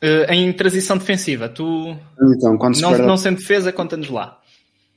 Eh, 0.00 0.34
em 0.34 0.52
transição 0.52 0.96
defensiva, 0.96 1.48
tu 1.48 1.96
Então, 2.36 2.56
quando 2.56 2.76
se 2.76 2.82
não, 2.82 2.90
perde 2.90 3.06
não 3.06 3.16
sendo 3.16 3.38
defesa, 3.38 3.72
conta-nos 3.72 4.08
lá. 4.08 4.40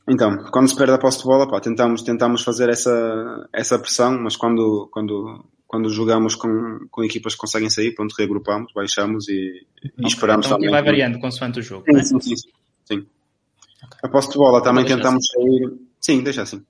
Então, 0.08 0.38
quando 0.52 0.70
se 0.70 0.76
perde 0.76 0.94
a 0.94 0.98
posse 0.98 1.18
de 1.20 1.24
bola, 1.26 1.50
pá, 1.50 1.60
tentamos, 1.60 2.02
tentamos 2.04 2.44
fazer 2.44 2.70
essa, 2.70 3.50
essa 3.52 3.80
pressão, 3.80 4.18
mas 4.22 4.36
quando, 4.38 4.88
quando, 4.92 5.44
quando 5.68 5.90
jogamos 5.90 6.34
com, 6.36 6.88
com 6.90 7.04
equipas 7.04 7.34
que 7.34 7.42
conseguem 7.42 7.70
sair, 7.70 7.94
pronto, 7.94 8.16
reagrupamos, 8.18 8.72
baixamos 8.74 9.28
e, 9.28 9.66
e 9.98 10.08
esperamos 10.08 10.46
Então 10.46 10.58
também. 10.58 10.72
vai 10.72 10.82
variando 10.82 11.20
consoante 11.20 11.60
o 11.60 11.62
jogo. 11.62 11.84
Sim, 11.86 11.92
não 11.94 12.00
é? 12.00 12.04
sim, 12.04 12.20
sim, 12.22 12.36
sim. 12.38 12.50
Sim. 12.86 13.06
A 14.02 14.08
posse 14.08 14.30
de 14.32 14.38
bola 14.38 14.64
também 14.64 14.86
tentamos 14.86 15.28
sair. 15.28 15.74
Sim, 16.00 16.24
deixa 16.24 16.42
assim. 16.44 16.66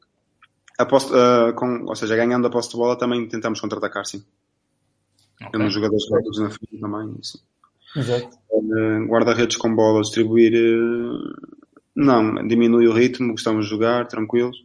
A 0.79 0.85
posse, 0.85 1.11
ah, 1.13 1.53
com, 1.53 1.85
ou 1.85 1.95
seja, 1.95 2.15
ganhando 2.15 2.47
a 2.47 2.49
posse 2.49 2.71
de 2.71 2.77
bola 2.77 2.97
também 2.97 3.27
tentamos 3.27 3.59
contra-atacar, 3.61 4.05
sim. 4.05 4.23
Ok. 5.41 5.51
Temos 5.51 5.73
jogadores 5.73 6.03
rápidos 6.11 6.39
na 6.39 6.49
frente 6.49 6.79
também. 6.81 7.15
Sim. 7.21 7.39
Exato. 7.95 8.37
Eh, 8.51 9.05
guarda-redes 9.07 9.57
com 9.57 9.73
bola, 9.75 10.01
distribuir. 10.01 10.53
eh, 10.53 11.47
não, 11.95 12.47
diminui 12.47 12.87
o 12.87 12.93
ritmo, 12.93 13.31
gostamos 13.31 13.65
de 13.65 13.71
jogar, 13.71 14.07
tranquilos. 14.07 14.57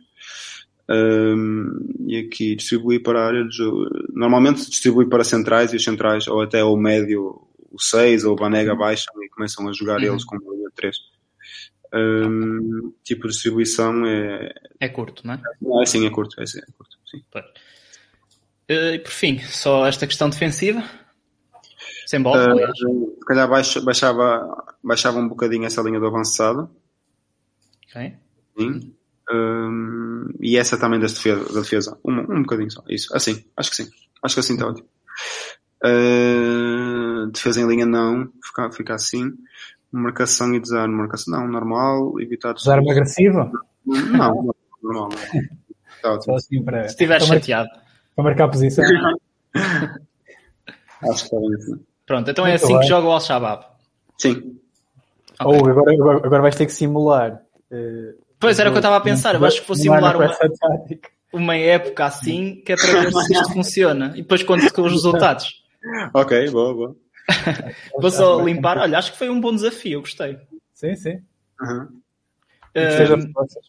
Ehm, 0.90 1.68
e 2.06 2.16
aqui 2.18 2.56
distribuir 2.56 3.02
para 3.02 3.20
a 3.22 3.26
área 3.26 3.44
de 3.44 3.56
jogo. 3.56 3.88
Normalmente 4.12 4.68
distribui 4.68 5.08
para 5.08 5.24
centrais 5.24 5.72
e 5.72 5.76
os 5.76 5.84
centrais, 5.84 6.26
ou 6.28 6.40
até 6.42 6.62
o 6.64 6.76
médio, 6.76 7.40
o 7.70 7.80
6 7.80 8.24
ou 8.24 8.32
o 8.32 8.36
Banega 8.36 8.74
baixam 8.74 9.14
e 9.22 9.28
começam 9.28 9.68
a 9.68 9.72
jogar 9.72 9.98
Uhum. 10.00 10.04
eles 10.06 10.24
com 10.24 10.36
de 10.38 10.44
3. 10.74 10.96
tipo 13.04 13.22
de 13.26 13.32
distribuição 13.34 14.04
é. 14.06 14.52
É 14.80 14.88
curto, 14.88 15.26
não 15.26 15.34
é? 15.34 15.40
Não, 15.60 15.82
é 15.82 15.86
sim, 15.86 16.06
é 16.06 16.10
curto. 16.10 16.40
É, 16.40 16.46
sim, 16.46 16.58
é 16.58 16.72
curto 16.76 16.96
sim. 17.10 17.22
Eh, 18.68 18.94
E 18.94 18.98
por 18.98 19.10
fim, 19.10 19.38
só 19.40 19.86
esta 19.86 20.06
questão 20.06 20.28
defensiva. 20.30 20.82
Sem 22.06 22.20
bola, 22.22 22.50
aliás. 22.52 22.76
se 22.78 23.24
calhar 23.26 23.48
baixa- 23.48 23.80
baixava, 23.80 24.74
baixava 24.82 25.18
um 25.18 25.28
bocadinho 25.28 25.64
essa 25.64 25.82
linha 25.82 26.00
do 26.00 26.06
avançado. 26.06 26.70
Ok. 27.88 28.14
Sim. 28.58 28.94
Hum, 29.32 30.28
e 30.40 30.56
essa 30.56 30.76
também 30.78 31.00
das 31.00 31.12
defesa, 31.12 31.52
da 31.52 31.60
defesa. 31.60 31.98
Um, 32.04 32.20
um 32.38 32.42
bocadinho 32.42 32.70
só. 32.70 32.82
Isso. 32.88 33.14
Assim. 33.16 33.44
Acho 33.56 33.70
que 33.70 33.76
sim. 33.76 33.88
Acho 34.22 34.34
que 34.34 34.40
assim 34.40 34.54
está 34.54 34.66
ótimo. 34.66 34.88
Uh, 35.84 37.26
defesa 37.32 37.60
em 37.60 37.66
linha 37.66 37.86
não. 37.86 38.28
Fica, 38.44 38.70
fica 38.72 38.94
assim. 38.94 39.32
Marcação 39.90 40.54
e 40.54 40.60
desarme. 40.60 40.94
Marcação 40.94 41.32
não. 41.40 41.48
Normal. 41.48 42.20
Evitar 42.20 42.54
Desarme 42.54 42.90
agressivo? 42.90 43.50
Não, 43.86 44.44
não, 44.44 44.54
normal. 44.82 45.08
Está 45.96 46.12
ótimo. 46.14 46.36
assim 46.36 46.62
para, 46.64 46.82
Se 46.84 46.90
estiver 46.90 47.20
chateado. 47.22 47.68
para 48.14 48.24
marcar 48.24 48.44
a 48.44 48.48
posição. 48.48 48.84
Acho 51.02 51.28
que 51.28 51.34
está 51.34 51.36
bem 51.38 51.54
assim. 51.54 51.84
Pronto, 52.06 52.30
então 52.30 52.46
é 52.46 52.50
Muito 52.50 52.64
assim 52.64 52.72
bem. 52.74 52.82
que 52.82 52.88
joga 52.88 53.08
o 53.08 53.12
Al-Shabaab. 53.12 53.64
Sim. 54.18 54.58
Ok. 55.40 55.58
Ou 55.60 55.68
agora, 55.68 55.92
agora, 55.94 56.18
agora 56.26 56.42
vais 56.42 56.54
ter 56.54 56.66
que 56.66 56.72
simular. 56.72 57.42
eh, 57.70 58.14
Pois 58.42 58.58
era 58.58 58.68
o 58.68 58.72
que 58.72 58.78
eu 58.78 58.80
estava 58.80 58.96
a 58.96 59.00
pensar. 59.00 59.36
Eu 59.36 59.44
acho 59.44 59.60
que 59.60 59.68
vou 59.68 59.76
simular 59.76 60.16
uma, 60.16 60.36
uma 61.32 61.56
época 61.56 62.06
assim, 62.06 62.60
que 62.66 62.72
é 62.72 62.76
para 62.76 63.00
ver 63.00 63.12
se 63.12 63.32
isto 63.34 63.52
funciona. 63.54 64.12
E 64.16 64.22
depois 64.22 64.42
conto 64.42 64.70
com 64.74 64.82
os 64.82 64.92
resultados. 64.92 65.62
Ok, 66.14 66.48
boa, 66.50 66.72
boa. 66.72 66.96
Vou 68.00 68.08
só 68.08 68.40
limpar. 68.40 68.78
Olha, 68.78 68.98
acho 68.98 69.10
que 69.10 69.18
foi 69.18 69.28
um 69.28 69.40
bom 69.40 69.52
desafio. 69.52 69.94
Eu 69.94 70.00
gostei. 70.00 70.38
Sim, 70.72 70.94
sim. 70.94 71.20
Uhum. 71.60 72.00
Respostas. 72.72 73.64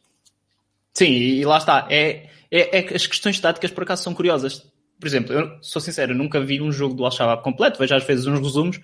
Sim, 0.93 1.09
e 1.09 1.43
lá 1.43 1.57
está. 1.57 1.87
É, 1.89 2.29
é, 2.51 2.77
é 2.77 2.83
que 2.83 2.95
as 2.95 3.07
questões 3.07 3.39
táticas 3.39 3.71
por 3.71 3.81
acaso 3.81 4.03
são 4.03 4.13
curiosas. 4.13 4.71
Por 4.99 5.07
exemplo, 5.07 5.33
eu 5.33 5.57
sou 5.59 5.81
sincero, 5.81 6.11
eu 6.11 6.15
nunca 6.15 6.39
vi 6.39 6.61
um 6.61 6.71
jogo 6.71 6.93
do 6.93 7.03
Al-Shabaab 7.03 7.41
completo, 7.41 7.79
vejo 7.79 7.95
às 7.95 8.03
vezes 8.03 8.27
uns 8.27 8.39
resumos 8.39 8.79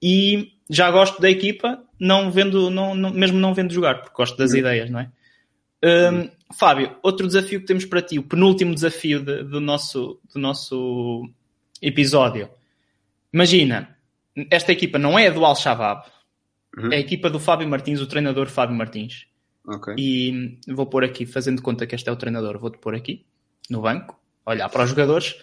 e 0.00 0.52
já 0.70 0.88
gosto 0.88 1.20
da 1.20 1.28
equipa, 1.28 1.82
não 2.04 2.30
vendo, 2.30 2.68
não, 2.70 2.94
não- 2.94 3.10
mesmo 3.12 3.38
não 3.38 3.54
vendo 3.54 3.72
jogar, 3.72 4.00
porque 4.00 4.14
gosto 4.16 4.36
das 4.36 4.52
ideias, 4.54 4.90
não 4.90 5.00
é? 5.00 5.10
Hum, 5.84 6.28
Fábio, 6.52 6.96
outro 7.02 7.26
desafio 7.26 7.60
que 7.60 7.66
temos 7.66 7.84
para 7.84 8.02
ti, 8.02 8.18
o 8.18 8.22
penúltimo 8.22 8.74
desafio 8.74 9.20
de- 9.22 9.42
do, 9.44 9.60
nosso, 9.60 10.20
do 10.32 10.38
nosso 10.40 11.28
episódio. 11.80 12.48
Imagina, 13.32 13.96
esta 14.50 14.72
equipa 14.72 14.98
não 14.98 15.18
é 15.18 15.30
do 15.30 15.44
Al-Shabaab, 15.44 16.04
Uhum. 16.76 16.92
é 16.92 16.96
a 16.96 17.00
equipa 17.00 17.28
do 17.28 17.38
Fábio 17.38 17.68
Martins, 17.68 18.00
o 18.00 18.06
treinador 18.06 18.46
Fábio 18.48 18.74
Martins. 18.76 19.26
Ok. 19.66 19.94
E 19.98 20.58
vou 20.68 20.86
pôr 20.86 21.04
aqui, 21.04 21.24
fazendo 21.26 21.60
conta 21.62 21.86
que 21.86 21.94
este 21.94 22.08
é 22.08 22.12
o 22.12 22.16
treinador, 22.16 22.58
vou-te 22.58 22.78
pôr 22.78 22.94
aqui, 22.94 23.24
no 23.70 23.80
banco, 23.82 24.18
olhar 24.46 24.68
para 24.68 24.84
os 24.84 24.90
jogadores. 24.90 25.36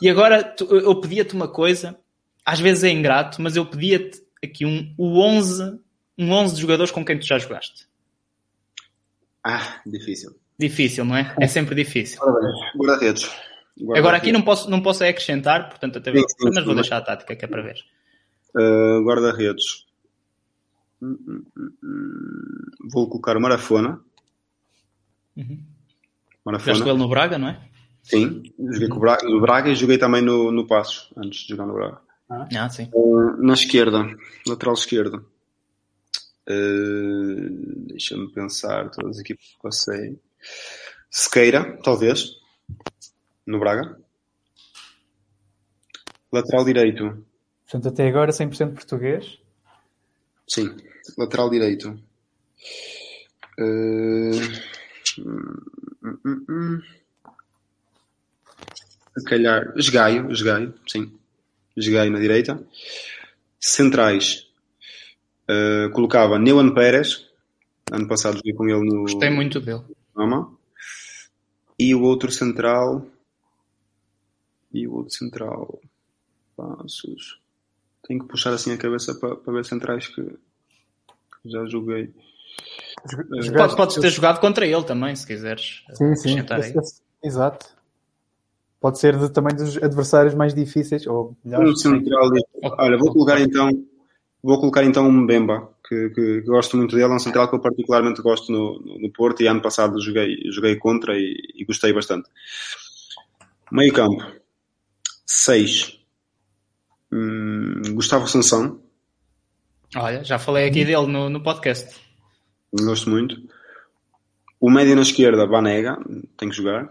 E 0.00 0.08
agora 0.08 0.42
tu- 0.44 0.64
eu 0.74 0.98
pedia-te 1.00 1.34
uma 1.34 1.48
coisa, 1.48 1.98
às 2.44 2.58
vezes 2.60 2.84
é 2.84 2.90
ingrato, 2.90 3.40
mas 3.42 3.56
eu 3.56 3.66
pedia-te 3.66 4.20
aqui 4.44 4.64
um, 4.64 4.94
o 4.96 5.20
11, 5.20 5.78
um 6.18 6.32
11 6.32 6.54
de 6.54 6.60
jogadores 6.60 6.90
com 6.90 7.04
quem 7.04 7.18
tu 7.18 7.26
já 7.26 7.38
jogaste. 7.38 7.86
Ah, 9.44 9.80
difícil. 9.86 10.34
Difícil, 10.58 11.04
não 11.04 11.16
é? 11.16 11.34
É 11.40 11.46
sempre 11.46 11.74
difícil. 11.74 12.18
Guarda-redes. 12.20 12.74
Guarda-redes. 12.76 13.30
Agora 13.98 14.16
aqui 14.16 14.32
não 14.32 14.42
posso, 14.42 14.70
não 14.70 14.80
posso 14.80 15.04
acrescentar, 15.04 15.68
portanto 15.68 15.98
até 15.98 16.10
Sim, 16.12 16.24
sim, 16.26 16.50
mas 16.54 16.64
vou 16.64 16.74
deixar 16.74 16.96
a 16.96 17.02
tática 17.02 17.36
que 17.36 17.44
é 17.44 17.48
para 17.48 17.62
ver. 17.62 17.76
Uh, 18.54 19.04
guarda-redes. 19.04 19.84
Hum, 21.02 21.18
hum, 21.28 21.70
hum. 21.84 22.60
Vou 22.90 23.08
colocar 23.08 23.36
o 23.36 23.40
Marafona. 23.40 24.00
Uhum. 25.36 25.44
Jogaste 25.46 25.62
com 26.44 26.50
Marafona. 26.50 26.90
ele 26.90 26.98
no 26.98 27.08
Braga, 27.08 27.38
não 27.38 27.48
é? 27.48 27.60
Sim, 28.02 28.42
joguei 28.58 28.88
com 28.88 28.96
o 28.96 29.00
Braga, 29.00 29.28
no 29.28 29.40
Braga 29.40 29.68
e 29.68 29.74
joguei 29.74 29.98
também 29.98 30.22
no, 30.22 30.50
no 30.50 30.66
Passos, 30.66 31.12
antes 31.16 31.40
de 31.40 31.48
jogar 31.48 31.66
no 31.66 31.74
Braga. 31.74 32.00
Ah, 32.30 32.68
sim. 32.68 32.88
Uh, 32.94 33.36
na 33.42 33.52
esquerda, 33.52 34.06
lateral 34.46 34.74
esquerdo. 34.74 35.26
Uh, 36.48 37.86
Deixa-me 37.88 38.30
pensar, 38.32 38.90
todas 38.90 39.16
as 39.16 39.22
equipas 39.22 39.44
que 39.46 39.58
passei. 39.62 40.20
Sequeira, 41.10 41.76
talvez, 41.82 42.30
no 43.46 43.58
Braga. 43.58 43.98
Lateral 46.32 46.64
direito, 46.64 47.24
Portanto, 47.64 47.88
até 47.88 48.06
agora 48.08 48.30
100% 48.30 48.74
português. 48.74 49.38
sim, 50.48 50.76
lateral 51.18 51.50
direito. 51.50 51.98
Uh, 53.58 54.38
hum, 55.18 56.18
hum, 56.24 56.44
hum. 56.48 56.82
Se 59.18 59.24
calhar, 59.24 59.72
Esgaio, 59.76 60.30
Esgaio, 60.30 60.74
sim. 60.86 61.18
Esgaio 61.76 62.10
na 62.12 62.18
direita. 62.20 62.62
Centrais, 63.58 64.45
uh, 65.50 65.90
colocava 65.92 66.38
Neuan 66.38 66.72
Pérez. 66.74 67.26
Ano 67.92 68.08
passado 68.08 68.36
joguei 68.36 68.52
com 68.52 68.68
ele 68.68 68.84
no 68.84 69.02
Gostei 69.02 69.30
muito 69.30 69.60
dele. 69.60 69.82
Roma. 70.14 70.52
E 71.78 71.94
o 71.94 72.02
outro 72.02 72.30
central. 72.32 73.06
E 74.72 74.86
o 74.86 74.94
outro 74.94 75.14
central. 75.14 75.80
Passos. 76.56 77.40
Tenho 78.06 78.20
que 78.20 78.26
puxar 78.28 78.52
assim 78.52 78.72
a 78.72 78.76
cabeça 78.78 79.14
para, 79.14 79.36
para 79.36 79.52
ver 79.52 79.64
centrais 79.64 80.06
que, 80.08 80.22
que 80.22 81.50
já 81.50 81.64
joguei. 81.66 82.12
Pode, 83.54 83.76
podes 83.76 83.96
ter 83.96 84.10
jogado 84.10 84.40
contra 84.40 84.66
ele 84.66 84.82
também, 84.84 85.14
se 85.14 85.26
quiseres. 85.26 85.84
Sim, 85.92 86.14
sim. 86.16 86.38
Esse- 86.40 86.78
esse- 86.78 87.02
Exato. 87.22 87.66
Pode 88.80 88.98
ser 88.98 89.16
de, 89.18 89.28
também 89.30 89.54
dos 89.54 89.76
adversários 89.78 90.34
mais 90.34 90.54
difíceis 90.54 91.06
ou 91.06 91.36
melhores. 91.44 91.70
Um 91.72 91.76
central. 91.76 92.30
Olha, 92.78 92.96
vou 92.98 93.12
colocar 93.12 93.40
então. 93.40 93.70
Vou 94.46 94.60
colocar 94.60 94.84
então 94.84 95.08
um 95.08 95.22
Mbemba, 95.22 95.72
que, 95.88 96.10
que, 96.10 96.40
que 96.40 96.40
gosto 96.42 96.76
muito 96.76 96.94
dele. 96.94 97.10
É 97.10 97.16
um 97.16 97.18
central 97.18 97.48
que 97.48 97.56
eu 97.56 97.60
particularmente 97.60 98.22
gosto 98.22 98.52
no, 98.52 98.78
no, 98.78 99.00
no 99.00 99.12
Porto 99.12 99.42
e 99.42 99.48
ano 99.48 99.60
passado 99.60 100.00
joguei, 100.00 100.36
joguei 100.52 100.76
contra 100.76 101.18
e, 101.18 101.34
e 101.56 101.64
gostei 101.64 101.92
bastante. 101.92 102.28
Meio 103.72 103.92
campo. 103.92 104.24
6. 105.26 105.98
Hum, 107.12 107.82
Gustavo 107.94 108.28
Sansão. 108.28 108.80
Olha, 109.96 110.22
já 110.22 110.38
falei 110.38 110.68
aqui 110.68 110.84
dele 110.84 111.08
no, 111.08 111.28
no 111.28 111.42
podcast. 111.42 112.00
Gosto 112.72 113.10
muito. 113.10 113.36
O 114.60 114.70
médio 114.70 114.94
na 114.94 115.02
esquerda, 115.02 115.44
Banega, 115.44 115.98
tem 116.36 116.48
que 116.48 116.54
jogar. 116.54 116.84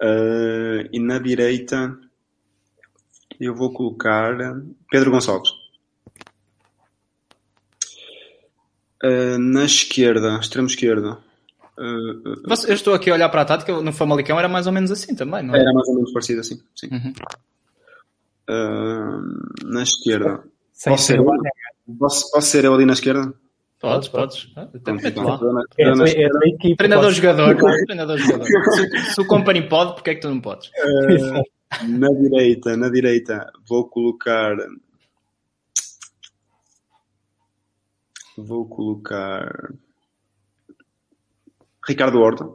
Uh, 0.00 0.86
e 0.92 1.00
na 1.00 1.18
direita, 1.18 1.98
eu 3.40 3.56
vou 3.56 3.72
colocar 3.72 4.36
Pedro 4.88 5.10
Gonçalves. 5.10 5.65
Uh, 9.04 9.38
na 9.38 9.64
esquerda, 9.64 10.38
extremo 10.40 10.66
esquerda, 10.66 11.18
uh, 11.78 12.28
uh, 12.30 12.42
Você- 12.48 12.70
Eu 12.70 12.74
estou 12.74 12.94
aqui 12.94 13.10
a 13.10 13.14
olhar 13.14 13.28
para 13.28 13.42
a 13.42 13.44
tática, 13.44 13.78
no 13.80 13.92
Famalicão 13.92 14.38
era 14.38 14.48
mais 14.48 14.66
ou 14.66 14.72
menos 14.72 14.90
assim 14.90 15.14
também, 15.14 15.42
não 15.42 15.54
é? 15.54 15.60
era 15.60 15.72
mais 15.72 15.86
ou 15.88 15.94
menos 15.96 16.12
parecido 16.12 16.40
assim. 16.40 16.58
Sim. 16.74 16.88
Uhum. 16.92 17.12
Uh, 18.48 19.66
na 19.70 19.82
esquerda, 19.82 20.42
Sem 20.72 20.92
posso 20.92 21.04
ser, 21.04 21.12
ser 21.14 21.18
eu? 21.18 21.26
posso, 21.98 22.30
posso 22.30 22.46
ser 22.48 22.64
eu 22.64 22.72
ali 22.74 22.86
na 22.86 22.92
esquerda? 22.92 23.34
Podes, 23.80 24.08
podes. 24.08 24.50
Ah, 24.56 24.62
Até 24.74 24.92
mete 24.92 25.08
então, 25.08 25.24
lá. 25.24 25.34
estou 25.34 25.52
na- 25.52 25.62
É, 25.78 26.22
é. 26.24 26.74
Treinador-jogador. 26.76 27.56
Treinador-jogador. 27.84 28.46
Se, 29.14 29.20
o 29.20 29.26
company 29.26 29.68
pode, 29.68 29.94
porque 29.94 30.10
é 30.10 30.14
que 30.14 30.20
tu 30.22 30.28
não 30.30 30.40
podes? 30.40 30.70
Na 31.86 32.08
direita, 32.08 32.76
na 32.76 32.88
direita, 32.88 33.52
vou 33.68 33.86
colocar. 33.88 34.56
Vou 38.36 38.68
colocar. 38.68 39.72
Ricardo 41.86 42.20
Horta. 42.20 42.48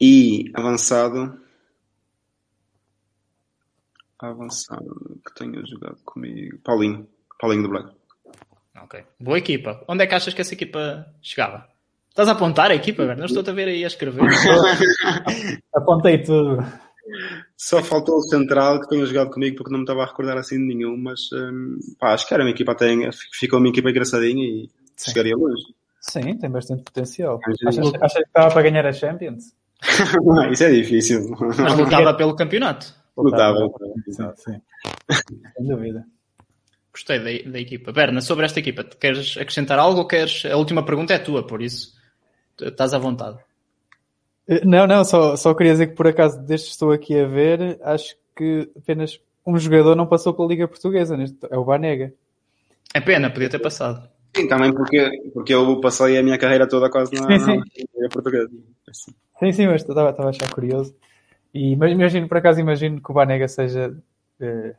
E 0.00 0.50
avançado. 0.54 1.40
Avançado 4.18 5.20
que 5.24 5.34
tenha 5.34 5.64
jogado 5.64 5.98
comigo. 6.04 6.58
Paulinho. 6.64 7.08
Paulinho 7.40 7.62
do 7.62 7.68
Braga. 7.68 7.94
Ok. 8.82 9.04
Boa 9.18 9.38
equipa. 9.38 9.84
Onde 9.88 10.04
é 10.04 10.06
que 10.06 10.14
achas 10.14 10.34
que 10.34 10.40
essa 10.40 10.54
equipa 10.54 11.06
chegava? 11.22 11.68
Estás 12.08 12.28
a 12.28 12.32
apontar 12.32 12.70
a 12.70 12.74
equipa, 12.74 13.06
Berno? 13.06 13.20
Não 13.20 13.26
estou-te 13.26 13.50
a 13.50 13.52
ver 13.52 13.68
aí 13.68 13.84
a 13.84 13.86
escrever. 13.86 14.22
Apontei 15.72 16.22
tudo. 16.22 16.58
Só 17.60 17.82
faltou 17.82 18.18
o 18.18 18.22
central 18.22 18.80
que 18.80 18.88
tenha 18.88 19.04
jogado 19.04 19.30
comigo 19.30 19.56
porque 19.56 19.72
não 19.72 19.80
me 19.80 19.84
estava 19.84 20.04
a 20.04 20.06
recordar 20.06 20.38
assim 20.38 20.56
de 20.58 20.74
nenhum, 20.74 20.96
mas 20.96 21.28
hum, 21.32 21.76
pá, 21.98 22.14
acho 22.14 22.28
que 22.28 22.32
era 22.32 22.44
uma 22.44 22.50
equipa 22.50 22.70
até 22.70 22.86
ficou 23.32 23.58
uma 23.58 23.68
equipa 23.68 23.90
engraçadinha 23.90 24.44
e 24.44 24.70
Sim. 24.94 25.10
chegaria 25.10 25.36
longe. 25.36 25.64
Sim, 26.00 26.38
tem 26.38 26.48
bastante 26.48 26.84
potencial. 26.84 27.40
Achas, 27.44 27.94
achas 28.00 28.12
que 28.12 28.28
estava 28.28 28.52
para 28.52 28.62
ganhar 28.62 28.86
a 28.86 28.92
Champions? 28.92 29.52
Isso 30.52 30.62
é 30.62 30.70
difícil. 30.70 31.34
Mas 31.36 31.76
lutava 31.76 32.14
pelo 32.14 32.36
campeonato. 32.36 32.94
Lutava. 33.16 33.68
Sim, 34.08 34.30
sim. 34.36 34.60
Sem 35.56 35.66
dúvida. 35.66 36.06
Gostei 36.92 37.18
da, 37.18 37.50
da 37.50 37.58
equipa. 37.58 37.90
Berna, 37.90 38.20
sobre 38.20 38.44
esta 38.46 38.60
equipa, 38.60 38.84
queres 38.84 39.36
acrescentar 39.36 39.80
algo 39.80 39.98
ou 39.98 40.06
queres. 40.06 40.44
A 40.44 40.56
última 40.56 40.84
pergunta 40.84 41.12
é 41.12 41.18
tua, 41.18 41.44
por 41.44 41.60
isso 41.60 41.98
estás 42.60 42.94
à 42.94 42.98
vontade. 42.98 43.38
Não, 44.64 44.86
não, 44.86 45.04
só, 45.04 45.36
só 45.36 45.52
queria 45.52 45.72
dizer 45.72 45.88
que 45.88 45.94
por 45.94 46.06
acaso, 46.06 46.40
desde 46.40 46.66
que 46.66 46.72
estou 46.72 46.90
aqui 46.90 47.18
a 47.18 47.26
ver, 47.26 47.78
acho 47.82 48.16
que 48.34 48.70
apenas 48.76 49.20
um 49.46 49.58
jogador 49.58 49.94
não 49.94 50.06
passou 50.06 50.32
pela 50.32 50.48
Liga 50.48 50.66
Portuguesa, 50.66 51.16
neste, 51.16 51.36
é 51.50 51.56
o 51.56 51.64
Banega. 51.64 52.14
É 52.94 53.00
pena, 53.00 53.30
podia 53.30 53.50
ter 53.50 53.58
passado. 53.58 54.08
Sim, 54.34 54.48
também 54.48 54.72
porque, 54.72 55.30
porque 55.34 55.52
eu 55.52 55.80
passei 55.80 56.16
a 56.16 56.22
minha 56.22 56.38
carreira 56.38 56.66
toda 56.66 56.90
quase 56.90 57.14
na, 57.14 57.38
Sim, 57.38 57.44
sim. 57.44 57.56
na 57.56 57.96
Liga 57.96 58.08
Portuguesa. 58.10 58.50
Sim, 59.38 59.52
sim, 59.52 59.66
mas 59.66 59.82
estava, 59.82 60.10
estava 60.10 60.28
a 60.28 60.30
achar 60.30 60.50
curioso. 60.50 60.94
E, 61.52 61.76
mas 61.76 61.92
imagino, 61.92 62.28
por 62.28 62.38
acaso, 62.38 62.60
imagino 62.60 63.02
que 63.02 63.10
o 63.10 63.14
Banega 63.14 63.48
seja 63.48 63.94
eh, 64.40 64.74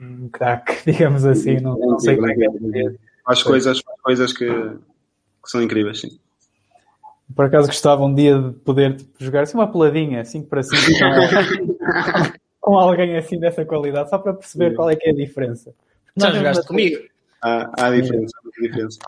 um 0.00 0.28
craque, 0.28 0.76
digamos 0.90 1.24
assim. 1.24 1.60
Não, 1.60 1.76
não 1.76 1.98
sei 1.98 2.16
como 2.16 2.30
é 2.30 2.34
que 2.34 2.44
é. 2.44 2.94
Faz 3.24 3.42
coisas, 3.42 3.80
faz 3.80 4.00
coisas 4.02 4.32
que, 4.32 4.46
que 4.46 5.50
são 5.50 5.62
incríveis, 5.62 6.00
sim. 6.00 6.18
Por 7.34 7.46
acaso 7.46 7.66
gostava 7.66 8.04
um 8.04 8.14
dia 8.14 8.38
de 8.38 8.52
poder 8.60 8.96
tipo, 8.96 9.10
jogar 9.18 9.42
assim 9.42 9.56
uma 9.56 9.70
peladinha, 9.70 10.24
5 10.24 10.48
para 10.48 10.62
5, 10.62 10.76
com, 12.60 12.72
com 12.72 12.78
alguém 12.78 13.16
assim 13.16 13.38
dessa 13.38 13.64
qualidade, 13.64 14.10
só 14.10 14.18
para 14.18 14.34
perceber 14.34 14.74
qual 14.74 14.90
é 14.90 14.96
que 14.96 15.08
é 15.08 15.10
a 15.10 15.14
diferença. 15.14 15.74
Já 16.16 16.30
jogaste 16.30 16.66
comigo? 16.66 17.02
Há, 17.42 17.70
há 17.78 17.90
diferença, 17.90 18.32
há 18.38 18.60
diferença. 18.62 18.98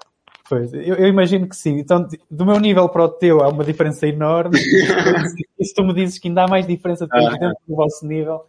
Pois, 0.48 0.72
eu, 0.74 0.94
eu 0.94 1.06
imagino 1.08 1.48
que 1.48 1.56
sim. 1.56 1.78
Então, 1.78 2.06
do 2.30 2.46
meu 2.46 2.60
nível 2.60 2.88
para 2.88 3.04
o 3.04 3.08
teu 3.08 3.42
há 3.42 3.48
uma 3.48 3.64
diferença 3.64 4.06
enorme. 4.06 4.58
e 5.58 5.64
se 5.64 5.74
tu 5.74 5.84
me 5.84 5.94
dizes 5.94 6.18
que 6.18 6.28
ainda 6.28 6.44
há 6.44 6.48
mais 6.48 6.66
diferença 6.66 7.06
depois 7.06 7.26
Ah. 7.26 7.36
dentro 7.38 7.56
do 7.66 7.74
vosso 7.76 8.06
nível, 8.06 8.44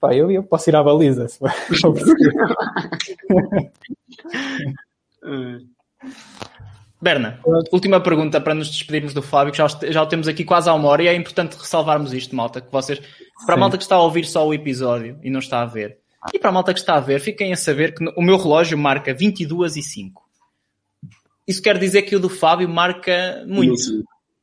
pá, 0.00 0.14
eu, 0.14 0.30
eu 0.30 0.42
posso 0.42 0.70
ir 0.70 0.76
à 0.76 0.82
baliza. 0.82 1.28
Se 1.28 1.38
for- 1.38 1.52
Berna, 7.00 7.40
última 7.72 8.00
pergunta 8.00 8.40
para 8.40 8.54
nos 8.54 8.68
despedirmos 8.70 9.12
do 9.12 9.20
Fábio, 9.22 9.52
que 9.52 9.58
já, 9.58 9.66
o- 9.66 9.92
já 9.92 10.02
o 10.02 10.06
temos 10.06 10.26
aqui 10.28 10.44
quase 10.44 10.68
há 10.70 10.74
uma 10.74 10.88
hora 10.88 11.02
e 11.02 11.08
é 11.08 11.14
importante 11.14 11.56
ressalvarmos 11.56 12.12
isto, 12.14 12.34
malta, 12.34 12.60
que 12.60 12.72
vocês, 12.72 13.00
para 13.44 13.54
a 13.54 13.58
malta 13.58 13.76
que 13.76 13.82
está 13.82 13.96
a 13.96 14.00
ouvir 14.02 14.24
só 14.24 14.46
o 14.46 14.54
episódio 14.54 15.18
e 15.22 15.30
não 15.30 15.40
está 15.40 15.60
a 15.60 15.66
ver, 15.66 15.98
e 16.32 16.38
para 16.38 16.48
a 16.48 16.52
malta 16.52 16.72
que 16.72 16.80
está 16.80 16.94
a 16.94 17.00
ver, 17.00 17.20
fiquem 17.20 17.52
a 17.52 17.56
saber 17.56 17.94
que 17.94 18.04
o 18.16 18.22
meu 18.22 18.36
relógio 18.38 18.78
marca 18.78 19.12
22 19.14 19.76
e 19.76 19.82
5. 19.82 20.22
Isso 21.46 21.62
quer 21.62 21.78
dizer 21.78 22.02
que 22.02 22.16
o 22.16 22.20
do 22.20 22.28
Fábio 22.28 22.68
marca 22.68 23.44
muito, 23.46 23.74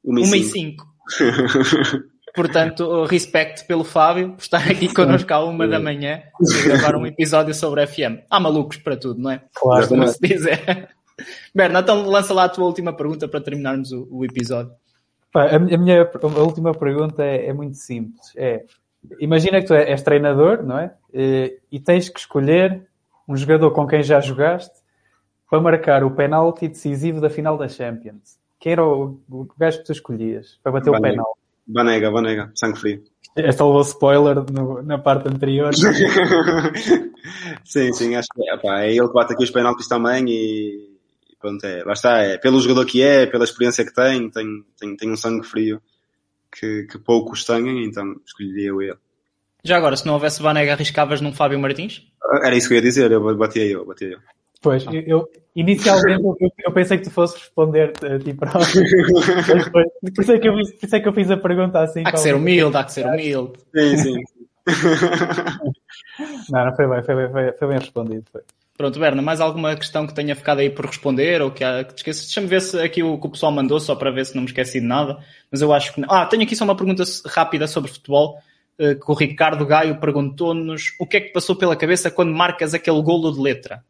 Uma 0.04 0.22
1 0.22 0.36
e 0.36 0.40
e 0.40 0.44
cinco. 0.44 0.86
5. 1.10 2.04
Portanto, 2.36 3.06
respeito 3.06 3.66
pelo 3.68 3.84
Fábio 3.84 4.32
por 4.34 4.42
estar 4.42 4.58
aqui 4.70 4.92
connosco 4.94 5.32
à 5.34 5.44
uma 5.44 5.68
da 5.68 5.80
manhã 5.80 6.24
e 6.42 6.64
gravar 6.64 6.96
um 6.96 7.06
episódio 7.06 7.54
sobre 7.54 7.82
a 7.84 7.88
FM. 7.88 8.24
Há 8.30 8.40
malucos 8.40 8.78
para 8.78 8.96
tudo, 8.98 9.20
não 9.22 9.32
é? 9.32 9.42
Claro. 9.54 9.88
Como 9.88 10.08
se 10.08 10.18
diz. 10.22 10.42
É. 11.20 11.24
Berna, 11.54 11.80
então 11.80 12.06
lança 12.08 12.34
lá 12.34 12.46
a 12.46 12.50
tua 12.50 12.66
última 12.66 12.94
pergunta 12.94 13.28
para 13.28 13.42
terminarmos 13.42 13.92
o, 13.92 14.08
o 14.12 14.26
episódio. 14.26 14.72
Pá, 15.32 15.46
a, 15.56 15.60
minha- 15.60 15.76
a 15.76 15.80
minha 15.80 16.02
a 16.12 16.40
última 16.44 16.74
pergunta 16.74 17.24
é, 17.24 17.48
é 17.48 17.54
muito 17.54 17.78
simples. 17.78 18.32
É, 18.36 18.66
imagina 19.20 19.60
que 19.62 19.68
tu 19.68 19.74
és 19.74 20.02
treinador, 20.02 20.64
não 20.64 20.78
é? 20.78 20.94
E 21.72 21.80
tens 21.80 22.10
que 22.10 22.20
escolher 22.20 22.88
um 23.28 23.36
jogador 23.36 23.72
com 23.72 23.88
quem 23.88 24.04
já 24.04 24.20
jogaste 24.20 24.74
para 25.50 25.62
marcar 25.62 26.04
o 26.04 26.12
penalti 26.12 26.68
decisivo 26.68 27.22
da 27.22 27.30
final 27.30 27.58
da 27.58 27.68
Champions. 27.68 28.38
Quem 28.60 28.74
era 28.74 28.84
o, 28.86 29.20
o 29.30 29.48
gajo 29.58 29.80
que 29.80 29.86
tu 29.86 29.92
escolhias 29.92 30.60
para 30.64 30.72
bater 30.72 30.90
o 30.90 30.94
Banega. 30.94 31.14
penalti? 31.16 31.40
Banega, 31.66 32.12
Banega, 32.12 32.52
sangue 32.56 32.80
frio. 32.80 33.04
Esta 33.36 33.66
levou 33.66 33.82
spoiler 33.82 34.36
no- 34.52 34.82
na 34.84 34.98
parte 34.98 35.28
anterior. 35.28 35.72
sim, 37.66 37.92
sim, 37.94 38.16
acho 38.16 38.28
que 38.34 38.50
epá, 38.50 38.82
é 38.84 38.92
ele 38.96 39.08
que 39.08 39.14
bate 39.14 39.34
aqui 39.34 39.44
os 39.44 39.52
penaltis 39.52 39.88
também 39.88 40.26
e 40.28 40.93
pronto, 41.44 41.66
é, 41.66 41.84
lá 41.84 41.92
está, 41.92 42.20
é 42.22 42.38
pelo 42.38 42.60
jogador 42.62 42.86
que 42.86 43.04
é, 43.04 43.26
pela 43.26 43.44
experiência 43.44 43.84
que 43.86 43.94
tem, 43.94 44.30
tem, 44.30 44.48
tem, 44.80 44.96
tem 44.96 45.12
um 45.12 45.18
sangue 45.18 45.46
frio 45.46 45.82
que, 46.58 46.84
que 46.84 46.98
poucos 46.98 47.44
têm, 47.44 47.84
então 47.84 48.16
escolheria 48.26 48.70
eu 48.70 48.82
ele. 48.82 48.98
Já 49.62 49.76
agora, 49.78 49.98
se 49.98 50.06
não 50.06 50.14
houvesse 50.14 50.42
Vanega, 50.42 50.72
arriscavas 50.74 51.20
num 51.20 51.34
Fábio 51.34 51.60
Martins? 51.60 52.04
Era 52.44 52.56
isso 52.56 52.68
que 52.70 52.74
eu 52.74 52.78
ia 52.78 52.82
dizer, 52.82 53.12
eu 53.12 53.38
batia 53.38 53.66
eu, 53.66 53.86
batia 53.86 54.08
eu. 54.14 54.20
Pois, 54.62 54.86
eu, 54.86 54.94
eu- 55.02 55.30
inicialmente 55.54 56.24
eu, 56.24 56.38
eu 56.66 56.72
pensei 56.72 56.98
que 56.98 57.04
tu 57.04 57.12
fosses 57.12 57.38
responder 57.42 57.92
a 58.02 58.20
ti 58.20 58.34
próprio. 58.34 58.84
Depois- 59.64 59.88
Por 60.16 60.22
isso, 60.22 60.32
é 60.32 60.40
que 60.40 60.48
eu 60.48 60.56
fiz, 60.56 60.72
por 60.80 60.86
isso 60.86 60.96
é 60.96 61.00
que 61.02 61.08
eu 61.10 61.14
fiz 61.14 61.30
a 61.32 61.38
pergunta 61.38 61.80
assim. 61.82 62.04
Há 62.06 62.12
que 62.14 62.20
ser 62.20 62.36
humilde, 62.36 62.78
há 62.78 62.84
que 62.86 62.94
ser 62.94 63.06
humilde. 63.06 63.54
Sim, 63.76 63.98
sim. 63.98 64.16
Não, 66.50 66.66
não 66.66 66.76
foi 66.76 66.88
bem, 66.88 67.04
foi 67.04 67.16
bem, 67.16 67.32
foi, 67.32 67.52
foi 67.54 67.68
bem 67.68 67.78
respondido. 67.80 68.24
Foi. 68.32 68.42
Pronto, 68.76 69.00
Berna, 69.00 69.22
mais 69.22 69.40
alguma 69.40 69.76
questão 69.76 70.08
que 70.08 70.16
tenha 70.16 70.36
ficado 70.36 70.60
aí 70.60 70.70
por 70.70 70.86
responder 70.88 71.42
ou 71.44 71.52
que, 71.52 71.64
há- 71.64 71.84
que 71.84 71.94
te 71.94 71.98
esqueças? 71.98 72.26
Deixa-me 72.26 72.48
ver 72.48 72.60
se 72.62 72.80
aqui 72.80 73.04
o 73.04 73.20
que 73.20 73.28
o 73.28 73.30
pessoal 73.30 73.52
mandou, 73.52 73.80
só 73.80 73.96
para 73.96 74.10
ver 74.12 74.26
se 74.26 74.34
não 74.36 74.42
me 74.42 74.48
esqueci 74.48 74.82
de 74.82 74.88
nada. 74.88 75.20
Mas 75.52 75.62
eu 75.62 75.72
acho 75.72 75.94
que 75.94 76.02
não. 76.02 76.12
Ah, 76.12 76.26
tenho 76.26 76.42
aqui 76.44 76.56
só 76.56 76.64
uma 76.64 76.76
pergunta 76.76 77.04
rápida 77.28 77.68
sobre 77.68 77.92
futebol. 77.92 78.40
eh, 78.80 78.96
Que 78.96 79.12
o 79.12 79.14
Ricardo 79.14 79.64
Gaio 79.66 80.00
perguntou-nos 80.00 80.96
o 81.00 81.06
que 81.06 81.18
é 81.18 81.22
que 81.22 81.32
passou 81.32 81.56
pela 81.56 81.76
cabeça 81.76 82.10
quando 82.10 82.34
marcas 82.34 82.74
aquele 82.74 83.02
golo 83.04 83.32
de 83.32 83.40
letra. 83.40 83.84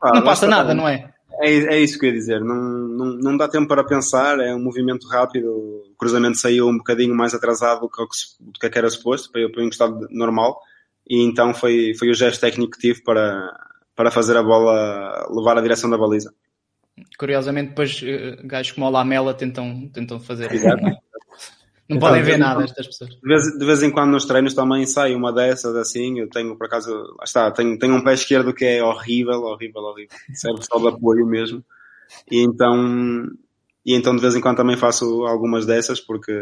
Pá, 0.00 0.12
não 0.14 0.22
passa 0.22 0.46
nada, 0.46 0.72
não 0.72 0.88
é? 0.88 1.10
É, 1.40 1.50
é 1.74 1.80
isso 1.80 1.98
que 1.98 2.06
eu 2.06 2.10
ia 2.10 2.14
dizer. 2.16 2.40
Não, 2.40 2.54
não, 2.54 3.06
não 3.16 3.36
dá 3.36 3.48
tempo 3.48 3.66
para 3.66 3.82
pensar, 3.82 4.38
é 4.38 4.54
um 4.54 4.62
movimento 4.62 5.08
rápido. 5.08 5.48
O 5.50 5.94
cruzamento 5.98 6.38
saiu 6.38 6.68
um 6.68 6.76
bocadinho 6.78 7.14
mais 7.16 7.34
atrasado 7.34 7.80
do 7.80 7.88
que, 7.90 8.00
o 8.00 8.06
que 8.08 8.16
se- 8.16 8.36
do 8.40 8.52
que 8.70 8.78
era 8.78 8.88
suposto, 8.88 9.32
para, 9.32 9.48
para 9.50 9.62
um 9.64 9.68
estado 9.68 10.06
normal. 10.10 10.60
E 11.08 11.22
então 11.22 11.52
foi, 11.52 11.94
foi 11.94 12.10
o 12.10 12.14
gesto 12.14 12.40
técnico 12.40 12.72
que 12.72 12.78
tive 12.78 13.02
para, 13.02 13.54
para 13.94 14.10
fazer 14.10 14.36
a 14.36 14.42
bola 14.42 15.26
levar 15.30 15.58
a 15.58 15.62
direção 15.62 15.90
da 15.90 15.98
baliza. 15.98 16.32
Curiosamente, 17.18 17.70
depois 17.70 18.02
eh, 18.04 18.36
gajos 18.44 18.72
como 18.72 18.86
o 18.86 18.90
Lamela 18.90 19.34
tentam, 19.34 19.88
tentam 19.88 20.20
fazer 20.20 20.52
isso. 20.52 20.66
Exato. 20.66 20.82
Não, 20.82 20.88
é? 20.90 20.92
Não 21.88 21.96
Então, 21.96 22.08
podem 22.08 22.22
ver 22.22 22.38
nada 22.38 22.64
estas 22.64 22.86
pessoas. 22.86 23.10
De 23.10 23.28
vez, 23.28 23.42
de 23.58 23.64
vez 23.64 23.82
em 23.82 23.90
quando 23.90 24.12
nos 24.12 24.24
treinos 24.24 24.54
também 24.54 24.86
sai 24.86 25.14
uma 25.14 25.32
dessas 25.32 25.74
assim. 25.76 26.20
Eu 26.20 26.28
tenho, 26.28 26.56
por 26.56 26.66
acaso, 26.66 26.90
lá 26.90 27.24
está, 27.24 27.50
tenho, 27.50 27.78
tenho 27.78 27.94
um 27.94 28.04
pé 28.04 28.14
esquerdo 28.14 28.54
que 28.54 28.64
é 28.64 28.82
horrível, 28.82 29.42
horrível, 29.42 29.82
horrível. 29.82 30.16
Serve 30.34 30.62
só 30.62 30.78
de 30.78 30.88
apoio 30.88 31.26
mesmo. 31.26 31.64
E 32.30 32.42
então, 32.42 33.26
e 33.84 33.94
então 33.94 34.14
de 34.14 34.22
vez 34.22 34.34
em 34.34 34.40
quando 34.40 34.58
também 34.58 34.76
faço 34.76 35.24
algumas 35.24 35.66
dessas 35.66 36.00
porque 36.00 36.32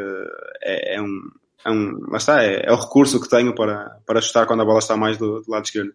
é, 0.62 0.96
é 0.96 1.02
um, 1.02 1.20
é 1.64 1.70
um, 1.70 1.98
lá 2.08 2.16
está, 2.18 2.42
é, 2.42 2.66
é 2.66 2.72
o 2.72 2.76
recurso 2.76 3.20
que 3.20 3.28
tenho 3.28 3.54
para, 3.54 3.98
para 4.06 4.20
chutar 4.20 4.46
quando 4.46 4.62
a 4.62 4.64
bola 4.64 4.78
está 4.78 4.96
mais 4.96 5.16
do, 5.18 5.40
do 5.42 5.50
lado 5.50 5.64
esquerdo. 5.64 5.92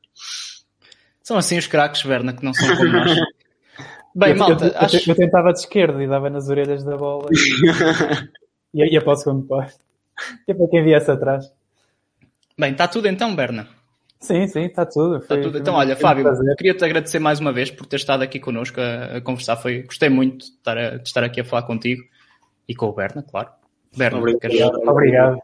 São 1.23 1.37
assim 1.37 1.57
os 1.57 1.67
craques, 1.67 2.03
Berna, 2.03 2.33
que 2.33 2.43
não 2.43 2.53
são 2.53 2.75
como 2.75 2.91
nós. 2.91 3.11
Bem, 4.15 4.31
eu, 4.31 4.37
malta, 4.37 4.67
eu, 4.67 4.73
acho... 4.77 5.09
eu 5.11 5.15
tentava 5.15 5.51
de 5.51 5.59
esquerda 5.59 6.01
e 6.01 6.07
dava 6.07 6.29
nas 6.29 6.47
orelhas 6.47 6.83
da 6.83 6.95
bola 6.95 7.27
e 8.73 8.79
ia, 8.79 8.93
ia 8.93 9.01
para 9.01 9.13
o 9.13 9.15
segundo 9.15 9.45
posto. 9.45 9.79
E 10.47 10.53
para 10.53 10.67
quem 10.69 10.83
viesse 10.83 11.11
atrás. 11.11 11.51
Bem, 12.57 12.71
está 12.71 12.87
tudo 12.87 13.07
então, 13.09 13.35
Berna. 13.35 13.67
Sim, 14.21 14.47
sim, 14.47 14.61
está 14.61 14.85
tudo. 14.85 15.17
Está 15.17 15.35
Foi- 15.35 15.43
tudo. 15.43 15.57
Então, 15.57 15.73
olha, 15.75 15.95
um 15.95 15.97
Fábio, 15.97 16.25
queria-te 16.55 16.85
agradecer 16.85 17.19
mais 17.19 17.39
uma 17.41 17.51
vez 17.51 17.69
por 17.69 17.85
ter 17.85 17.97
estado 17.97 18.23
aqui 18.23 18.39
connosco 18.39 18.79
a, 18.79 19.17
a 19.17 19.21
conversar. 19.21 19.57
Foi, 19.57 19.83
gostei 19.83 20.07
muito 20.07 20.45
de 20.45 20.51
estar, 20.53 20.77
a- 20.77 20.97
de 20.97 21.07
estar 21.07 21.23
aqui 21.23 21.41
a 21.41 21.45
falar 21.45 21.63
contigo 21.63 22.01
e 22.69 22.73
com 22.73 22.85
o 22.87 22.93
Berna, 22.93 23.21
claro. 23.29 23.49
Berna, 23.97 24.17
Obrigado. 24.19 24.39
queres... 24.41 24.61
Obrigado. 24.87 25.39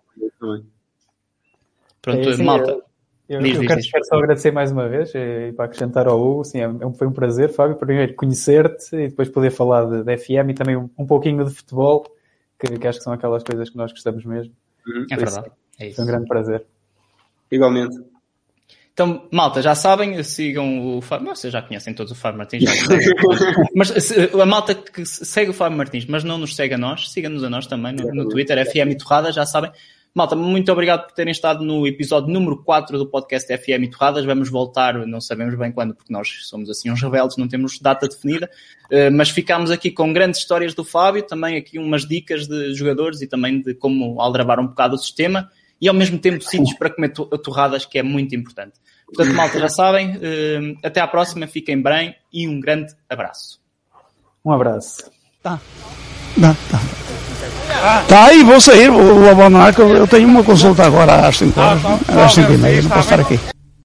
Pronto, 2.02 2.30
É, 2.30 2.36
sim, 2.36 2.44
malta. 2.44 2.82
Eu, 3.30 3.40
Diz, 3.42 3.54
eu 3.56 3.60
diz, 3.62 3.68
quero, 3.68 3.80
diz. 3.82 3.92
quero 3.92 4.06
só 4.06 4.16
agradecer 4.18 4.52
mais 4.52 4.72
uma 4.74 4.90
vez 4.90 5.14
e 5.16 5.54
para 5.54 5.66
acrescentar 5.66 6.06
ao 6.06 6.20
Hugo, 6.20 6.44
sim, 6.44 6.60
é 6.60 6.68
um- 6.68 6.94
foi 6.94 7.08
um 7.08 7.14
prazer, 7.14 7.50
Fábio, 7.50 7.78
primeiro 7.78 8.14
conhecer-te 8.16 8.94
e 8.96 9.08
depois 9.08 9.30
poder 9.30 9.52
falar 9.52 9.86
de, 9.86 10.04
de 10.04 10.18
FM 10.18 10.50
e 10.50 10.54
também 10.54 10.76
um, 10.76 10.90
um 10.98 11.06
pouquinho 11.08 11.46
de 11.46 11.54
futebol, 11.54 12.06
que, 12.60 12.78
que 12.78 12.88
acho 12.88 12.98
que 12.98 13.04
são 13.06 13.14
aquelas 13.14 13.42
coisas 13.44 13.70
que 13.70 13.78
nós 13.78 13.92
gostamos 13.92 14.26
mesmo. 14.26 14.54
É 14.86 14.92
Por 14.92 15.00
isso, 15.00 15.16
verdade. 15.18 15.52
É 15.80 15.88
isso. 15.88 15.96
Foi 15.96 16.04
um 16.04 16.08
grande 16.08 16.28
prazer. 16.28 16.66
Igualmente. 17.50 17.98
Então, 18.94 19.28
malta, 19.32 19.62
já 19.62 19.74
sabem, 19.74 20.22
sigam 20.22 20.98
o 20.98 21.02
Fábio. 21.02 21.28
Vocês 21.30 21.52
já 21.52 21.62
conhecem 21.62 21.94
todos 21.94 22.12
o 22.12 22.16
Fábio 22.16 22.40
Martins. 22.40 22.64
Mas 23.76 23.88
se- 23.90 24.30
a 24.40 24.46
malta 24.46 24.76
que 24.76 25.06
segue 25.06 25.52
o 25.52 25.54
Fábio 25.54 25.78
Martins, 25.78 26.06
mas 26.06 26.24
não 26.24 26.38
nos 26.38 26.56
segue 26.56 26.74
a 26.74 26.78
nós, 26.78 27.10
siga-nos 27.12 27.44
a 27.44 27.50
nós 27.50 27.66
também 27.68 27.94
no, 27.94 28.14
no 28.14 28.28
Twitter, 28.30 28.58
FM 28.70 28.98
Torradas, 29.02 29.34
já 29.36 29.46
sabem. 29.46 29.72
Malta, 30.14 30.36
muito 30.36 30.70
obrigado 30.70 31.06
por 31.08 31.14
terem 31.14 31.32
estado 31.32 31.64
no 31.64 31.88
episódio 31.88 32.30
número 32.34 32.62
4 32.64 32.98
do 32.98 33.08
podcast 33.08 33.48
FM 33.58 33.90
Torradas. 33.90 34.26
Vamos 34.26 34.50
voltar, 34.50 35.08
não 35.08 35.22
sabemos 35.22 35.58
bem 35.58 35.72
quando, 35.72 35.96
porque 35.96 36.12
nós 36.12 36.28
somos 36.42 36.70
assim 36.70 36.92
uns 36.92 37.02
rebeldes, 37.02 37.38
não 37.38 37.48
temos 37.48 37.80
data 37.80 38.08
definida, 38.10 38.50
Eh, 38.90 39.10
mas 39.10 39.30
ficámos 39.30 39.72
aqui 39.72 39.90
com 39.90 40.12
grandes 40.12 40.42
histórias 40.42 40.74
do 40.74 40.84
Fábio, 40.84 41.24
também 41.24 41.56
aqui 41.56 41.80
umas 41.80 42.06
dicas 42.06 42.46
de 42.46 42.74
jogadores 42.74 43.22
e 43.22 43.28
também 43.28 43.62
de 43.62 43.74
como 43.74 44.20
aldrabar 44.20 44.60
um 44.60 44.68
bocado 44.68 44.96
o 44.96 44.98
sistema 44.98 45.50
e 45.82 45.88
ao 45.90 45.94
mesmo 45.96 46.18
tempo 46.20 46.44
sítios 46.44 46.74
para 46.78 46.90
comer 46.90 47.10
to- 47.10 47.26
torradas, 47.40 47.86
que 47.86 47.98
é 47.98 48.04
muito 48.04 48.36
importante. 48.36 48.74
Portanto, 49.14 49.36
malta, 49.36 49.60
já 49.60 49.68
sabem, 49.68 50.18
eh, 50.22 50.76
até 50.84 51.02
à 51.02 51.08
próxima, 51.08 51.48
fiquem 51.48 51.82
bem 51.82 52.16
e 52.32 52.48
um 52.48 52.60
grande 52.60 52.94
abraço. 53.10 53.60
Um 54.46 54.52
abraço. 54.54 55.10
Tá, 55.44 55.60
tá 58.08 58.26
aí, 58.26 58.44
vou 58.44 58.60
sair, 58.62 58.90
vou, 58.90 59.30
abandonar, 59.30 59.74
que 59.74 59.82
eu, 59.82 59.90
eu 59.96 60.08
tenho 60.08 60.28
uma 60.28 60.44
consulta 60.44 60.86
agora 60.86 61.28
às 61.28 61.38
5 61.38 61.60
horas, 61.60 61.82
às 62.10 62.34
5 62.34 62.52
e 62.54 62.58
meia, 62.58 62.82
não 62.82 62.90
posso 62.90 63.02
estar 63.04 63.20
aqui. 63.20 63.40